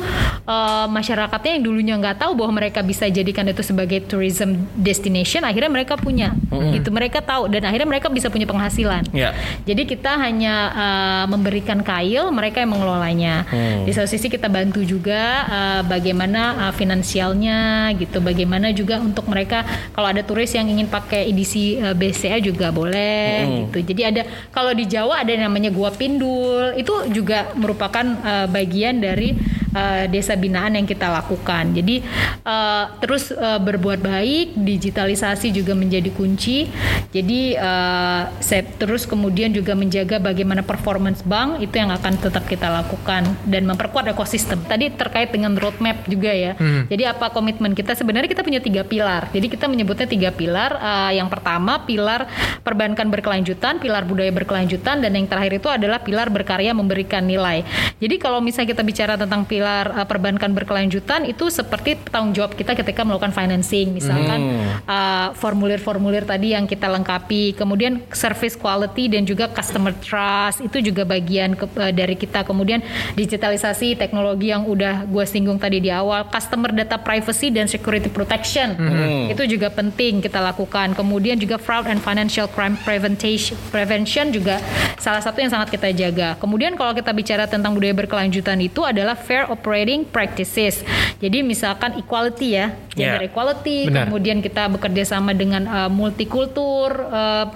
eh, 0.71 0.87
masyarakatnya 0.87 1.51
yang 1.59 1.65
dulunya 1.67 1.95
nggak 1.99 2.23
tahu 2.23 2.33
bahwa 2.39 2.63
mereka 2.63 2.81
bisa 2.87 3.11
jadikan 3.11 3.43
itu 3.51 3.67
sebagai 3.67 4.07
tourism 4.07 4.67
destination 4.79 5.43
akhirnya 5.43 5.71
mereka 5.71 5.99
punya. 5.99 6.33
Gitu 6.51 6.89
mereka 6.95 7.19
tahu 7.23 7.51
dan 7.51 7.67
akhirnya 7.67 7.89
mereka 7.89 8.07
bisa 8.11 8.31
punya 8.31 8.47
penghasilan. 8.47 9.03
Ya. 9.11 9.35
jadi 9.65 9.83
kita 9.87 10.17
hanya 10.17 10.55
uh, 10.71 11.25
memberikan 11.27 11.83
kail 11.83 12.31
mereka 12.31 12.63
yang 12.63 12.73
mengelolanya. 12.75 13.47
Di 13.85 13.91
satu 13.91 14.07
sisi 14.07 14.31
kita 14.31 14.47
bantu 14.47 14.83
juga 14.83 15.47
uh, 15.47 15.83
bagaimana 15.87 16.69
uh, 16.69 16.73
finansialnya 16.75 17.91
gitu. 17.99 18.23
Bagaimana 18.23 18.71
juga 18.71 19.01
untuk 19.01 19.27
mereka 19.27 19.67
kalau 19.95 20.09
ada 20.11 20.23
turis 20.23 20.53
yang 20.55 20.69
ingin 20.69 20.87
pakai 20.87 21.31
edisi 21.31 21.81
uh, 21.81 21.97
BCA 21.97 22.39
juga 22.43 22.71
boleh 22.71 23.67
gitu. 23.67 23.79
Jadi 23.95 24.03
ada 24.03 24.23
kalau 24.55 24.75
di 24.75 24.87
Jawa 24.87 25.23
ada 25.23 25.31
yang 25.33 25.51
namanya 25.51 25.71
gua 25.73 25.91
pindul. 25.95 26.75
Itu 26.77 27.09
juga 27.11 27.51
merupakan 27.57 28.05
uh, 28.21 28.47
bagian 28.51 29.01
dari 29.01 29.35
uh, 29.75 30.05
desa 30.11 30.35
binaan 30.35 30.77
yang 30.79 30.87
kita 30.87 31.07
lakukan. 31.11 31.75
Jadi 31.75 32.03
uh, 32.45 32.85
terus 33.03 33.31
uh, 33.35 33.59
berbuat 33.61 34.01
baik, 34.03 34.59
digitalisasi 34.59 35.55
juga 35.55 35.75
menjadi 35.75 36.11
kunci. 36.15 36.71
Jadi 37.11 37.59
uh, 37.59 38.31
saya 38.39 38.63
terus 38.79 39.05
kemudian 39.07 39.51
juga 39.51 39.75
menjaga 39.75 40.23
bagaimana 40.23 40.63
performance 40.63 41.23
bank 41.27 41.63
itu 41.63 41.75
yang 41.79 41.91
akan 41.91 42.15
tetap 42.19 42.47
kita 42.47 42.71
lakukan 42.71 43.27
dan 43.47 43.63
memperkuat 43.67 44.11
ekosistem. 44.11 44.63
Tadi 44.67 44.95
terkait 44.95 45.31
dengan 45.35 45.55
roadmap 45.57 46.07
juga 46.07 46.31
ya. 46.33 46.53
Jadi 46.87 47.05
apa 47.07 47.33
komitmen 47.33 47.75
kita? 47.75 47.95
Sebenarnya 47.97 48.31
kita 48.31 48.45
punya 48.47 48.61
tiga 48.63 48.83
pilar. 48.87 49.29
Jadi 49.35 49.47
kita 49.51 49.67
menyebutnya 49.67 50.07
tiga 50.07 50.31
pilar. 50.31 50.77
Uh, 50.81 51.13
yang 51.15 51.27
pertama 51.27 51.83
pilar 51.85 52.27
perbankan 52.63 53.11
berkelanjutan, 53.11 53.83
pilar 53.83 54.07
budaya 54.07 54.31
berkelanjutan, 54.31 55.03
dan 55.03 55.13
yang 55.15 55.27
terakhir 55.27 55.59
itu 55.61 55.69
adalah 55.69 55.99
pilar 56.01 56.29
berkarya 56.31 56.73
memberikan 56.73 57.25
nilai. 57.25 57.67
Jadi 58.01 58.17
kalau 58.17 58.41
misalnya 58.41 58.73
kita 58.73 58.83
bicara 58.87 59.15
tentang 59.19 59.45
pilar 59.45 59.60
uh, 59.67 60.07
perbankan 60.07 60.55
berkelanjutan 60.55 61.29
itu 61.29 61.51
seperti 61.51 61.99
tanggung 62.09 62.33
jawab 62.33 62.57
kita 62.57 62.73
ketika 62.79 63.05
melakukan 63.05 63.35
financing, 63.35 63.93
misalkan 63.93 64.41
uh, 64.87 65.35
formulir-formulir 65.37 66.25
tadi 66.25 66.55
yang 66.55 66.65
kita 66.65 66.89
lengkapi, 66.89 67.59
kemudian 67.59 68.01
service 68.15 68.57
quality 68.57 69.11
dan 69.11 69.27
juga 69.27 69.51
customer 69.51 69.93
trust 69.99 70.63
itu 70.65 70.93
juga 70.93 71.03
bagian 71.05 71.59
ke- 71.59 71.69
uh, 71.77 71.93
dari 71.93 72.15
kita. 72.15 72.47
Kemudian 72.47 72.81
digitalisasi 73.19 73.99
teknologi 73.99 74.55
yang 74.55 74.65
udah 74.65 75.05
gue 75.05 75.25
singgung 75.27 75.59
tadi 75.59 75.83
di 75.83 75.91
awal, 75.91 76.31
customer 76.31 76.71
data 76.71 76.97
privacy 76.97 77.51
dan 77.51 77.67
security 77.67 78.09
protection 78.09 78.79
itu 79.27 79.43
juga 79.57 79.69
penting 79.69 80.23
kita 80.23 80.39
lakukan. 80.39 80.95
Kemudian 80.95 81.37
juga 81.37 81.59
fraud 81.59 81.91
and 81.91 81.99
financial 81.99 82.47
crime 82.47 82.79
prevention 82.87 83.59
prevention 83.75 84.31
juga 84.31 84.63
salah 85.01 85.19
satu 85.19 85.43
yang 85.43 85.51
sangat 85.51 85.75
kita 85.75 85.91
jaga. 85.91 86.39
Kemudian 86.39 86.79
kalau 86.79 86.95
kita 86.95 87.11
bicara 87.11 87.45
tentang 87.51 87.75
budaya 87.75 87.95
berkelanjutan 87.97 88.59
itu 88.63 88.85
adalah 88.87 89.19
fair 89.19 89.50
operating 89.51 90.07
practices. 90.07 90.81
Jadi 91.19 91.43
misalkan 91.43 91.99
equality 91.99 92.49
ya, 92.55 92.67
gender 92.91 93.21
Yeah. 93.21 93.29
equality, 93.29 93.79
Benar. 93.91 94.09
kemudian 94.09 94.39
kita 94.41 94.71
bekerja 94.71 95.03
sama 95.05 95.35
dengan 95.35 95.67
uh, 95.67 95.91
multikultur, 95.91 96.91
uh, 97.11 97.47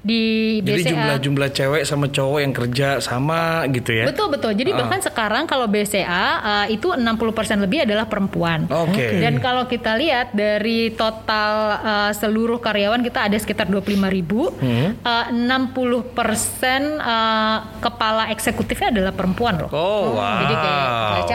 di 0.00 0.22
BCA. 0.64 0.80
Jadi 0.80 0.84
jumlah-jumlah 0.90 1.48
cewek 1.52 1.82
sama 1.84 2.08
cowok 2.08 2.38
yang 2.40 2.52
kerja 2.56 2.88
sama 3.04 3.68
gitu 3.68 3.92
ya. 3.92 4.08
Betul 4.08 4.32
betul. 4.32 4.56
Jadi 4.56 4.72
bahkan 4.72 5.00
sekarang 5.04 5.44
kalau 5.44 5.68
BCA 5.68 6.24
uh, 6.40 6.66
itu 6.68 6.88
60% 6.88 7.60
lebih 7.60 7.84
adalah 7.84 8.08
perempuan. 8.08 8.64
Oke. 8.64 9.20
Dan 9.20 9.36
kalau 9.38 9.68
kita 9.68 10.00
lihat 10.00 10.32
dari 10.32 10.88
total 10.96 11.52
uh, 11.76 12.10
seluruh 12.16 12.56
karyawan 12.58 13.04
kita 13.04 13.28
ada 13.28 13.36
sekitar 13.36 13.68
25 13.68 14.08
ribu, 14.08 14.48
Hmm. 14.60 14.96
uh, 15.04 15.26
60 15.30 16.16
persen 16.16 16.96
uh, 16.96 17.68
kepala 17.78 18.32
eksekutifnya 18.32 18.88
adalah 18.88 19.12
perempuan 19.12 19.60
loh. 19.60 19.70
Oh, 19.70 20.16
wow. 20.16 20.40
Jadi 20.42 20.54
kayak 20.56 20.88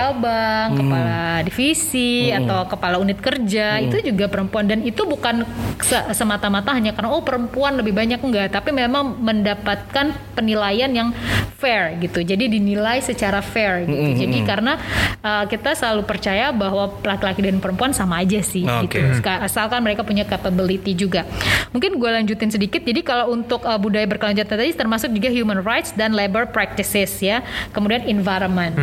cabang, 0.05 0.67
kepala 0.77 1.21
divisi 1.41 2.29
atau 2.29 2.69
kepala 2.69 2.95
unit 3.01 3.17
kerja 3.17 3.81
itu 3.81 3.97
juga 4.13 4.29
perempuan 4.29 4.69
dan 4.69 4.85
itu 4.85 5.01
bukan 5.03 5.41
se- 5.81 6.13
semata-mata 6.13 6.71
hanya 6.77 6.93
karena 6.93 7.09
oh 7.09 7.25
perempuan 7.25 7.73
lebih 7.79 7.97
banyak 7.97 8.21
enggak, 8.21 8.53
tapi 8.53 8.69
memang 8.69 9.17
mendapatkan 9.17 10.13
penilaian 10.37 10.91
yang 10.93 11.09
fair 11.55 11.97
gitu. 11.97 12.21
Jadi 12.21 12.51
dinilai 12.51 13.01
secara 13.01 13.41
fair 13.41 13.89
gitu. 13.89 14.21
Jadi 14.27 14.37
karena 14.45 14.77
uh, 15.23 15.49
kita 15.49 15.73
selalu 15.73 16.05
percaya 16.05 16.53
bahwa 16.53 17.01
laki-laki 17.01 17.41
dan 17.41 17.57
perempuan 17.57 17.95
sama 17.95 18.21
aja 18.21 18.37
sih 18.43 18.67
Oke. 18.67 19.01
gitu. 19.01 19.25
Asalkan 19.25 19.81
mereka 19.81 20.05
punya 20.05 20.27
capability 20.27 20.93
juga. 20.93 21.25
Mungkin 21.73 21.97
gue 21.97 22.09
lanjutin 22.11 22.51
sedikit. 22.53 22.83
Jadi 22.83 23.01
kalau 23.01 23.33
untuk 23.33 23.65
uh, 23.65 23.79
budaya 23.79 24.05
berkelanjutan 24.05 24.61
tadi 24.61 24.71
termasuk 24.75 25.09
juga 25.15 25.31
human 25.31 25.63
rights 25.63 25.95
dan 25.95 26.13
labor 26.13 26.45
practices 26.51 27.17
ya. 27.23 27.41
Kemudian 27.71 28.05
environment. 28.05 28.75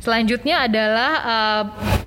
Selanjutnya 0.00 0.63
adalah 0.64 1.10
uh, 1.24 1.62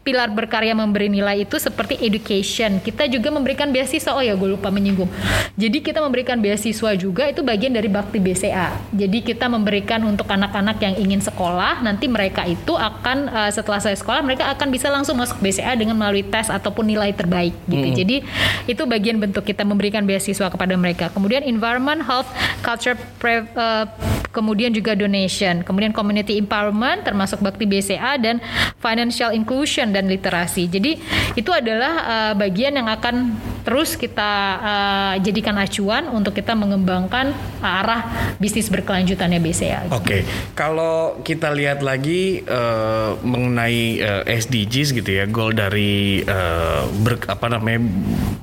pilar 0.08 0.32
berkarya 0.32 0.72
memberi 0.72 1.12
nilai 1.12 1.44
itu 1.44 1.60
seperti 1.60 2.00
education. 2.00 2.80
Kita 2.80 3.12
juga 3.12 3.28
memberikan 3.28 3.68
beasiswa. 3.76 4.16
Oh 4.16 4.24
ya 4.24 4.40
gue 4.40 4.56
lupa 4.56 4.72
menyinggung. 4.72 5.12
Jadi 5.60 5.84
kita 5.84 6.00
memberikan 6.00 6.40
beasiswa 6.40 6.96
juga 6.96 7.28
itu 7.28 7.44
bagian 7.44 7.76
dari 7.76 7.92
bakti 7.92 8.24
BCA. 8.24 8.72
Jadi 8.96 9.20
kita 9.20 9.52
memberikan 9.52 10.00
untuk 10.08 10.32
anak-anak 10.32 10.80
yang 10.80 10.96
ingin 10.96 11.20
sekolah. 11.20 11.84
Nanti 11.84 12.08
mereka 12.08 12.48
itu 12.48 12.72
akan 12.72 13.28
uh, 13.28 13.52
setelah 13.52 13.84
saya 13.84 14.00
sekolah 14.00 14.24
mereka 14.24 14.48
akan 14.56 14.72
bisa 14.72 14.88
langsung 14.88 15.20
masuk 15.20 15.44
BCA 15.44 15.76
dengan 15.76 16.00
melalui 16.00 16.24
tes 16.24 16.48
ataupun 16.48 16.88
nilai 16.88 17.12
terbaik 17.12 17.52
gitu. 17.68 17.88
Jadi 17.92 18.24
itu 18.72 18.84
bagian 18.88 19.20
bentuk 19.20 19.44
kita 19.44 19.68
memberikan 19.68 20.08
beasiswa 20.08 20.48
kepada 20.48 20.80
mereka. 20.80 21.12
Kemudian 21.12 21.44
environment, 21.44 22.00
health, 22.08 22.32
culture, 22.64 22.96
pre- 23.20 23.50
uh, 23.60 23.92
kemudian 24.32 24.72
juga 24.72 24.94
donation, 24.94 25.66
kemudian 25.66 25.92
community 25.92 26.40
empowerment 26.40 27.04
termasuk 27.04 27.42
bakti 27.42 27.66
BCA 27.66 28.16
dan 28.22 28.38
financial 28.78 29.34
inclusion 29.34 29.92
dan 29.92 30.08
literasi. 30.08 30.70
Jadi 30.70 31.00
itu 31.36 31.52
adalah 31.54 31.94
uh, 32.06 32.34
bagian 32.38 32.78
yang 32.78 32.88
akan 32.88 33.36
terus 33.68 34.00
kita 34.00 34.32
uh, 34.64 35.14
jadikan 35.20 35.60
acuan 35.60 36.08
untuk 36.08 36.32
kita 36.32 36.56
mengembangkan 36.56 37.36
arah 37.60 38.34
bisnis 38.38 38.70
berkelanjutannya 38.72 39.42
BCA. 39.42 39.82
Oke, 39.92 40.24
kalau 40.54 41.20
kita 41.26 41.50
lihat 41.52 41.82
lagi 41.82 42.46
eh, 42.46 43.12
mengenai 43.26 43.82
eh, 43.98 44.24
SDGs 44.40 44.94
gitu 44.94 45.10
ya, 45.18 45.26
goal 45.26 45.58
dari 45.58 46.22
eh, 46.22 46.82
ber- 47.02 47.28
apa 47.28 47.48
namanya 47.50 47.82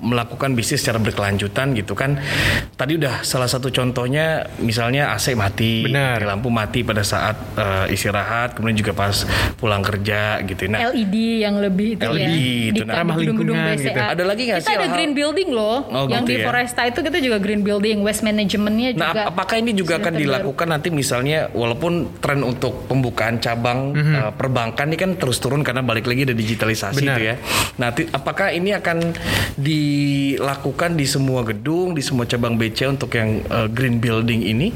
melakukan 0.02 0.52
bisnis 0.58 0.82
secara 0.82 0.98
berkelanjutan 1.00 1.72
gitu 1.78 1.94
kan. 1.94 2.18
Tadi 2.74 2.98
udah 2.98 3.22
salah 3.22 3.48
satu 3.48 3.70
contohnya 3.70 4.50
misalnya 4.60 5.14
AC 5.14 5.32
mati, 5.38 5.86
Benar. 5.86 6.26
lampu 6.26 6.50
mati 6.50 6.82
pada 6.82 7.06
saat 7.06 7.38
eh, 7.54 7.94
istirahat, 7.94 8.58
kemudian 8.58 8.78
juga 8.82 8.92
pas 8.92 9.24
pulang 9.56 9.80
kerja 9.80 9.93
gitu. 9.96 10.62
Nah, 10.66 10.90
LED 10.90 11.14
yang 11.40 11.56
lebih 11.56 11.88
itu 11.94 12.04
LED 12.04 12.18
ya 12.18 12.28
itu, 12.28 12.74
di, 12.74 12.80
nah. 12.82 12.94
Ramah 12.96 13.14
gedung-gedung 13.16 13.54
lingkungan 13.54 13.84
gitu. 13.84 14.00
Ada 14.00 14.24
lagi 14.24 14.42
nggak 14.44 14.58
kita 14.58 14.64
sih 14.64 14.72
ada 14.72 14.78
hal-hal- 14.80 14.94
green 14.94 15.12
building 15.12 15.48
loh, 15.50 15.76
Oh, 15.86 16.04
yang 16.06 16.22
gitu 16.22 16.30
di 16.30 16.36
ya. 16.36 16.44
Foresta 16.44 16.82
itu 16.84 17.00
kita 17.00 17.18
juga 17.18 17.36
green 17.38 17.60
building, 17.60 17.96
waste 18.00 18.22
managementnya 18.22 18.90
juga. 18.92 19.04
Nah, 19.04 19.12
ap- 19.14 19.28
apakah 19.30 19.56
ini 19.56 19.70
juga 19.72 19.92
akan 19.96 20.10
terbaru. 20.10 20.22
dilakukan 20.24 20.66
nanti 20.68 20.88
misalnya 20.88 21.38
walaupun 21.50 21.92
tren 22.18 22.40
untuk 22.40 22.86
pembukaan 22.86 23.38
cabang 23.38 23.92
Mhm. 23.92 24.14
eh, 24.14 24.32
perbankan 24.32 24.86
ini 24.86 24.96
kan 24.96 25.10
terus 25.14 25.36
turun 25.36 25.60
karena 25.60 25.80
balik 25.80 26.04
lagi 26.04 26.24
ada 26.24 26.34
digitalisasi 26.34 26.98
Benar. 26.98 27.14
itu 27.14 27.22
ya. 27.24 27.34
Nah, 27.76 27.88
apakah 28.10 28.50
ini 28.50 28.72
akan 28.72 29.12
dilakukan 29.56 30.94
di 30.94 31.04
semua 31.04 31.42
gedung, 31.42 31.92
di 31.92 32.00
semua 32.00 32.24
cabang 32.24 32.54
BCA 32.54 32.90
untuk 32.90 33.10
yang 33.12 33.40
eh, 33.40 33.68
green 33.68 33.98
building 33.98 34.40
ini? 34.42 34.68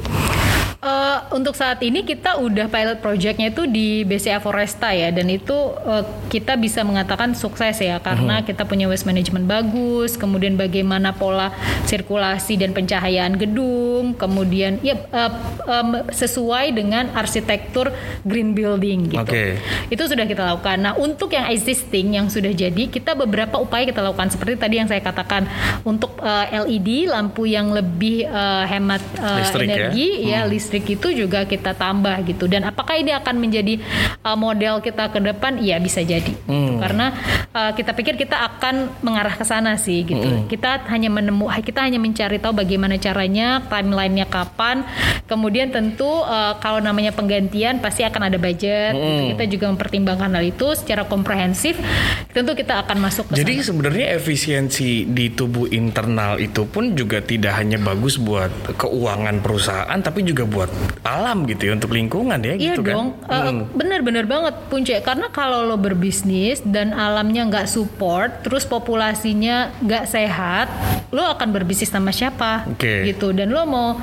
Eh, 0.79 1.19
untuk 1.35 1.59
saat 1.59 1.83
ini 1.83 2.07
kita 2.07 2.39
udah 2.39 2.71
pilot 2.71 3.03
projectnya 3.03 3.51
itu 3.51 3.67
di 3.67 4.07
BCA 4.07 4.39
Foresta 4.39 4.95
ya 4.95 5.11
dan 5.11 5.27
itu 5.27 5.75
eh, 5.75 6.07
kita 6.31 6.55
bisa 6.55 6.87
mengatakan 6.87 7.35
sukses 7.35 7.83
ya 7.83 7.99
karena 7.99 8.47
kita 8.47 8.63
punya 8.63 8.87
waste 8.87 9.03
management 9.03 9.43
bagus, 9.43 10.15
kemudian 10.15 10.55
bagaimana 10.55 11.11
pola 11.11 11.51
sirkulasi 11.83 12.63
dan 12.63 12.71
pencahayaan 12.71 13.35
gedung, 13.35 14.15
kemudian 14.15 14.79
ya 14.79 14.95
eh, 14.95 15.31
em, 15.67 16.07
sesuai 16.15 16.71
dengan 16.71 17.11
arsitektur 17.11 17.91
green 18.23 18.55
building 18.55 19.11
gitu. 19.11 19.35
Oke. 19.35 19.59
Itu 19.91 20.07
sudah 20.07 20.23
kita 20.23 20.47
lakukan. 20.47 20.79
Nah, 20.79 20.93
untuk 20.95 21.35
yang 21.35 21.51
existing 21.51 22.15
yang 22.15 22.31
sudah 22.31 22.55
jadi, 22.55 22.87
kita 22.87 23.19
beberapa 23.19 23.59
upaya 23.59 23.83
kita 23.83 23.99
lakukan 23.99 24.31
seperti 24.31 24.55
tadi 24.55 24.79
yang 24.79 24.87
saya 24.87 25.03
katakan 25.03 25.43
untuk 25.83 26.15
eh, 26.23 26.55
LED 26.55 27.11
lampu 27.11 27.43
yang 27.51 27.75
lebih 27.75 28.31
eh, 28.31 28.63
hemat 28.71 29.03
eh, 29.19 29.37
Listrik 29.43 29.67
ya? 29.67 29.75
energi 29.75 30.07
ya, 30.23 30.41
listrik 30.69 31.01
itu 31.01 31.25
juga 31.25 31.49
kita 31.49 31.73
tambah 31.73 32.13
gitu. 32.29 32.45
Dan 32.45 32.69
apakah 32.69 32.93
ini 32.93 33.09
akan 33.09 33.41
menjadi 33.41 33.81
uh, 34.21 34.37
model 34.37 34.85
kita 34.85 35.09
ke 35.09 35.17
depan? 35.17 35.57
Iya 35.57 35.81
bisa 35.81 36.05
jadi. 36.05 36.21
gitu. 36.29 36.45
Hmm. 36.45 36.77
Karena 36.77 37.09
uh, 37.49 37.71
kita 37.73 37.97
pikir 37.97 38.21
kita 38.21 38.37
akan 38.37 39.01
mengarah 39.01 39.33
ke 39.33 39.41
sana 39.41 39.81
sih 39.81 40.05
gitu. 40.05 40.21
Hmm. 40.21 40.45
Kita 40.45 40.85
hanya 40.93 41.09
menemu 41.09 41.49
kita 41.65 41.81
hanya 41.81 41.97
mencari 41.97 42.37
tahu 42.37 42.53
bagaimana 42.53 43.01
caranya, 43.01 43.65
timelinenya 43.65 44.29
kapan. 44.29 44.85
Kemudian 45.25 45.73
tentu 45.73 46.05
uh, 46.05 46.53
kalau 46.61 46.77
namanya 46.77 47.09
penggantian 47.17 47.81
pasti 47.81 48.05
akan 48.05 48.29
ada 48.29 48.37
budget. 48.37 48.93
Hmm. 48.93 49.01
gitu. 49.01 49.21
Kita 49.33 49.43
juga 49.49 49.65
mempertimbangkan 49.73 50.29
hal 50.37 50.45
itu 50.45 50.67
secara 50.77 51.09
komprehensif. 51.09 51.81
Tentu 52.29 52.53
kita 52.53 52.85
akan 52.85 53.09
masuk 53.09 53.33
ke 53.33 53.41
Jadi 53.41 53.65
sebenarnya 53.65 54.13
efisiensi 54.13 55.09
di 55.09 55.33
tubuh 55.33 55.65
internal 55.73 56.37
itu 56.37 56.69
pun 56.69 56.93
juga 56.93 57.25
tidak 57.25 57.57
hanya 57.57 57.81
bagus 57.81 58.21
buat 58.21 58.51
keuangan 58.75 59.39
perusahaan 59.39 59.99
tapi 60.03 60.27
juga 60.27 60.43
buat 60.43 60.58
alam 61.01 61.47
gitu 61.47 61.69
ya 61.69 61.73
untuk 61.73 61.93
lingkungan 61.93 62.41
ya 62.41 62.57
Iya 62.57 62.75
gitu 62.75 62.81
dong, 62.83 63.15
kan. 63.23 63.45
Eh, 63.47 63.53
bener-bener 63.71 64.25
banget 64.25 64.55
Punce. 64.67 64.99
Karena 64.99 65.29
kalau 65.29 65.63
lo 65.63 65.77
berbisnis 65.77 66.59
dan 66.61 66.91
alamnya 66.91 67.47
nggak 67.47 67.67
support, 67.67 68.43
terus 68.43 68.65
populasinya 68.65 69.71
nggak 69.79 70.05
sehat, 70.05 70.67
lo 71.09 71.23
akan 71.23 71.53
berbisnis 71.53 71.87
sama 71.87 72.09
siapa? 72.09 72.67
Oke. 72.67 73.07
Gitu. 73.07 73.31
Dan 73.31 73.53
lo 73.53 73.63
mau, 73.63 73.95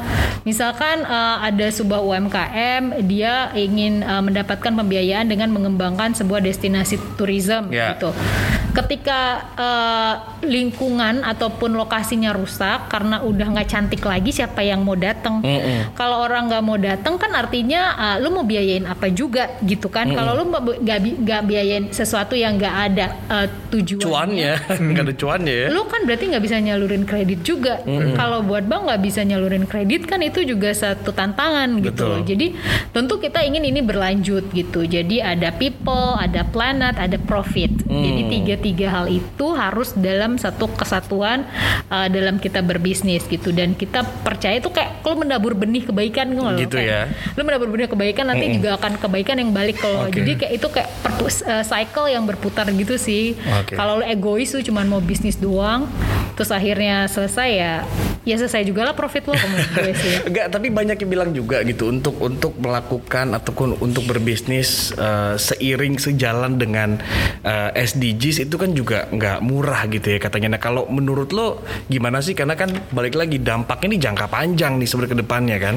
misalkan 0.42 1.02
eh, 1.02 1.36
ada 1.42 1.66
sebuah 1.68 2.00
UMKM, 2.00 2.82
dia 3.04 3.50
ingin 3.52 4.00
eh, 4.00 4.22
mendapatkan 4.22 4.72
pembiayaan 4.72 5.26
dengan 5.26 5.50
mengembangkan 5.50 6.14
sebuah 6.14 6.40
destinasi 6.40 6.96
tourism, 7.18 7.68
Ya. 7.68 7.92
gitu. 7.92 8.14
Ketika 8.76 9.20
eh, 9.56 10.14
lingkungan 10.44 11.24
ataupun 11.24 11.72
lokasinya 11.72 12.30
rusak 12.30 12.86
karena 12.86 13.20
udah 13.20 13.46
nggak 13.50 13.68
cantik 13.68 14.02
lagi, 14.02 14.30
siapa 14.30 14.60
yang 14.60 14.84
mau 14.84 14.94
datang? 14.94 15.40
Mm-mm. 15.40 15.92
Kalau 15.92 16.20
orang 16.20 16.46
nggak 16.46 16.60
mau 16.60 16.76
datang 16.76 17.16
kan 17.16 17.32
artinya 17.32 17.80
uh, 17.94 18.16
lu 18.18 18.30
mau 18.30 18.44
biayain 18.44 18.84
apa 18.84 19.08
juga 19.08 19.56
gitu 19.60 19.88
kan? 19.88 20.08
Kalau 20.08 20.32
lu 20.34 20.44
mau 20.44 20.60
bi- 20.60 20.76
nggak 20.76 20.98
nggak 21.24 21.42
biayain 21.42 21.84
sesuatu 21.88 22.36
yang 22.36 22.56
nggak 22.56 22.76
ada 22.92 23.06
uh, 23.26 23.46
tujuannya, 23.72 24.04
Cuannya 24.04 24.52
nggak 24.92 25.04
ada 25.04 25.14
cuannya 25.16 25.54
ya. 25.56 25.66
lu 25.72 25.82
kan 25.86 26.00
berarti 26.04 26.24
nggak 26.30 26.44
bisa 26.44 26.56
nyalurin 26.60 27.04
kredit 27.04 27.40
juga. 27.42 27.80
Kalau 28.12 28.44
buat 28.44 28.64
bank 28.64 28.92
nggak 28.92 29.02
bisa 29.02 29.20
nyalurin 29.22 29.64
kredit 29.64 30.04
kan 30.04 30.20
itu 30.20 30.44
juga 30.44 30.70
satu 30.70 31.10
tantangan 31.10 31.80
gitu. 31.80 31.96
Betul. 31.96 32.08
loh. 32.12 32.20
Jadi 32.22 32.46
tentu 32.92 33.16
kita 33.16 33.40
ingin 33.40 33.64
ini 33.64 33.80
berlanjut 33.80 34.52
gitu. 34.52 34.84
Jadi 34.84 35.18
ada 35.18 35.48
people, 35.50 36.20
ada 36.20 36.44
planet, 36.44 37.00
ada 37.00 37.16
profit. 37.16 37.72
Jadi 37.86 38.22
tiga-tiga 38.66 38.88
hal 38.90 39.06
itu 39.06 39.46
harus 39.54 39.94
dalam 39.94 40.34
satu 40.34 40.66
kesatuan 40.74 41.46
uh, 41.86 42.10
dalam 42.10 42.42
kita 42.42 42.66
berbisnis 42.66 43.22
gitu. 43.30 43.54
Dan 43.54 43.78
kita 43.78 44.02
percaya 44.26 44.58
itu 44.58 44.74
kayak 44.74 45.06
kalau 45.06 45.22
mendabur 45.22 45.54
benih 45.54 45.86
kebaikan 45.86 46.34
gitu 46.34 46.42
loh. 46.42 46.58
Gitu 46.58 46.76
Kayak 46.82 47.14
ya. 47.14 47.34
Lu 47.38 47.46
mendabur 47.46 47.68
benih 47.70 47.86
kebaikan 47.86 48.26
nanti 48.26 48.58
juga 48.58 48.74
akan 48.74 48.98
kebaikan 48.98 49.38
yang 49.38 49.50
balik 49.54 49.78
ke 49.78 49.86
lo. 49.86 50.10
Oke. 50.10 50.18
Jadi 50.18 50.32
kayak 50.34 50.52
itu 50.58 50.66
kayak 50.66 50.88
perpus- 51.06 51.46
uh, 51.46 51.62
cycle 51.62 52.10
yang 52.10 52.26
berputar 52.26 52.66
gitu 52.74 52.98
sih. 52.98 53.38
Oke. 53.62 53.78
Kalau 53.78 54.02
lu 54.02 54.04
egois 54.04 54.50
lu 54.50 54.60
cuma 54.66 54.82
mau 54.82 54.98
bisnis 54.98 55.38
doang, 55.38 55.86
terus 56.34 56.50
akhirnya 56.50 57.06
selesai 57.06 57.50
ya, 57.54 57.74
ya 58.26 58.34
selesai 58.34 58.66
juga 58.66 58.82
lah 58.82 58.94
profit 58.98 59.30
lo 59.30 59.34
menurut 59.38 59.70
gue 59.70 59.92
sih. 59.94 60.14
Enggak, 60.28 60.46
tapi 60.50 60.74
banyak 60.74 60.98
yang 60.98 61.10
bilang 61.10 61.30
juga 61.30 61.62
gitu 61.62 61.88
untuk 61.94 62.18
untuk 62.18 62.58
melakukan 62.58 63.38
ataupun 63.38 63.78
untuk 63.78 64.02
berbisnis 64.10 64.90
eh, 64.98 65.38
seiring 65.38 66.02
sejalan 66.02 66.58
dengan 66.58 66.98
eh, 67.46 67.70
SDGs 67.76 68.50
itu 68.50 68.55
kan 68.56 68.72
juga 68.72 69.06
nggak 69.08 69.38
murah 69.40 69.84
gitu 69.88 70.12
ya 70.12 70.18
katanya. 70.18 70.56
Nah 70.56 70.60
kalau 70.60 70.88
menurut 70.88 71.30
lo 71.30 71.62
gimana 71.86 72.20
sih? 72.20 72.34
Karena 72.34 72.56
kan 72.56 72.72
balik 72.90 73.14
lagi 73.14 73.38
dampak 73.38 73.84
ini 73.86 73.96
jangka 73.96 74.26
panjang 74.28 74.76
nih 74.76 74.88
sebenarnya 74.88 75.12
ke 75.12 75.18
depannya 75.22 75.56
kan. 75.60 75.76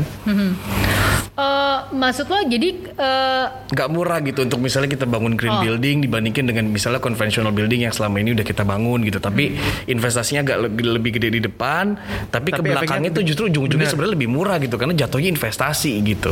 Eh, 1.40 1.78
maksud 1.96 2.28
lo 2.28 2.44
jadi 2.44 2.70
eh, 3.00 3.46
Nggak 3.72 3.90
murah 3.96 4.20
gitu 4.20 4.44
untuk 4.44 4.60
misalnya 4.60 4.92
kita 4.92 5.08
bangun 5.08 5.40
green 5.40 5.50
Oh. 5.50 5.64
building 5.66 6.06
dibandingkan 6.06 6.46
dengan 6.46 6.70
misalnya 6.70 7.02
konvensional 7.02 7.50
building 7.50 7.88
yang 7.88 7.94
selama 7.96 8.22
ini 8.22 8.36
udah 8.36 8.44
kita 8.44 8.62
bangun 8.68 9.02
gitu. 9.02 9.18
Tapi 9.18 9.56
investasinya 9.88 10.46
agak 10.46 10.58
lebih, 10.68 10.84
lebih 11.00 11.12
gede 11.18 11.30
di 11.40 11.42
depan, 11.42 11.98
tapi, 12.30 12.54
ke 12.54 12.60
Tapi 12.60 12.70
belakangnya 12.70 13.10
efeknya 13.10 13.10
itu 13.18 13.22
justru 13.34 13.44
ujung-ujungnya 13.50 13.88
benar. 13.88 13.94
sebenarnya 13.96 14.14
lebih 14.20 14.30
murah 14.30 14.58
gitu 14.62 14.76
karena 14.78 14.94
jatuhnya 14.94 15.30
investasi 15.32 15.92
gitu. 16.06 16.32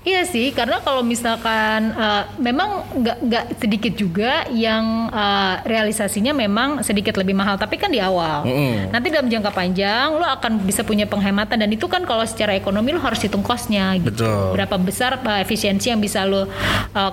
Iya 0.00 0.22
sih, 0.24 0.48
karena 0.56 0.80
kalau 0.80 1.04
misalkan 1.04 1.92
uh, 1.92 2.24
memang 2.40 2.88
nggak 2.94 3.18
nggak 3.26 3.44
sedikit 3.60 3.92
juga 3.98 4.48
yang 4.48 5.12
uh, 5.12 5.60
realisasinya 5.84 6.32
memang 6.32 6.80
sedikit 6.80 7.20
lebih 7.20 7.36
mahal, 7.36 7.60
tapi 7.60 7.76
kan 7.76 7.92
di 7.92 8.00
awal. 8.00 8.48
Nanti 8.88 9.12
dalam 9.12 9.28
jangka 9.28 9.52
panjang 9.52 10.16
lo 10.16 10.24
akan 10.24 10.64
bisa 10.64 10.80
punya 10.80 11.04
penghematan 11.04 11.60
dan 11.60 11.68
itu 11.68 11.84
kan 11.84 12.08
kalau 12.08 12.24
secara 12.24 12.56
ekonomi 12.56 12.96
lo 12.96 13.04
harus 13.04 13.20
hitung 13.20 13.44
kosnya 13.44 13.92
gitu. 14.00 14.16
Betul. 14.16 14.56
Berapa 14.56 14.80
besar 14.80 15.20
uh, 15.20 15.38
efisiensi 15.44 15.92
yang 15.92 16.00
bisa 16.00 16.24
lo 16.24 16.48
uh, 16.48 16.48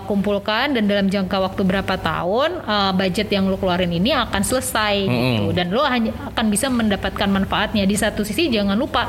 kumpulkan 0.08 0.72
dan 0.72 0.88
dalam 0.88 1.12
jangka 1.12 1.36
waktu 1.52 1.68
berapa 1.68 2.00
tahun 2.00 2.64
uh, 2.64 2.96
budget 2.96 3.28
yang 3.28 3.52
lo 3.52 3.60
keluarin 3.60 3.92
ini 3.92 4.16
akan 4.16 4.40
selesai 4.40 4.96
gitu. 5.04 5.52
Dan 5.52 5.76
lo 5.76 5.84
hanya 5.84 6.16
akan 6.32 6.46
bisa 6.48 6.72
mendapatkan 6.72 7.28
manfaatnya. 7.28 7.84
Di 7.84 8.00
satu 8.00 8.24
sisi 8.24 8.48
jangan 8.48 8.80
lupa 8.80 9.04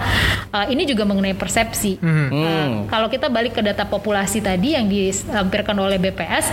uh, 0.51 0.67
ini 0.67 0.83
juga 0.83 1.06
mengenai 1.06 1.38
persepsi. 1.38 2.02
Uh, 2.02 2.90
kalau 2.90 3.06
kita 3.06 3.31
balik 3.31 3.54
ke 3.54 3.63
data 3.63 3.87
populasi 3.87 4.42
tadi 4.42 4.75
yang 4.75 4.90
dilampirkan 4.90 5.77
oleh 5.79 6.00
BPS, 6.00 6.50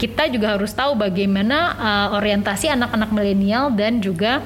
kita 0.00 0.26
juga 0.32 0.56
harus 0.56 0.72
tahu 0.72 0.96
bagaimana 0.96 1.58
uh, 1.76 2.08
orientasi 2.16 2.37
anak-anak 2.42 3.08
milenial 3.08 3.70
dan 3.70 3.98
juga 3.98 4.42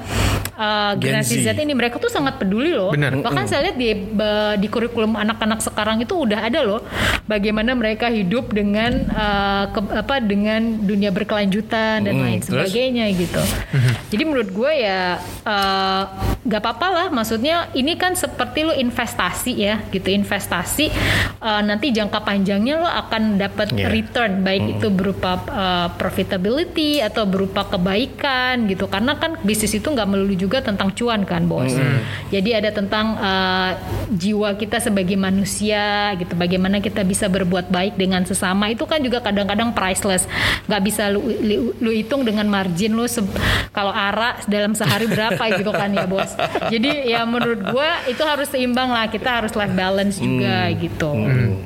uh, 0.55 0.93
Gen 0.95 1.19
generasi 1.19 1.41
Z. 1.41 1.53
Ini 1.53 1.73
mereka 1.73 1.97
tuh 1.97 2.07
sangat 2.07 2.37
peduli 2.37 2.71
loh. 2.71 2.91
Benar. 2.91 3.17
Bahkan 3.19 3.45
saya 3.45 3.69
lihat 3.69 3.77
di 3.77 3.89
di 4.55 4.67
kurikulum 4.67 5.13
anak-anak 5.13 5.59
sekarang 5.59 5.99
itu 5.99 6.13
udah 6.13 6.45
ada 6.45 6.61
loh 6.61 6.81
bagaimana 7.23 7.73
mereka 7.73 8.07
hidup 8.07 8.49
dengan 8.49 9.05
uh, 9.09 9.65
ke- 9.69 9.93
apa 9.93 10.19
dengan 10.19 10.61
dunia 10.79 11.09
berkelanjutan 11.09 12.03
dan 12.03 12.13
Mm, 12.13 12.21
lain 12.21 12.39
terus? 12.39 12.69
sebagainya 12.69 13.05
gitu. 13.11 13.41
Jadi 14.09 14.23
menurut 14.23 14.49
gue 14.49 14.71
ya 14.75 15.17
uh, 15.43 16.03
nggak 16.43 16.61
apa-apa 16.61 16.87
lah. 16.89 17.07
Maksudnya 17.09 17.67
ini 17.73 17.95
kan 17.95 18.13
seperti 18.13 18.63
lo 18.63 18.71
investasi 18.71 19.53
ya 19.55 19.81
gitu 19.89 20.07
investasi 20.07 20.87
uh, 21.39 21.61
nanti 21.61 21.89
jangka 21.89 22.21
panjangnya 22.21 22.75
lo 22.77 22.87
akan 22.87 23.37
dapat 23.37 23.65
Iya. 23.73 23.89
return 23.89 24.43
baik 24.43 24.77
itu 24.77 24.87
berupa 24.87 25.39
uh, 25.47 25.87
profitability 25.93 26.99
atau 26.99 27.25
berupa 27.25 27.65
kebaikan 27.83 28.71
gitu. 28.71 28.87
Karena 28.87 29.19
kan 29.19 29.35
bisnis 29.43 29.75
itu 29.75 29.91
nggak 29.91 30.07
melulu 30.07 30.31
juga 30.39 30.63
tentang 30.63 30.95
cuan 30.95 31.27
kan 31.27 31.43
bos. 31.43 31.75
Jadi 32.31 32.49
ada 32.55 32.71
tentang 32.71 33.19
uh, 33.19 33.75
jiwa 34.07 34.55
kita 34.55 34.79
sebagai 34.79 35.19
manusia 35.19 36.15
gitu. 36.15 36.31
Bagaimana 36.39 36.79
kita 36.79 37.03
bisa 37.03 37.27
berbuat 37.27 37.67
baik 37.67 37.99
dengan 37.99 38.23
sesama 38.23 38.71
itu 38.71 38.87
kan 38.87 39.03
juga 39.03 39.19
kadang-kadang 39.19 39.75
priceless. 39.75 40.23
Nggak 40.71 40.81
bisa 40.87 41.11
lu, 41.11 41.19
lu, 41.43 41.75
lu 41.83 41.91
hitung 41.91 42.23
dengan 42.23 42.47
margin 42.47 42.95
lu 42.95 43.03
se- 43.03 43.27
kalau 43.75 43.91
ara 43.91 44.39
dalam 44.47 44.71
sehari 44.71 45.11
berapa 45.11 45.43
gitu 45.59 45.75
kan 45.75 45.91
ya 45.91 46.07
bos. 46.07 46.31
Jadi 46.71 47.11
ya 47.11 47.27
menurut 47.27 47.59
gua 47.67 48.07
itu 48.07 48.23
harus 48.23 48.47
seimbang 48.47 48.87
lah. 48.87 49.11
Kita 49.11 49.43
harus 49.43 49.51
life 49.59 49.75
balance 49.75 50.23
juga 50.23 50.71
gitu. 50.79 51.11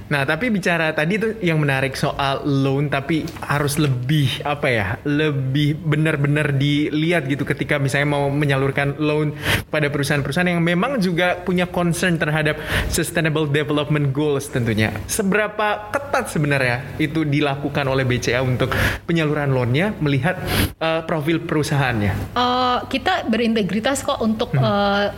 Nah, 0.09 0.25
tapi 0.25 0.49
bicara 0.49 0.89
tadi 0.95 1.19
tuh 1.21 1.37
yang 1.43 1.61
menarik 1.61 1.93
soal 1.93 2.41
loan 2.47 2.87
tapi 2.87 3.27
harus 3.43 3.77
lebih 3.77 4.41
apa 4.41 4.67
ya? 4.71 4.87
Lebih 5.03 5.83
benar-benar 6.07 6.55
dilihat 6.55 7.27
gitu 7.27 7.43
ketika 7.43 7.75
misalnya 7.75 8.15
mau 8.15 8.31
menyalurkan 8.31 8.95
loan 8.95 9.35
pada 9.67 9.91
perusahaan-perusahaan 9.91 10.55
yang 10.55 10.63
memang 10.63 11.03
juga 11.03 11.35
punya 11.43 11.67
concern 11.67 12.15
terhadap 12.15 12.55
sustainable 12.87 13.43
development 13.43 14.15
goals 14.15 14.47
tentunya. 14.47 14.95
Seberapa 15.11 15.91
ketat 15.91 16.31
sebenarnya 16.31 16.95
itu 16.95 17.27
dilakukan 17.27 17.83
oleh 17.91 18.07
BCA 18.07 18.39
untuk 18.39 18.71
penyaluran 19.03 19.51
loannya 19.51 19.99
melihat 19.99 20.39
eh, 20.79 21.03
profil 21.03 21.43
perusahaannya? 21.43 22.39
Eh, 22.39 22.77
kita 22.87 23.27
berintegritas 23.27 23.99
kok 24.07 24.23
untuk 24.23 24.55
eh, 24.55 25.11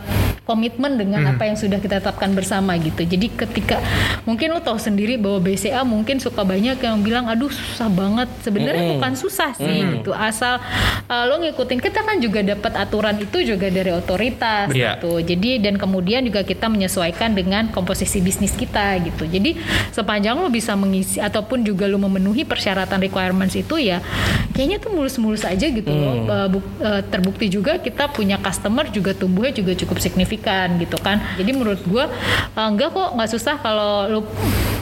komitmen 0.50 0.98
dengan 0.98 1.22
apa 1.28 1.46
yang 1.46 1.54
sudah 1.54 1.78
kita 1.78 2.02
tetapkan 2.02 2.34
bersama 2.34 2.74
gitu. 2.76 3.06
Jadi 3.06 3.30
ketika 3.30 3.78
mungkin 4.22 4.50
lo 4.50 4.58
tahu 4.58 4.76
sendiri 4.76 5.14
bahwa 5.14 5.38
BCA 5.40 5.86
mungkin 5.86 6.18
suka 6.18 6.42
banyak 6.42 6.74
yang 6.76 6.98
bilang 7.00 7.30
aduh 7.30 7.46
susah 7.46 7.86
banget. 7.86 8.26
Sebenarnya 8.40 8.98
bukan 8.98 9.14
susah 9.14 9.54
sih 9.54 9.62
gitu. 9.94 10.10
Asal 10.10 10.58
eh, 11.06 11.24
lo 11.24 11.38
ngikutin 11.38 11.78
kita 11.78 12.02
kan 12.02 12.18
juga 12.18 12.42
dapat 12.42 12.72
aturan 12.74 13.14
itu 13.16 13.46
juga 13.46 13.70
dari 13.70 13.92
otoritas 13.92 14.66
Iya. 14.70 14.98
gitu. 14.98 15.22
Jadi 15.22 15.60
dan 15.60 15.76
kemudian 15.76 16.24
juga 16.24 16.42
kita 16.42 16.66
menyesuaikan 16.66 17.30
dengan 17.30 17.70
komposisi 17.70 18.18
bisnis 18.18 18.50
kita 18.52 18.98
gitu. 19.00 19.22
Jadi 19.24 19.54
sepanjang 19.90 20.34
lo 20.34 20.48
bisa 20.48 20.74
mengisi 20.74 21.20
ataupun 21.20 21.62
juga 21.62 21.84
lo 21.84 22.00
memenuhi 22.00 22.42
persyaratan 22.42 22.98
requirements 22.98 23.54
itu 23.54 23.78
ya 23.78 24.02
kayaknya 24.50 24.78
tuh 24.78 24.90
mulus-mulus 24.90 25.44
aja 25.44 25.68
gitu 25.68 25.86
loh. 25.86 26.26
Eh, 26.26 26.48
buk- 26.48 26.74
eh, 26.80 27.02
terbukti 27.06 27.46
juga 27.46 27.78
kita 27.78 28.08
punya 28.08 28.34
customer 28.36 28.88
juga 28.88 29.12
tumbuhnya 29.12 29.52
juga 29.52 29.76
cukup 29.76 30.00
signifikan 30.00 30.38
gitu 30.76 30.96
kan. 30.96 31.20
Jadi 31.36 31.50
menurut 31.52 31.80
gua 31.84 32.08
eh, 32.50 32.66
enggak 32.66 32.90
kok 32.90 33.08
nggak 33.14 33.30
susah 33.30 33.54
kalau 33.58 33.92
lo 34.06 34.20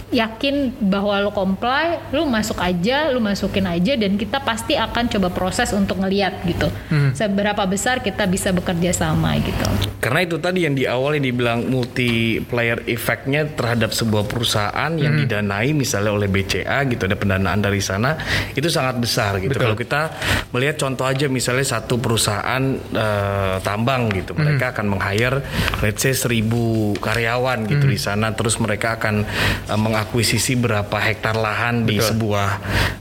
yakin 0.09 0.73
bahwa 0.89 1.21
lo 1.21 1.29
comply, 1.29 2.01
lo 2.17 2.25
masuk 2.25 2.57
aja, 2.59 3.13
lo 3.13 3.21
masukin 3.21 3.69
aja 3.69 3.93
dan 3.93 4.17
kita 4.17 4.41
pasti 4.41 4.73
akan 4.73 5.05
coba 5.05 5.29
proses 5.29 5.69
untuk 5.77 6.01
ngeliat 6.01 6.49
gitu. 6.49 6.73
Seberapa 7.13 7.61
besar 7.69 8.01
kita 8.01 8.25
bisa 8.25 8.49
bekerja 8.49 8.97
sama 8.97 9.37
gitu. 9.37 9.69
Karena 10.01 10.25
itu 10.25 10.41
tadi 10.41 10.65
yang 10.65 10.73
di 10.73 10.89
awal 10.89 11.21
yang 11.21 11.29
dibilang 11.29 11.61
multiplier 11.69 12.81
effect-nya 12.89 13.53
terhadap 13.53 13.93
sebuah 13.93 14.25
perusahaan 14.25 14.89
yang 14.97 15.13
Hmm. 15.13 15.29
didanai 15.29 15.77
misalnya 15.77 16.15
oleh 16.15 16.25
BCA 16.25 16.89
gitu 16.89 17.05
ada 17.05 17.19
pendanaan 17.19 17.61
dari 17.61 17.85
sana 17.85 18.17
itu 18.55 18.71
sangat 18.71 18.97
besar 18.97 19.37
gitu. 19.43 19.53
Betul. 19.53 19.61
Kalau 19.61 19.77
kita 19.77 20.01
melihat 20.55 20.81
contoh 20.81 21.05
aja 21.05 21.29
misalnya 21.29 21.69
satu 21.69 22.01
perusahaan 22.01 22.63
eh, 22.89 23.57
tambang 23.61 24.09
gitu, 24.09 24.33
Hmm. 24.33 24.41
mereka 24.41 24.73
akan 24.73 24.87
meng-hire 24.89 25.45
let's 25.81 26.03
say 26.03 26.13
1000 26.13 26.99
karyawan 26.99 27.65
gitu 27.67 27.87
Hmm. 27.89 27.95
di 27.95 28.01
sana 28.01 28.27
terus 28.35 28.59
mereka 28.59 28.99
akan 28.99 29.23
eh, 29.69 29.79
mengakuisisi 29.79 30.59
berapa 30.59 30.93
hektar 30.99 31.39
lahan 31.39 31.87
di 31.87 31.99
Betul. 31.99 32.09
sebuah 32.15 32.49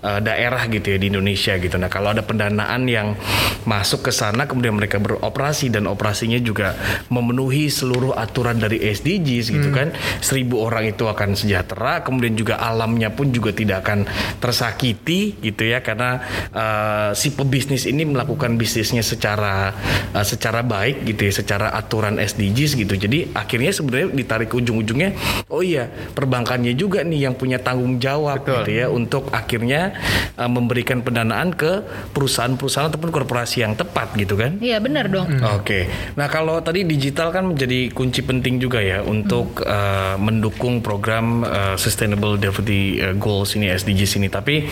eh, 0.06 0.20
daerah 0.22 0.64
gitu 0.70 0.94
ya 0.94 0.98
di 1.02 1.10
Indonesia 1.10 1.58
gitu. 1.58 1.76
Nah, 1.76 1.90
kalau 1.90 2.14
ada 2.14 2.22
pendanaan 2.22 2.86
yang 2.86 3.18
masuk 3.66 4.08
ke 4.08 4.12
sana 4.14 4.46
kemudian 4.46 4.78
mereka 4.78 4.98
beroperasi 4.98 5.74
dan 5.74 5.90
operasinya 5.90 6.38
juga 6.38 6.78
memenuhi 7.10 7.68
seluruh 7.68 8.14
aturan 8.14 8.58
dari 8.58 8.80
SDGs 8.80 9.46
gitu 9.52 9.70
kan. 9.74 9.92
Seribu 10.22 10.62
orang 10.62 10.88
itu 10.88 11.04
akan 11.06 11.34
sejahtera, 11.34 12.06
kemudian 12.06 12.38
juga 12.38 12.62
alamnya 12.62 13.12
pun 13.12 13.34
juga 13.34 13.52
tidak 13.52 13.84
akan 13.84 14.08
tersakiti 14.40 15.36
gitu 15.42 15.68
ya 15.68 15.84
karena 15.84 16.22
eh, 16.54 17.10
si 17.14 17.34
pebisnis 17.34 17.84
ini 17.90 18.08
melakukan 18.08 18.56
bisnisnya 18.56 19.04
secara 19.04 19.74
eh, 20.14 20.26
secara 20.26 20.64
baik 20.64 21.04
gitu 21.04 21.28
ya, 21.28 21.34
secara 21.34 21.74
aturan 21.76 22.18
SDGs 22.28 22.76
gitu. 22.76 22.94
Jadi 23.00 23.32
akhirnya 23.32 23.72
sebenarnya 23.72 24.12
ditarik 24.12 24.52
ke 24.52 24.56
ujung-ujungnya, 24.60 25.16
oh 25.48 25.64
iya 25.64 25.88
perbankannya 25.88 26.76
juga 26.76 27.02
nih 27.08 27.32
yang 27.32 27.36
punya 27.40 27.64
tanggung 27.64 27.98
jawab 28.04 28.44
Betul. 28.44 28.68
gitu 28.68 28.72
ya 28.84 28.86
untuk 28.92 29.24
akhirnya 29.32 29.96
uh, 30.36 30.52
memberikan 30.52 31.00
pendanaan 31.00 31.56
ke 31.56 31.88
perusahaan-perusahaan 32.12 32.92
ataupun 32.92 33.10
korporasi 33.16 33.64
yang 33.64 33.80
tepat 33.80 34.12
gitu 34.20 34.36
kan. 34.36 34.60
Iya 34.60 34.84
benar 34.84 35.08
dong. 35.08 35.40
Oke, 35.56 35.88
nah 36.20 36.28
kalau 36.28 36.60
tadi 36.60 36.84
digital 36.84 37.32
kan 37.32 37.48
menjadi 37.56 37.96
kunci 37.96 38.22
penting 38.28 38.60
juga 38.60 38.84
ya 38.84 39.00
untuk 39.02 39.64
uh, 39.64 40.20
mendukung 40.20 40.84
program 40.84 41.48
uh, 41.48 41.80
Sustainable 41.80 42.36
Development 42.36 42.58
uh, 42.58 43.16
Goals 43.16 43.54
ini 43.54 43.70
SDGs 43.70 44.18
ini. 44.18 44.28
Tapi 44.28 44.66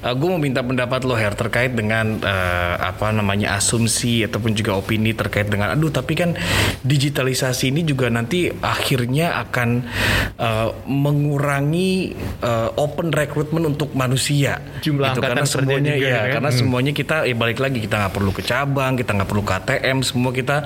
gue 0.00 0.28
mau 0.28 0.40
minta 0.40 0.60
pendapat 0.60 1.04
lo 1.08 1.16
Her 1.16 1.32
terkait 1.32 1.72
dengan 1.72 2.20
uh, 2.20 2.74
apa 2.80 3.08
namanya 3.10 3.56
asumsi 3.56 4.24
ataupun 4.28 4.52
juga 4.52 4.76
opini 4.76 5.16
terkait 5.16 5.48
dengan 5.48 5.72
aduh 5.72 5.88
tapi 5.88 6.12
kan 6.12 6.36
digitalisasi 7.00 7.72
ini 7.72 7.80
juga 7.88 8.12
nanti 8.12 8.52
akhirnya 8.52 9.40
akan 9.48 9.68
uh, 10.36 10.68
mengurangi 10.84 12.12
uh, 12.44 12.76
open 12.76 13.08
recruitment 13.08 13.64
untuk 13.72 13.96
manusia. 13.96 14.60
Jumlah 14.84 15.16
Gitu, 15.16 15.24
karena 15.24 15.46
semuanya 15.48 15.94
juga 15.96 16.04
ya, 16.06 16.20
kan? 16.20 16.32
karena 16.36 16.50
Hmm. 16.50 16.58
semuanya 16.60 16.92
kita 16.92 17.16
ya 17.24 17.34
balik 17.38 17.58
lagi 17.62 17.78
kita 17.80 17.94
nggak 18.04 18.14
perlu 18.14 18.30
ke 18.36 18.42
cabang, 18.44 18.92
kita 19.00 19.10
nggak 19.16 19.28
perlu 19.30 19.42
ke 19.46 19.52
ATM, 19.56 19.96
semua 20.04 20.30
kita 20.34 20.56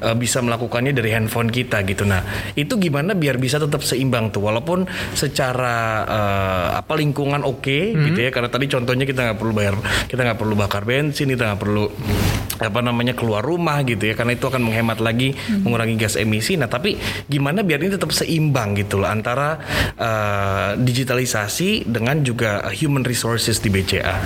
uh, 0.00 0.16
bisa 0.16 0.38
melakukannya 0.40 0.96
dari 0.96 1.10
handphone 1.12 1.52
kita 1.52 1.84
gitu. 1.84 2.08
Nah, 2.08 2.24
itu 2.56 2.80
gimana 2.80 3.12
biar 3.12 3.36
bisa 3.36 3.60
tetap 3.60 3.84
seimbang 3.84 4.32
tuh, 4.32 4.40
walaupun 4.40 4.88
secara 5.12 6.06
uh, 6.06 6.68
apa 6.80 6.96
lingkungan 6.96 7.44
oke 7.44 7.78
gitu 8.08 8.18
ya, 8.24 8.30
karena 8.32 8.48
tadi 8.48 8.70
contohnya 8.70 9.04
kita 9.04 9.20
nggak 9.30 9.38
perlu 9.38 9.52
bayar, 9.52 9.74
kita 10.08 10.20
nggak 10.24 10.38
perlu 10.38 10.54
bakar 10.56 10.82
bensin, 10.86 11.28
kita 11.28 11.52
nggak 11.52 11.60
perlu 11.60 11.84
apa 12.54 12.80
namanya 12.86 13.18
keluar 13.18 13.42
rumah 13.42 13.82
gitu 13.82 14.06
ya, 14.06 14.14
karena 14.14 14.38
itu 14.38 14.46
akan 14.46 14.62
menghemat 14.62 15.02
lagi, 15.02 15.34
mengurangi 15.74 15.98
gas 15.98 16.14
emisi. 16.14 16.54
Nah, 16.54 16.70
tapi 16.70 16.94
gimana 17.26 17.66
biar 17.66 17.82
ini 17.82 17.98
tetap 17.98 18.14
seimbang 18.14 18.78
gitu 18.78 19.02
loh 19.02 19.10
antara 19.10 19.58
uh, 19.98 20.78
digitalisasi 20.78 21.90
dengan 21.90 22.22
juga 22.22 22.62
human 22.70 23.02
resources 23.02 23.58
di 23.58 23.74
BCA. 23.74 24.16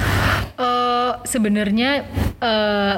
Eh, 0.61 1.13
sebenarnya 1.25 2.05
eh, 2.37 2.97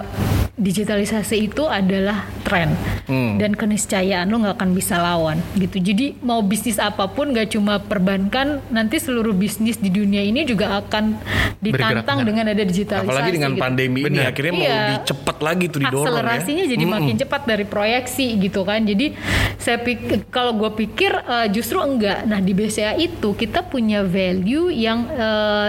digitalisasi 0.61 1.49
itu 1.49 1.65
adalah 1.65 2.29
tren 2.45 2.77
Hmm. 3.09 3.41
dan 3.41 3.57
keniscayaan 3.57 4.29
lo 4.29 4.39
nggak 4.39 4.55
akan 4.55 4.71
bisa 4.71 4.95
lawan 4.95 5.41
gitu. 5.57 5.81
Jadi 5.81 6.21
mau 6.21 6.39
bisnis 6.41 6.77
apa 6.77 7.09
pun 7.09 7.33
nggak 7.33 7.51
cuma 7.51 7.81
perbankan, 7.81 8.63
nanti 8.69 9.01
seluruh 9.01 9.33
bisnis 9.33 9.75
di 9.77 9.89
dunia 9.89 10.21
ini 10.21 10.45
juga 10.45 10.79
akan 10.79 11.17
ditantang 11.59 12.23
Bergerak 12.23 12.29
dengan 12.29 12.45
ada 12.47 12.63
digitalisasi. 12.63 13.09
Apalagi 13.09 13.31
dengan 13.33 13.53
gitu. 13.53 13.61
pandemi 13.61 14.01
ini 14.01 14.09
Benar. 14.15 14.31
akhirnya 14.31 14.53
mau 14.53 14.63
Iya. 14.63 14.81
dicepat 14.95 15.37
lagi 15.41 15.65
tuh 15.67 15.81
didorong 15.81 16.07
akselerasinya 16.07 16.65
ya. 16.65 16.71
jadi 16.71 16.85
Mm-mm. 16.85 16.97
makin 17.01 17.17
cepat 17.19 17.43
dari 17.45 17.65
proyeksi 17.65 18.27
gitu 18.39 18.61
kan 18.63 18.81
jadi 18.85 19.07
saya 19.57 19.79
pikir 19.79 20.29
kalau 20.29 20.53
gue 20.55 20.71
pikir 20.77 21.11
eh, 21.11 21.49
justru 21.51 21.81
enggak 21.81 22.25
nah 22.25 22.39
di 22.39 22.53
BCA 22.53 22.95
itu 22.95 23.33
kita 23.33 23.65
punya 23.65 24.05
value 24.05 24.69
yang 24.69 25.09
eh, 25.09 25.69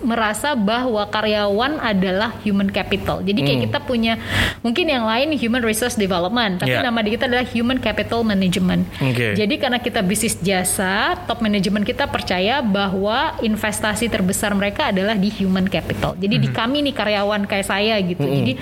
merasa 0.00 0.52
bahwa 0.52 1.02
karyawan 1.04 1.78
adalah 1.78 2.30
human 2.40 2.68
capital. 2.68 3.20
Jadi 3.20 3.40
kayak 3.40 3.60
kita 3.64 3.78
punya 3.80 4.14
mungkin 4.60 4.86
yang 4.86 5.02
lain 5.02 5.32
human 5.32 5.60
resource 5.60 5.94
development, 5.94 6.58
tapi 6.58 6.70
Yeah. 6.72 6.82
nama 6.82 7.00
di 7.00 7.10
kita 7.10 7.26
adalah 7.26 7.44
human 7.44 7.76
capital 7.76 8.22
management. 8.22 8.86
Oke. 8.98 9.34
Jadi 9.34 9.54
karena 9.56 9.76
kita 9.76 10.00
bisnis 10.00 10.38
jasa, 10.38 11.18
top 11.24 11.40
manajemen 11.40 11.82
kita 11.82 12.06
percaya 12.06 12.60
bahwa 12.60 13.12
investasi 13.38 14.06
terbesar 14.06 14.52
mereka 14.52 14.88
adalah 14.88 15.14
di 15.14 15.28
human 15.28 15.66
capital. 15.66 16.14
Jadi 16.14 16.38
di 16.38 16.48
kami 16.48 16.80
nih 16.82 16.94
karyawan 16.94 17.44
kayak 17.44 17.66
saya 17.66 17.98
gitu. 17.98 18.22
Jadi 18.22 18.52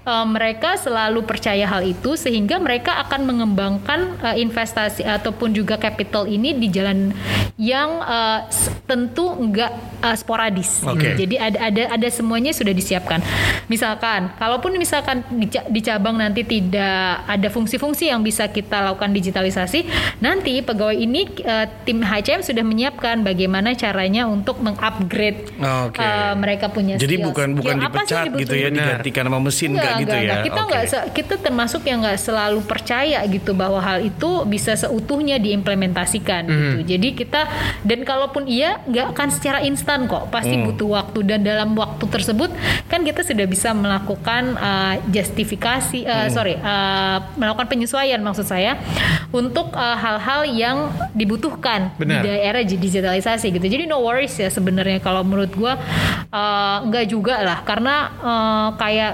eh, 0.00 0.26
mereka 0.26 0.76
selalu 0.76 1.22
percaya 1.22 1.66
hal 1.66 1.82
itu 1.82 2.14
sehingga 2.14 2.56
mereka 2.56 3.00
akan 3.00 3.24
mengembangkan 3.24 4.00
eh, 4.22 4.36
investasi 4.38 5.02
ataupun 5.02 5.50
juga 5.50 5.74
capital 5.74 6.24
ini 6.24 6.54
di 6.54 6.68
jalan 6.68 7.10
yang 7.56 8.00
eh, 8.00 8.40
s- 8.46 8.70
tentu 8.84 9.28
enggak 9.32 9.72
eh, 10.00 10.16
sporadis. 10.20 10.78
gitu. 10.78 10.92
Oke. 10.92 11.16
Jadi 11.16 11.34
ada 11.34 11.58
ada 11.62 11.82
ada 11.90 12.08
semuanya 12.08 12.52
sudah 12.52 12.70
disiapkan. 12.70 13.24
Misalkan, 13.66 14.34
kalaupun 14.34 14.74
misalkan 14.74 15.22
di, 15.30 15.46
di 15.46 15.80
cabang 15.80 16.14
nanti 16.14 16.42
tidak 16.42 16.90
ada 17.24 17.48
fungsi-fungsi 17.48 18.06
yang 18.06 18.20
bisa 18.20 18.44
kita 18.46 18.82
lakukan 18.82 19.10
digitalisasi, 19.10 19.86
nanti 20.18 20.60
pegawai 20.60 20.94
ini 20.94 21.24
eh, 21.38 21.66
tim 21.82 22.00
HCM 22.00 22.42
sudah 22.42 22.60
menyiapkan 22.60 23.22
bagaimana 23.22 23.72
caranya 23.72 24.26
untuk 24.26 24.58
mengupgrade 24.58 25.54
Oke. 25.56 25.96
eh, 25.96 26.34
mereka 26.34 26.68
punya 26.68 26.94
Jadi 26.94 27.16
skills. 27.16 27.26
bukan 27.26 27.48
bukan 27.54 27.74
sih 27.74 27.84
dipecat 27.86 28.24
gitu 28.36 28.54
ya, 28.54 28.68
digantikan 28.68 29.22
sama 29.24 29.38
mesin 29.40 29.70
enggak 29.72 29.94
gitu 29.98 30.16
ya. 30.16 30.34
Kita 30.42 30.60
Oke. 30.60 30.68
nggak 30.68 30.84
se- 30.84 31.08
kita 31.12 31.34
termasuk 31.38 31.82
yang 31.84 32.02
nggak 32.02 32.18
selalu 32.18 32.60
percaya 32.62 33.22
gitu 33.24 33.54
bahwa 33.54 33.78
hal 33.78 34.02
itu 34.02 34.30
bisa 34.44 34.74
seutuhnya 34.74 35.38
diimplementasikan 35.38 36.42
Hmm. 36.42 36.50
gitu. 36.50 36.78
Jadi 36.90 37.08
kita 37.14 37.46
dan 37.82 38.02
kalaupun 38.02 38.44
iya 38.44 38.82
nggak 38.84 39.14
akan 39.14 39.28
secara 39.30 39.58
instan 39.62 40.09
kok, 40.10 40.26
pasti 40.28 40.58
Hmm. 40.58 40.66
butuh 40.66 40.88
waktu 40.90 41.22
dan 41.22 41.40
dalam 41.40 41.78
waktu 41.78 42.02
tersebut 42.04 42.50
kan 42.90 43.00
kita 43.00 43.22
sudah 43.22 43.46
bisa 43.46 43.70
melakukan 43.70 44.58
uh, 44.58 44.98
justifikasi, 45.06 46.02
uh, 46.02 46.26
Hmm. 46.26 46.30
sorry, 46.34 46.58
uh, 46.58 47.22
melakukan 47.38 47.70
penyesuaian 47.70 48.18
maksud 48.18 48.42
saya 48.42 48.74
untuk 49.30 49.70
uh, 49.72 49.94
hal-hal 49.94 50.42
yang 50.44 50.76
dibutuhkan 51.14 51.94
Benar. 51.94 52.26
di 52.26 52.28
daerah 52.28 52.62
digitalisasi 52.66 53.54
gitu. 53.54 53.62
Jadi 53.62 53.86
no 53.86 54.02
worries 54.02 54.34
ya 54.34 54.50
sebenarnya 54.50 54.98
kalau 54.98 55.22
menurut 55.22 55.54
gua 55.54 55.78
uh, 56.28 56.82
enggak 56.82 57.06
juga 57.06 57.38
lah 57.38 57.62
karena 57.62 57.94
uh, 58.18 58.68
kayak 58.74 59.12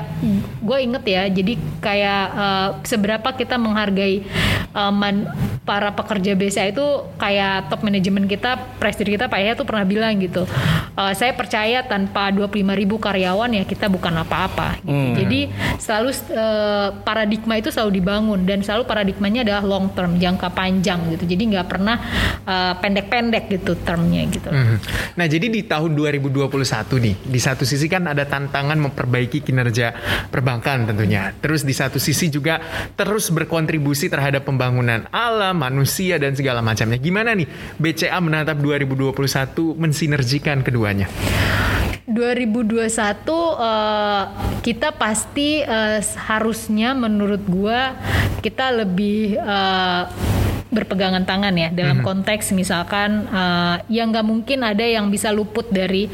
gue 0.59 0.79
inget 0.81 1.05
ya 1.05 1.23
jadi 1.29 1.53
kayak 1.79 2.25
uh, 2.33 2.69
seberapa 2.83 3.29
kita 3.33 3.57
menghargai 3.57 4.25
uh, 4.73 4.89
man- 4.89 5.29
para 5.67 5.91
pekerja 5.91 6.33
BCA 6.33 6.71
itu 6.71 6.87
kayak 7.19 7.67
top 7.67 7.83
manajemen 7.83 8.25
kita 8.25 8.55
presiden 8.79 9.19
kita 9.19 9.27
Pak 9.27 9.39
Yahya 9.39 9.55
tuh 9.55 9.67
pernah 9.67 9.83
bilang 9.83 10.15
gitu 10.17 10.47
uh, 10.95 11.13
saya 11.15 11.33
percaya 11.35 11.87
tanpa 11.87 12.29
25 12.35 12.63
ribu 12.75 12.99
karyawan 13.01 13.51
ya 13.57 13.65
kita 13.65 13.87
bukan 13.87 14.15
apa-apa 14.23 14.83
gitu. 14.83 15.25
jadi 15.25 15.41
selalu 15.79 16.11
uh, 16.35 16.89
paradigma 17.03 17.55
itu 17.59 17.71
selalu 17.71 18.03
dibangun 18.03 18.43
dan 18.45 18.63
selalu 18.63 18.85
paradigmanya 18.87 19.47
adalah 19.47 19.63
long 19.65 19.91
term 19.95 20.19
jangka 20.19 20.53
panjang 20.53 21.01
gitu 21.15 21.25
jadi 21.27 21.43
nggak 21.57 21.67
pernah 21.71 21.97
uh, 22.45 22.75
pendek-pendek 22.83 23.49
gitu 23.53 23.79
termnya 23.83 24.27
gitu 24.27 24.51
Mhm. 24.57 24.77
Nah, 25.21 25.27
jadi 25.29 25.47
di 25.53 25.63
tahun 25.65 25.93
2021 25.93 26.49
nih, 26.97 27.15
di 27.29 27.41
satu 27.41 27.63
sisi 27.69 27.87
kan 27.87 28.09
ada 28.09 28.25
tantangan 28.25 28.77
memperbaiki 28.77 29.45
kinerja 29.45 29.93
perbankan 30.33 30.89
tentunya. 30.89 31.33
Terus 31.39 31.63
di 31.63 31.77
satu 31.77 32.01
sisi 32.01 32.33
juga 32.33 32.61
terus 32.97 33.29
berkontribusi 33.29 34.09
terhadap 34.09 34.49
pembangunan 34.49 35.05
alam, 35.13 35.61
manusia 35.61 36.17
dan 36.17 36.33
segala 36.33 36.65
macamnya. 36.65 36.97
Gimana 36.97 37.37
nih 37.37 37.49
BCA 37.77 38.19
menatap 38.19 38.59
2021 38.61 39.77
mensinergikan 39.77 40.65
keduanya? 40.77 41.09
2021 42.05 42.85
eh, 42.85 44.25
kita 44.61 44.93
pasti 44.93 45.65
eh, 45.65 46.01
harusnya 46.05 46.93
menurut 46.93 47.41
gua 47.49 47.97
kita 48.45 48.85
lebih 48.85 49.41
eh, 49.41 50.03
berpegangan 50.69 51.25
tangan 51.25 51.57
ya 51.57 51.73
dalam 51.73 52.05
konteks 52.05 52.53
misalkan 52.53 53.25
eh, 53.33 53.77
yang 53.89 54.13
nggak 54.13 54.29
mungkin 54.29 54.61
ada 54.69 54.85
yang 54.85 55.09
bisa 55.09 55.33
luput 55.33 55.73
dari 55.73 56.13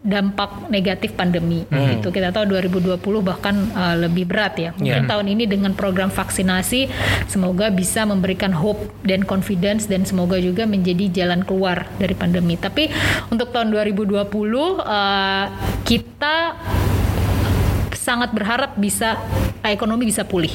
dampak 0.00 0.72
negatif 0.72 1.12
pandemi. 1.12 1.68
Gitu. 1.68 2.08
Kita 2.08 2.32
tahu 2.32 2.48
2020 2.48 2.96
bahkan 3.20 3.52
eh, 3.68 3.96
lebih 4.08 4.24
berat 4.24 4.56
ya. 4.56 4.70
Mungkin 4.76 5.04
Yeah. 5.04 5.08
tahun 5.08 5.26
ini 5.28 5.44
dengan 5.44 5.76
program 5.76 6.08
vaksinasi 6.08 6.88
semoga 7.28 7.68
bisa 7.68 8.08
memberikan 8.08 8.50
hope 8.50 8.90
dan 9.04 9.28
confidence 9.28 9.84
dan 9.86 10.08
semoga 10.08 10.40
juga 10.40 10.64
menjadi 10.64 11.12
jalan 11.12 11.44
keluar 11.44 11.84
dari 12.00 12.16
pandemi. 12.16 12.56
Tapi 12.56 12.88
untuk 13.28 13.52
tahun 13.52 13.70
2020 13.76 14.80
eh, 14.80 15.46
kita 15.84 16.36
sangat 17.92 18.32
berharap 18.32 18.80
bisa 18.80 19.20
ekonomi 19.68 20.08
bisa 20.08 20.24
pulih. 20.24 20.52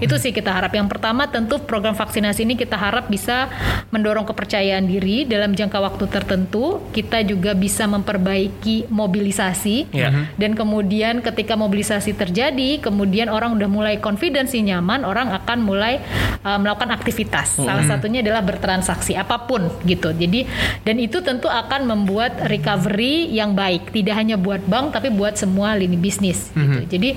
Itu 0.00 0.16
sih 0.20 0.32
kita 0.32 0.52
harap. 0.52 0.72
Yang 0.72 0.96
pertama 0.96 1.28
tentu 1.28 1.60
program 1.60 1.92
vaksinasi 1.96 2.44
ini 2.44 2.56
kita 2.56 2.76
harap 2.76 3.08
bisa 3.08 3.48
mendorong 3.92 4.24
kepercayaan 4.28 4.84
diri 4.88 5.24
dalam 5.28 5.52
jangka 5.52 5.78
waktu 5.80 6.04
tertentu. 6.08 6.80
Kita 6.92 7.20
juga 7.24 7.52
bisa 7.52 7.84
memperbaiki 7.88 8.88
mobilisasi 8.88 9.88
Ya. 9.96 10.12
dan 10.36 10.52
kemudian 10.52 11.24
ketika 11.24 11.56
mobilisasi 11.56 12.12
terjadi, 12.16 12.80
kemudian 12.80 13.32
orang 13.32 13.56
udah 13.56 13.68
mulai 13.68 13.96
confidence 14.00 14.52
nyaman, 14.56 15.04
orang 15.06 15.32
akan 15.32 15.58
mulai 15.62 16.02
uh, 16.42 16.58
melakukan 16.60 16.92
aktivitas. 16.92 17.60
Salah 17.60 17.84
satunya 17.86 18.20
adalah 18.20 18.42
bertransaksi 18.42 19.14
apa 19.16 19.46
pun 19.46 19.68
gitu. 19.86 20.12
Jadi 20.12 20.44
dan 20.82 20.96
itu 20.98 21.22
tentu 21.22 21.46
akan 21.46 21.86
membuat 21.86 22.44
recovery 22.50 23.30
yang 23.32 23.54
baik, 23.56 23.94
tidak 23.94 24.16
hanya 24.18 24.36
buat 24.36 24.64
bank 24.66 24.96
tapi 24.96 25.08
buat 25.12 25.38
semua 25.38 25.76
lini 25.78 25.96
bisnis 25.96 26.50
gitu. 26.52 26.80
Jadi 26.98 27.10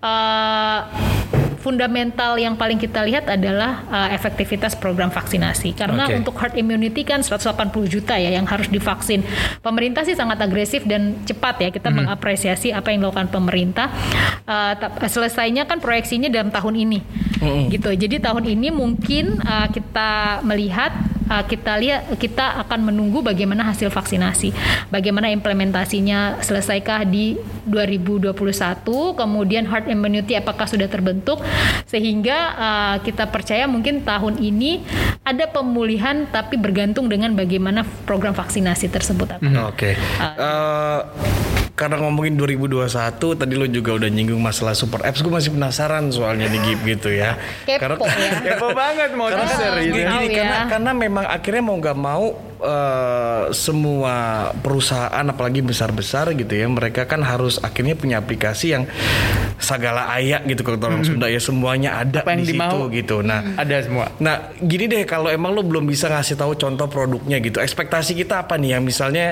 uh, 0.00 0.81
fundamental 1.62 2.34
yang 2.34 2.58
paling 2.58 2.74
kita 2.74 3.06
lihat 3.06 3.30
adalah 3.30 3.86
uh, 3.86 4.08
efektivitas 4.10 4.74
program 4.74 5.14
vaksinasi 5.14 5.78
karena 5.78 6.10
Oke. 6.10 6.18
untuk 6.18 6.34
herd 6.42 6.58
immunity 6.58 7.06
kan 7.06 7.22
180 7.22 7.54
juta 7.86 8.18
ya 8.18 8.34
yang 8.34 8.42
harus 8.50 8.66
divaksin. 8.66 9.22
Pemerintah 9.62 10.02
sih 10.02 10.18
sangat 10.18 10.42
agresif 10.42 10.82
dan 10.82 11.22
cepat 11.22 11.62
ya 11.62 11.68
kita 11.70 11.94
mengapresiasi 11.94 12.74
apa 12.74 12.90
yang 12.90 13.06
dilakukan 13.06 13.30
pemerintah. 13.30 13.94
Uh, 14.42 14.74
selesainya 15.06 15.70
kan 15.70 15.78
proyeksinya 15.78 16.26
dalam 16.26 16.50
tahun 16.50 16.74
ini, 16.82 16.98
gitu. 17.70 17.94
Jadi 17.94 18.18
tahun 18.18 18.42
ini 18.42 18.74
mungkin 18.74 19.38
uh, 19.38 19.70
kita 19.70 20.42
melihat 20.42 20.90
uh, 21.32 21.44
kita 21.48 21.80
lihat 21.80 22.12
kita 22.20 22.60
akan 22.68 22.92
menunggu 22.92 23.24
bagaimana 23.24 23.64
hasil 23.64 23.88
vaksinasi, 23.88 24.52
bagaimana 24.92 25.32
implementasinya 25.32 26.44
selesaikah 26.44 27.08
di 27.08 27.40
2021, 27.64 28.36
kemudian 29.16 29.64
herd 29.64 29.88
immunity 29.88 30.36
apakah 30.36 30.68
sudah 30.68 30.92
terbentuk 30.92 31.40
sehingga 31.88 32.38
uh, 32.56 32.96
kita 33.00 33.32
percaya 33.32 33.64
mungkin 33.64 34.04
tahun 34.04 34.36
ini 34.36 34.84
ada 35.24 35.48
pemulihan 35.48 36.28
tapi 36.28 36.58
bergantung 36.58 37.08
dengan 37.08 37.32
bagaimana 37.32 37.86
program 38.04 38.34
vaksinasi 38.34 38.90
tersebut. 38.90 39.38
Oke. 39.70 39.94
Eh, 39.94 41.00
karena 41.82 41.98
ngomongin 41.98 42.38
2021 42.38 43.42
tadi 43.42 43.54
lo 43.58 43.66
juga 43.66 43.98
udah 43.98 44.06
nyinggung 44.06 44.38
masalah 44.38 44.70
super 44.70 45.02
apps 45.02 45.18
gue 45.18 45.34
masih 45.34 45.50
penasaran 45.50 46.14
soalnya 46.14 46.46
nih 46.46 46.62
Gip 46.62 46.80
gitu 46.86 47.10
ya. 47.10 47.34
Kepo 47.66 48.06
ya. 48.06 48.54
Kepo 48.54 48.70
banget 48.70 49.10
mau 49.18 49.26
karena 49.26 49.50
gini, 49.82 50.06
tahu 50.06 50.22
gini, 50.22 50.30
ya. 50.30 50.38
karena 50.38 50.58
karena 50.70 50.90
memang 50.94 51.24
akhirnya 51.26 51.62
mau 51.66 51.76
nggak 51.82 51.98
mau 51.98 52.26
eh, 52.62 53.42
semua 53.52 54.48
perusahaan 54.56 55.26
apalagi 55.26 55.60
besar-besar 55.60 56.32
gitu 56.38 56.54
ya 56.54 56.66
mereka 56.70 57.04
kan 57.04 57.20
harus 57.20 57.58
akhirnya 57.60 57.98
punya 57.98 58.22
aplikasi 58.22 58.74
yang 58.74 58.86
segala 59.62 60.10
ayak 60.18 60.42
gitu 60.50 60.66
kalau 60.66 60.78
orang 60.90 61.06
Sunda 61.06 61.30
ya 61.30 61.38
semuanya 61.38 62.02
ada 62.02 62.26
Apa 62.26 62.34
yang 62.34 62.42
di 62.42 62.46
situ 62.50 62.58
dimau. 62.58 62.90
gitu. 62.90 63.16
Nah, 63.22 63.54
Ada 63.54 63.86
semua. 63.86 64.10
Nah, 64.18 64.50
gini 64.58 64.90
deh 64.90 65.06
kalau 65.06 65.30
emang 65.30 65.54
lo 65.54 65.62
belum 65.62 65.86
bisa 65.86 66.10
ngasih 66.10 66.34
tahu 66.34 66.58
contoh 66.58 66.90
produknya 66.90 67.38
gitu, 67.38 67.62
ekspektasi 67.62 68.18
kita 68.18 68.42
apa 68.42 68.58
nih? 68.58 68.76
Yang 68.76 68.82
misalnya, 68.90 69.26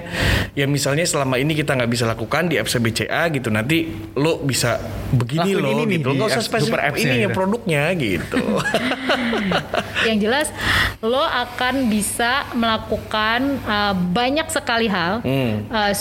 ya 0.55 0.71
misalnya 0.71 1.03
selama 1.03 1.35
ini 1.37 1.59
kita 1.59 1.75
nggak 1.75 1.91
bisa 1.91 2.07
lakukan 2.07 2.47
di 2.47 2.63
apps 2.63 2.79
BCA 2.79 3.27
gitu, 3.35 3.51
nanti 3.51 3.91
lo 4.15 4.39
bisa 4.39 4.79
begini 5.11 5.59
Lakuin 5.59 5.63
loh 5.67 5.71
ini 5.75 5.83
nih 5.83 5.97
gitu. 5.99 6.09
Nggak 6.15 6.29
usah 6.31 6.45
spesifik 6.47 6.81
ini 6.95 7.17
yang 7.27 7.33
gitu. 7.35 7.39
produknya 7.39 7.83
gitu. 7.99 8.39
yang 10.09 10.19
jelas 10.23 10.49
lo 11.03 11.27
akan 11.27 11.91
bisa 11.91 12.47
melakukan 12.55 13.20
uh, 13.67 13.95
banyak 13.95 14.47
sekali 14.49 14.87
hal 14.89 15.21
Hmm. 15.21 15.69
uh, 15.69 15.93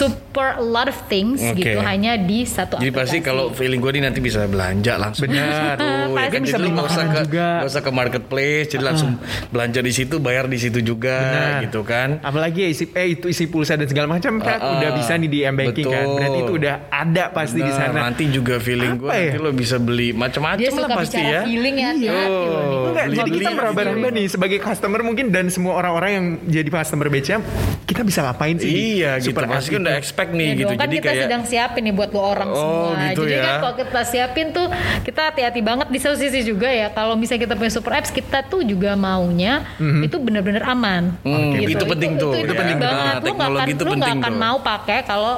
super 0.00 0.48
a 0.54 0.64
lot 0.64 0.86
of 0.86 0.96
things 1.06 1.36
Oke. 1.42 1.60
gitu 1.60 1.76
hanya 1.78 2.16
di 2.16 2.42
satu 2.42 2.76
Jadi 2.76 2.88
pasti 2.88 3.18
aplikasi. 3.18 3.26
kalau 3.26 3.52
feeling 3.52 3.76
gue 3.78 3.92
nih 3.92 4.02
nanti 4.02 4.18
bisa 4.18 4.40
belanja 4.44 4.96
langsung. 4.96 5.28
Benar. 5.28 5.76
Tuh, 5.76 5.84
ya 5.84 6.16
Pasti 6.16 6.30
kan 6.30 6.40
bisa 6.40 6.50
jadi 6.50 6.58
beli 6.58 6.70
nggak 6.70 6.86
usah 6.86 6.96
makanan 6.96 7.12
ke 7.12 7.20
juga. 7.22 7.46
nggak 7.52 7.68
usah 7.68 7.82
ke 7.82 7.90
marketplace, 7.92 8.66
jadi 8.70 8.82
langsung 8.82 9.10
belanja 9.50 9.80
di 9.80 9.92
situ, 9.92 10.14
bayar 10.16 10.44
di 10.46 10.56
situ 10.56 10.78
juga, 10.80 11.18
Benar. 11.20 11.60
gitu 11.62 11.80
kan. 11.82 12.08
Apalagi 12.20 12.58
ya 12.62 12.68
isi 12.70 12.84
eh 12.90 13.06
itu 13.10 13.26
isi 13.26 13.44
pulsa 13.46 13.74
dan 13.74 13.84
segala 13.84 14.08
macam 14.08 14.38
kan 14.38 14.56
ah. 14.56 14.78
udah 14.78 14.90
bisa 14.94 15.12
nih 15.14 15.28
di 15.28 15.38
M-banking 15.44 15.84
kan. 15.84 16.04
Betul. 16.06 16.16
Berarti 16.16 16.38
itu 16.40 16.52
udah 16.56 16.74
ada 16.88 17.24
pasti 17.30 17.58
di 17.58 17.68
Benar, 17.68 17.80
sana. 17.84 17.98
Nanti 18.02 18.22
juga 18.30 18.54
feeling 18.56 18.92
gue 18.96 19.10
ya? 19.10 19.20
nanti 19.26 19.38
lo 19.38 19.50
bisa 19.52 19.76
beli 19.76 20.08
macam-macam 20.10 20.62
lah 20.64 20.80
suka 20.80 20.96
pasti 20.96 21.20
ya. 21.20 21.40
feeling 21.44 21.76
ya 21.76 21.90
nih. 21.92 22.08
Enggak, 22.10 23.04
beli- 23.04 23.18
jadi 23.18 23.30
kita 23.30 23.40
beli- 23.44 23.58
meraba-raba 23.58 24.08
nih 24.10 24.26
sebagai 24.26 24.58
customer 24.58 25.00
mungkin 25.02 25.26
dan 25.28 25.46
semua 25.48 25.76
orang-orang 25.76 26.10
yang 26.10 26.26
jadi 26.48 26.68
customer 26.70 27.06
BCA 27.06 27.38
kita 27.84 28.02
bisa 28.02 28.22
ngapain 28.22 28.54
sih? 28.54 28.70
di 28.70 28.78
Iya 28.96 29.18
gitu, 29.18 29.34
super 29.34 29.50
pasti 29.50 29.70
kan 29.70 29.82
udah 29.90 29.96
itu? 29.96 30.00
expect 30.00 30.30
nih 30.30 30.46
Ya 30.46 30.54
gitu. 30.54 30.64
dong, 30.64 30.70
kan 30.72 30.80
Jadi 30.82 30.96
kita 30.96 31.04
kayak 31.04 31.22
sedang 31.22 31.42
siapin 31.44 31.82
nih 31.82 31.92
buat 31.92 32.10
lo 32.10 32.22
orang 32.22 32.48
Oh, 32.48 32.56
semua. 32.56 32.90
gitu 33.04 33.22
Jadi 33.22 33.34
ya. 33.34 33.42
kan 33.42 33.54
kalau 33.60 33.74
kita 33.76 34.00
siapin 34.04 34.46
tuh 34.50 34.66
kita 35.02 35.20
hati-hati 35.24 35.60
banget 35.60 35.86
di 35.86 35.98
satu 35.98 36.16
sisi 36.16 36.40
juga 36.42 36.68
ya. 36.68 36.88
Kalau 36.88 37.14
misalnya 37.14 37.42
kita 37.42 37.54
punya 37.54 37.70
super 37.70 37.92
apps, 37.92 38.10
kita 38.10 38.38
tuh 38.42 38.62
juga 38.62 38.94
maunya 38.94 39.62
itu 39.78 40.16
benar-benar 40.16 40.62
aman. 40.68 41.02
Hmm, 41.20 41.52
Gitu. 41.52 41.72
itu 41.72 41.84
penting 41.84 42.12
tuh, 42.14 42.32
Itu, 42.32 42.46
ya. 42.46 42.56
penting 42.56 42.78
Nah, 42.78 42.86
banget. 42.86 43.14
Lu 43.20 43.32
nggak 43.32 43.50
akan, 43.50 43.66
itu 43.66 43.82
lu 43.82 43.90
nggak 43.90 44.00
penting 44.06 44.18
akan 44.18 44.32
tuh. 44.32 44.40
mau 44.40 44.56
pakai 44.60 44.98
kalau 45.02 45.34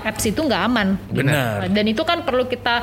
apps 0.00 0.24
itu 0.24 0.40
nggak 0.40 0.62
aman. 0.62 0.88
Benar. 1.08 1.56
Dan 1.68 1.84
itu 1.86 2.02
kan 2.02 2.22
perlu 2.22 2.44
kita 2.44 2.76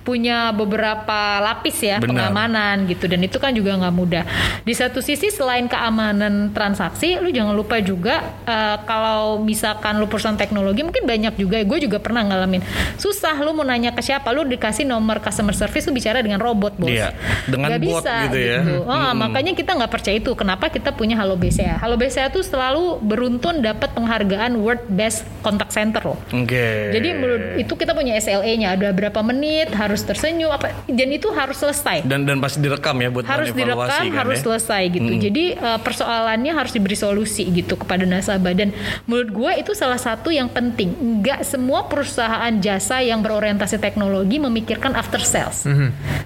punya 0.00 0.50
beberapa 0.50 1.18
lapis 1.40 1.82
ya 1.82 1.98
Benar. 1.98 2.30
pengamanan 2.30 2.86
gitu. 2.86 3.04
Dan 3.04 3.20
itu 3.20 3.36
kan 3.36 3.50
juga 3.50 3.74
nggak 3.74 3.92
mudah. 3.92 4.24
Di 4.60 4.72
satu 4.72 4.98
sisi 4.98 5.28
selain 5.28 5.66
keamanan 5.66 6.52
transaksi, 6.52 7.18
lu 7.18 7.28
jangan 7.28 7.52
lupa 7.52 7.76
juga 7.78 8.14
uh, 8.44 8.78
kalau 8.82 9.42
misalkan 9.42 9.98
lu 9.98 10.06
perusahaan 10.06 10.34
teknologi 10.34 10.61
mungkin 10.70 11.04
banyak 11.04 11.34
juga. 11.34 11.58
Gue 11.66 11.82
juga 11.82 11.98
pernah 11.98 12.22
ngalamin 12.22 12.62
susah. 13.02 13.34
Lu 13.42 13.50
mau 13.50 13.66
nanya 13.66 13.90
ke 13.90 14.00
siapa? 14.00 14.30
Lu 14.30 14.46
dikasih 14.46 14.86
nomor 14.86 15.18
customer 15.18 15.56
service 15.56 15.90
lu 15.90 15.92
bicara 15.98 16.22
dengan 16.22 16.38
robot 16.38 16.78
bos. 16.78 16.86
Iya, 16.86 17.10
dengan 17.50 17.74
Nggak 17.74 17.80
bot 17.82 18.02
bisa, 18.06 18.14
gitu 18.30 18.38
ya. 18.38 18.58
Oh, 18.86 19.10
Makanya 19.12 19.52
kita 19.58 19.74
nggak 19.74 19.92
percaya 19.92 20.16
itu. 20.18 20.30
Kenapa 20.38 20.70
kita 20.70 20.94
punya 20.94 21.18
Halo 21.18 21.34
BCA? 21.34 21.82
Halo 21.82 21.98
BCA 21.98 22.30
tuh 22.30 22.46
selalu 22.46 23.02
beruntun 23.02 23.60
dapat 23.62 23.92
penghargaan 23.92 24.58
World 24.58 24.86
Best 24.90 25.26
Contact 25.42 25.72
Center 25.74 26.02
loh. 26.02 26.18
Oke. 26.30 26.94
Jadi 26.94 27.08
menurut 27.14 27.42
itu 27.58 27.72
kita 27.74 27.92
punya 27.96 28.18
SLA-nya 28.18 28.74
ada 28.78 28.88
berapa 28.94 29.20
menit 29.24 29.70
harus 29.74 30.02
tersenyum 30.02 30.52
apa 30.52 30.74
dan 30.86 31.08
itu 31.10 31.30
harus 31.32 31.58
selesai. 31.58 32.04
dan 32.06 32.26
dan 32.26 32.38
pasti 32.42 32.58
direkam 32.58 32.98
ya 32.98 33.08
buat 33.08 33.24
harus 33.26 33.54
direkam, 33.54 33.88
kan 33.88 34.06
harus 34.10 34.38
ya. 34.40 34.44
selesai 34.44 34.82
gitu. 34.90 35.12
Jadi 35.18 35.44
uh, 35.56 35.78
persoalannya 35.80 36.52
harus 36.52 36.72
diberi 36.74 36.96
solusi 36.98 37.46
gitu 37.50 37.78
kepada 37.78 38.04
nasabah 38.06 38.54
dan 38.54 38.74
menurut 39.06 39.30
gue 39.30 39.52
itu 39.62 39.72
salah 39.74 39.98
satu 39.98 40.34
yang 40.34 40.41
penting. 40.48 40.90
Enggak 40.94 41.42
semua 41.42 41.84
perusahaan 41.84 42.50
jasa 42.56 42.98
yang 42.98 43.20
berorientasi 43.20 43.76
teknologi 43.76 44.38
memikirkan 44.38 44.92
after 44.92 45.20
sales. 45.20 45.62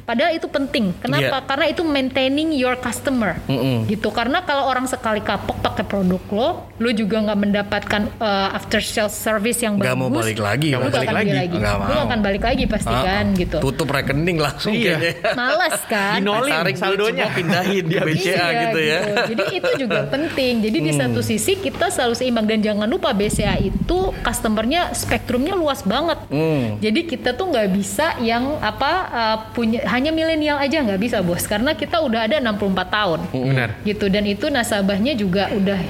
Padahal 0.02 0.32
itu 0.32 0.46
penting. 0.46 0.94
Kenapa? 0.96 1.36
Iya. 1.36 1.46
Karena 1.46 1.66
itu 1.66 1.82
maintaining 1.82 2.52
your 2.52 2.76
customer. 2.76 3.36
Mm-mm. 3.46 3.84
Gitu. 3.84 4.08
Karena 4.08 4.40
kalau 4.40 4.64
orang 4.64 4.86
sekali 4.86 5.18
kapok 5.18 5.58
pakai 5.58 5.82
produk 5.82 6.22
lo, 6.28 6.48
lo 6.72 6.90
juga 6.90 7.18
nggak 7.20 7.38
mendapatkan 7.38 8.02
uh, 8.16 8.48
after 8.52 8.78
sales 8.78 9.12
service 9.12 9.58
yang 9.58 9.76
Nggak 9.76 9.92
bagus. 9.92 10.06
mau 10.06 10.20
balik 10.22 10.38
lagi, 10.38 10.68
Lo 10.68 10.76
nggak 10.76 10.82
mau 10.82 10.94
balik 10.94 11.10
lagi. 11.12 11.30
lagi. 11.32 11.56
Lo 11.56 11.74
mau. 11.76 12.04
akan 12.06 12.18
balik 12.20 12.42
lagi 12.44 12.64
pasti 12.64 12.88
Ah, 12.88 13.02
kan 13.02 13.24
ah. 13.26 13.36
gitu. 13.36 13.56
Tutup 13.58 13.88
rekening 13.88 14.38
langsung 14.38 14.72
Iya. 14.72 14.94
kayaknya. 14.94 15.12
Males 15.34 15.80
kan? 15.86 16.16
Dinolin 16.16 16.52
Tarik 16.54 16.76
saldonya. 16.76 17.26
pindahin 17.32 17.84
di 17.84 17.96
BCA 17.96 18.30
Iya, 18.30 18.46
gitu 18.62 18.78
ya. 18.80 19.00
Jadi 19.26 19.42
itu 19.52 19.70
juga 19.80 20.00
penting. 20.14 20.54
Jadi 20.60 20.78
di 20.78 20.92
satu 20.92 21.20
sisi 21.20 21.56
kita 21.56 21.88
selalu 21.88 22.14
seimbang 22.14 22.46
dan 22.46 22.60
jangan 22.60 22.86
lupa 22.86 23.10
BCA 23.10 23.58
itu 23.58 23.98
customernya 24.22 24.92
spektrumnya 24.92 25.54
luas 25.54 25.82
banget. 25.86 26.18
Hmm. 26.28 26.78
Jadi 26.82 27.06
kita 27.06 27.32
tuh 27.32 27.50
nggak 27.50 27.68
bisa 27.72 28.18
yang 28.22 28.58
apa 28.60 28.92
uh, 29.10 29.36
punya 29.54 29.86
hanya 29.88 30.10
milenial 30.10 30.58
aja 30.58 30.82
nggak 30.82 31.00
bisa 31.00 31.18
bos 31.22 31.46
karena 31.46 31.72
kita 31.74 32.02
udah 32.02 32.26
ada 32.26 32.36
64 32.42 32.96
tahun. 32.96 33.20
Benar. 33.32 33.68
Gitu 33.82 34.06
dan 34.12 34.24
itu 34.26 34.46
nasabahnya 34.50 35.12
juga 35.16 35.50
udah 35.54 35.80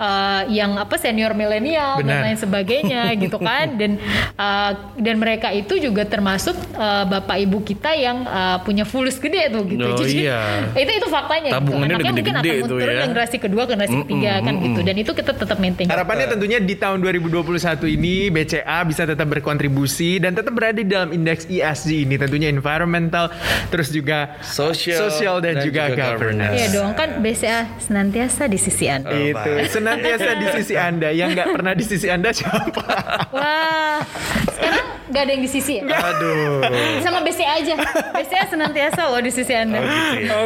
uh, 0.00 0.42
yang 0.48 0.76
apa 0.76 0.96
senior 1.00 1.32
milenial 1.32 2.00
dan 2.04 2.24
lain 2.24 2.38
sebagainya 2.38 3.12
gitu 3.22 3.36
kan 3.40 3.76
dan 3.76 3.98
uh, 4.36 4.72
dan 4.96 5.16
mereka 5.20 5.52
itu 5.52 5.80
juga 5.80 6.04
termasuk 6.04 6.56
uh, 6.76 7.04
bapak 7.08 7.36
ibu 7.42 7.58
kita 7.64 7.96
yang 7.96 8.24
uh, 8.24 8.60
punya 8.62 8.84
fulus 8.84 9.16
gede 9.20 9.52
tuh 9.52 9.64
gitu. 9.66 9.88
Oh, 9.88 10.06
iya. 10.06 10.64
itu 10.82 10.92
itu 10.92 11.08
faktanya 11.08 11.56
Tabungannya 11.56 11.96
gitu. 11.96 12.04
Anaknya 12.04 12.12
mungkin 12.12 12.34
akan 12.36 12.44
tuh 12.44 12.68
turun 12.68 12.94
ya. 12.94 13.02
generasi 13.08 13.36
kedua, 13.40 13.62
generasi 13.66 13.96
ketiga 14.04 14.32
kan 14.44 14.54
gitu. 14.60 14.80
Dan 14.84 14.96
itu 15.00 15.12
kita 15.16 15.32
tetap 15.36 15.58
maintain. 15.58 15.86
Harapannya 15.88 16.26
tentunya 16.30 16.58
di 16.60 16.74
tahun 16.76 16.98
2021 17.00 17.55
ini 17.86 18.28
BCA 18.28 18.84
bisa 18.84 19.08
tetap 19.08 19.26
berkontribusi 19.30 20.20
dan 20.20 20.36
tetap 20.36 20.52
berada 20.52 20.76
di 20.76 20.88
dalam 20.88 21.10
indeks 21.10 21.48
ESG 21.48 22.04
ini 22.04 22.20
tentunya 22.20 22.52
environmental 22.52 23.32
terus 23.72 23.88
juga 23.88 24.36
Social 24.44 25.08
social 25.08 25.40
dan, 25.40 25.60
dan 25.60 25.64
juga, 25.64 25.82
juga 25.90 26.04
governance. 26.12 26.56
Iya 26.58 26.66
dong 26.74 26.92
kan 26.92 27.08
BCA 27.22 27.60
senantiasa 27.80 28.42
di 28.50 28.58
sisi 28.58 28.84
Anda. 28.90 29.12
Itu 29.12 29.50
senantiasa 29.72 30.30
di 30.36 30.46
sisi 30.60 30.74
Anda 30.76 31.08
yang 31.12 31.32
nggak 31.32 31.48
pernah 31.56 31.72
di 31.72 31.84
sisi 31.84 32.06
Anda 32.10 32.30
siapa? 32.34 32.82
Wah, 33.32 34.00
sekarang 34.52 34.86
nggak 35.06 35.22
ada 35.22 35.32
yang 35.32 35.42
di 35.42 35.50
sisi 35.50 35.72
ya? 35.80 35.84
Aduh. 35.86 36.60
Sama 37.00 37.22
BCA 37.22 37.52
aja. 37.62 37.74
BCA 38.12 38.44
senantiasa 38.50 39.00
loh 39.08 39.20
di 39.22 39.32
sisi 39.32 39.52
Anda. 39.54 39.80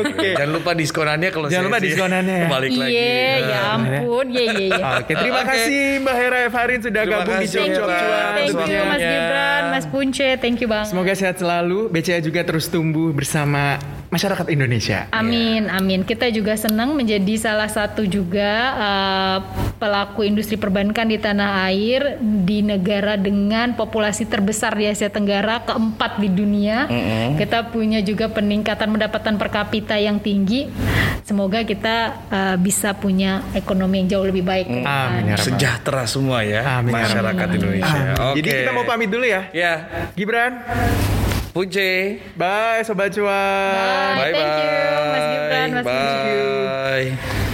Oke. 0.01 0.37
Jangan 0.37 0.51
lupa 0.53 0.71
diskonannya 0.77 1.29
kalau 1.33 1.47
Jangan 1.49 1.67
lupa 1.73 1.81
diskonannya 1.81 2.37
ya. 2.45 2.49
Balik 2.49 2.71
lagi. 2.77 2.93
Iya, 2.93 3.33
ya 3.41 3.59
ampun. 3.75 4.27
Iya, 4.31 4.45
iya, 4.53 4.67
iya. 4.69 4.85
Oke, 5.01 5.13
terima 5.17 5.43
kasih 5.43 5.81
Mbak 6.05 6.17
Hera 6.17 6.39
Evarin 6.47 6.81
sudah 6.85 7.00
Terima 7.05 7.23
gabung 7.23 7.37
di 7.41 7.47
kasih, 7.47 7.59
Thank 7.61 7.73
you, 7.73 7.83
Cuap. 7.83 8.01
Cuap. 8.01 8.31
thank 8.37 8.49
you 8.49 8.59
semuanya. 8.61 8.85
Mas 8.91 9.01
Gibran, 9.03 9.63
Mas 9.71 9.87
Punce, 9.89 10.29
thank 10.41 10.59
you 10.61 10.69
banget. 10.69 10.89
Semoga 10.93 11.13
sehat 11.17 11.37
selalu, 11.39 11.79
BCA 11.89 12.21
juga 12.21 12.41
terus 12.45 12.67
tumbuh 12.69 13.11
bersama 13.15 13.79
masyarakat 14.11 14.47
Indonesia. 14.51 15.07
Amin, 15.15 15.71
amin. 15.71 16.03
Kita 16.03 16.27
juga 16.35 16.59
senang 16.59 16.99
menjadi 16.99 17.39
salah 17.39 17.71
satu 17.71 18.03
juga 18.05 18.51
uh, 18.75 19.39
pelaku 19.79 20.27
industri 20.27 20.59
perbankan 20.59 21.07
di 21.07 21.17
tanah 21.17 21.71
air 21.71 22.19
di 22.19 22.61
negara 22.61 23.15
dengan 23.15 23.79
populasi 23.79 24.27
terbesar 24.27 24.75
di 24.75 24.91
Asia 24.91 25.09
Tenggara, 25.09 25.63
keempat 25.63 26.19
di 26.19 26.29
dunia. 26.29 26.91
Kita 27.39 27.71
punya 27.71 28.03
juga 28.03 28.27
peningkatan 28.29 28.91
pendapatan 28.91 29.39
per 29.39 29.49
kapita 29.55 29.95
yang 29.95 30.19
tinggi. 30.19 30.67
Semoga 31.23 31.63
kita 31.63 32.27
uh, 32.27 32.57
bisa 32.59 32.91
punya 32.99 33.47
ekonomi 33.55 34.03
yang 34.03 34.19
jauh 34.19 34.27
lebih 34.27 34.43
baik. 34.43 34.67
depan. 34.67 35.23
Amin 35.23 35.31
ya. 35.31 35.37
Sejahtera 35.39 36.03
semua 36.11 36.43
ya 36.43 36.83
Amin, 36.83 36.90
ya 36.90 36.90
masyarakat. 36.91 37.47
Indonesia. 37.57 38.01
Amin. 38.15 38.27
Oke. 38.31 38.37
Jadi 38.43 38.49
kita 38.63 38.73
mau 38.75 38.85
pamit 38.85 39.09
dulu 39.09 39.27
ya. 39.27 39.43
Ya, 39.55 39.75
Gibran, 40.15 40.61
Punce. 41.51 42.19
bye 42.35 42.83
Sobat 42.83 43.11
Cuan. 43.11 44.15
Bye. 44.19 44.33
Thank 44.35 44.55
you, 44.59 44.71
Mas 45.11 45.25
Gibran, 45.27 45.69
Mas 45.75 45.85
Punce. 45.87 46.35
Bye. 46.67 47.50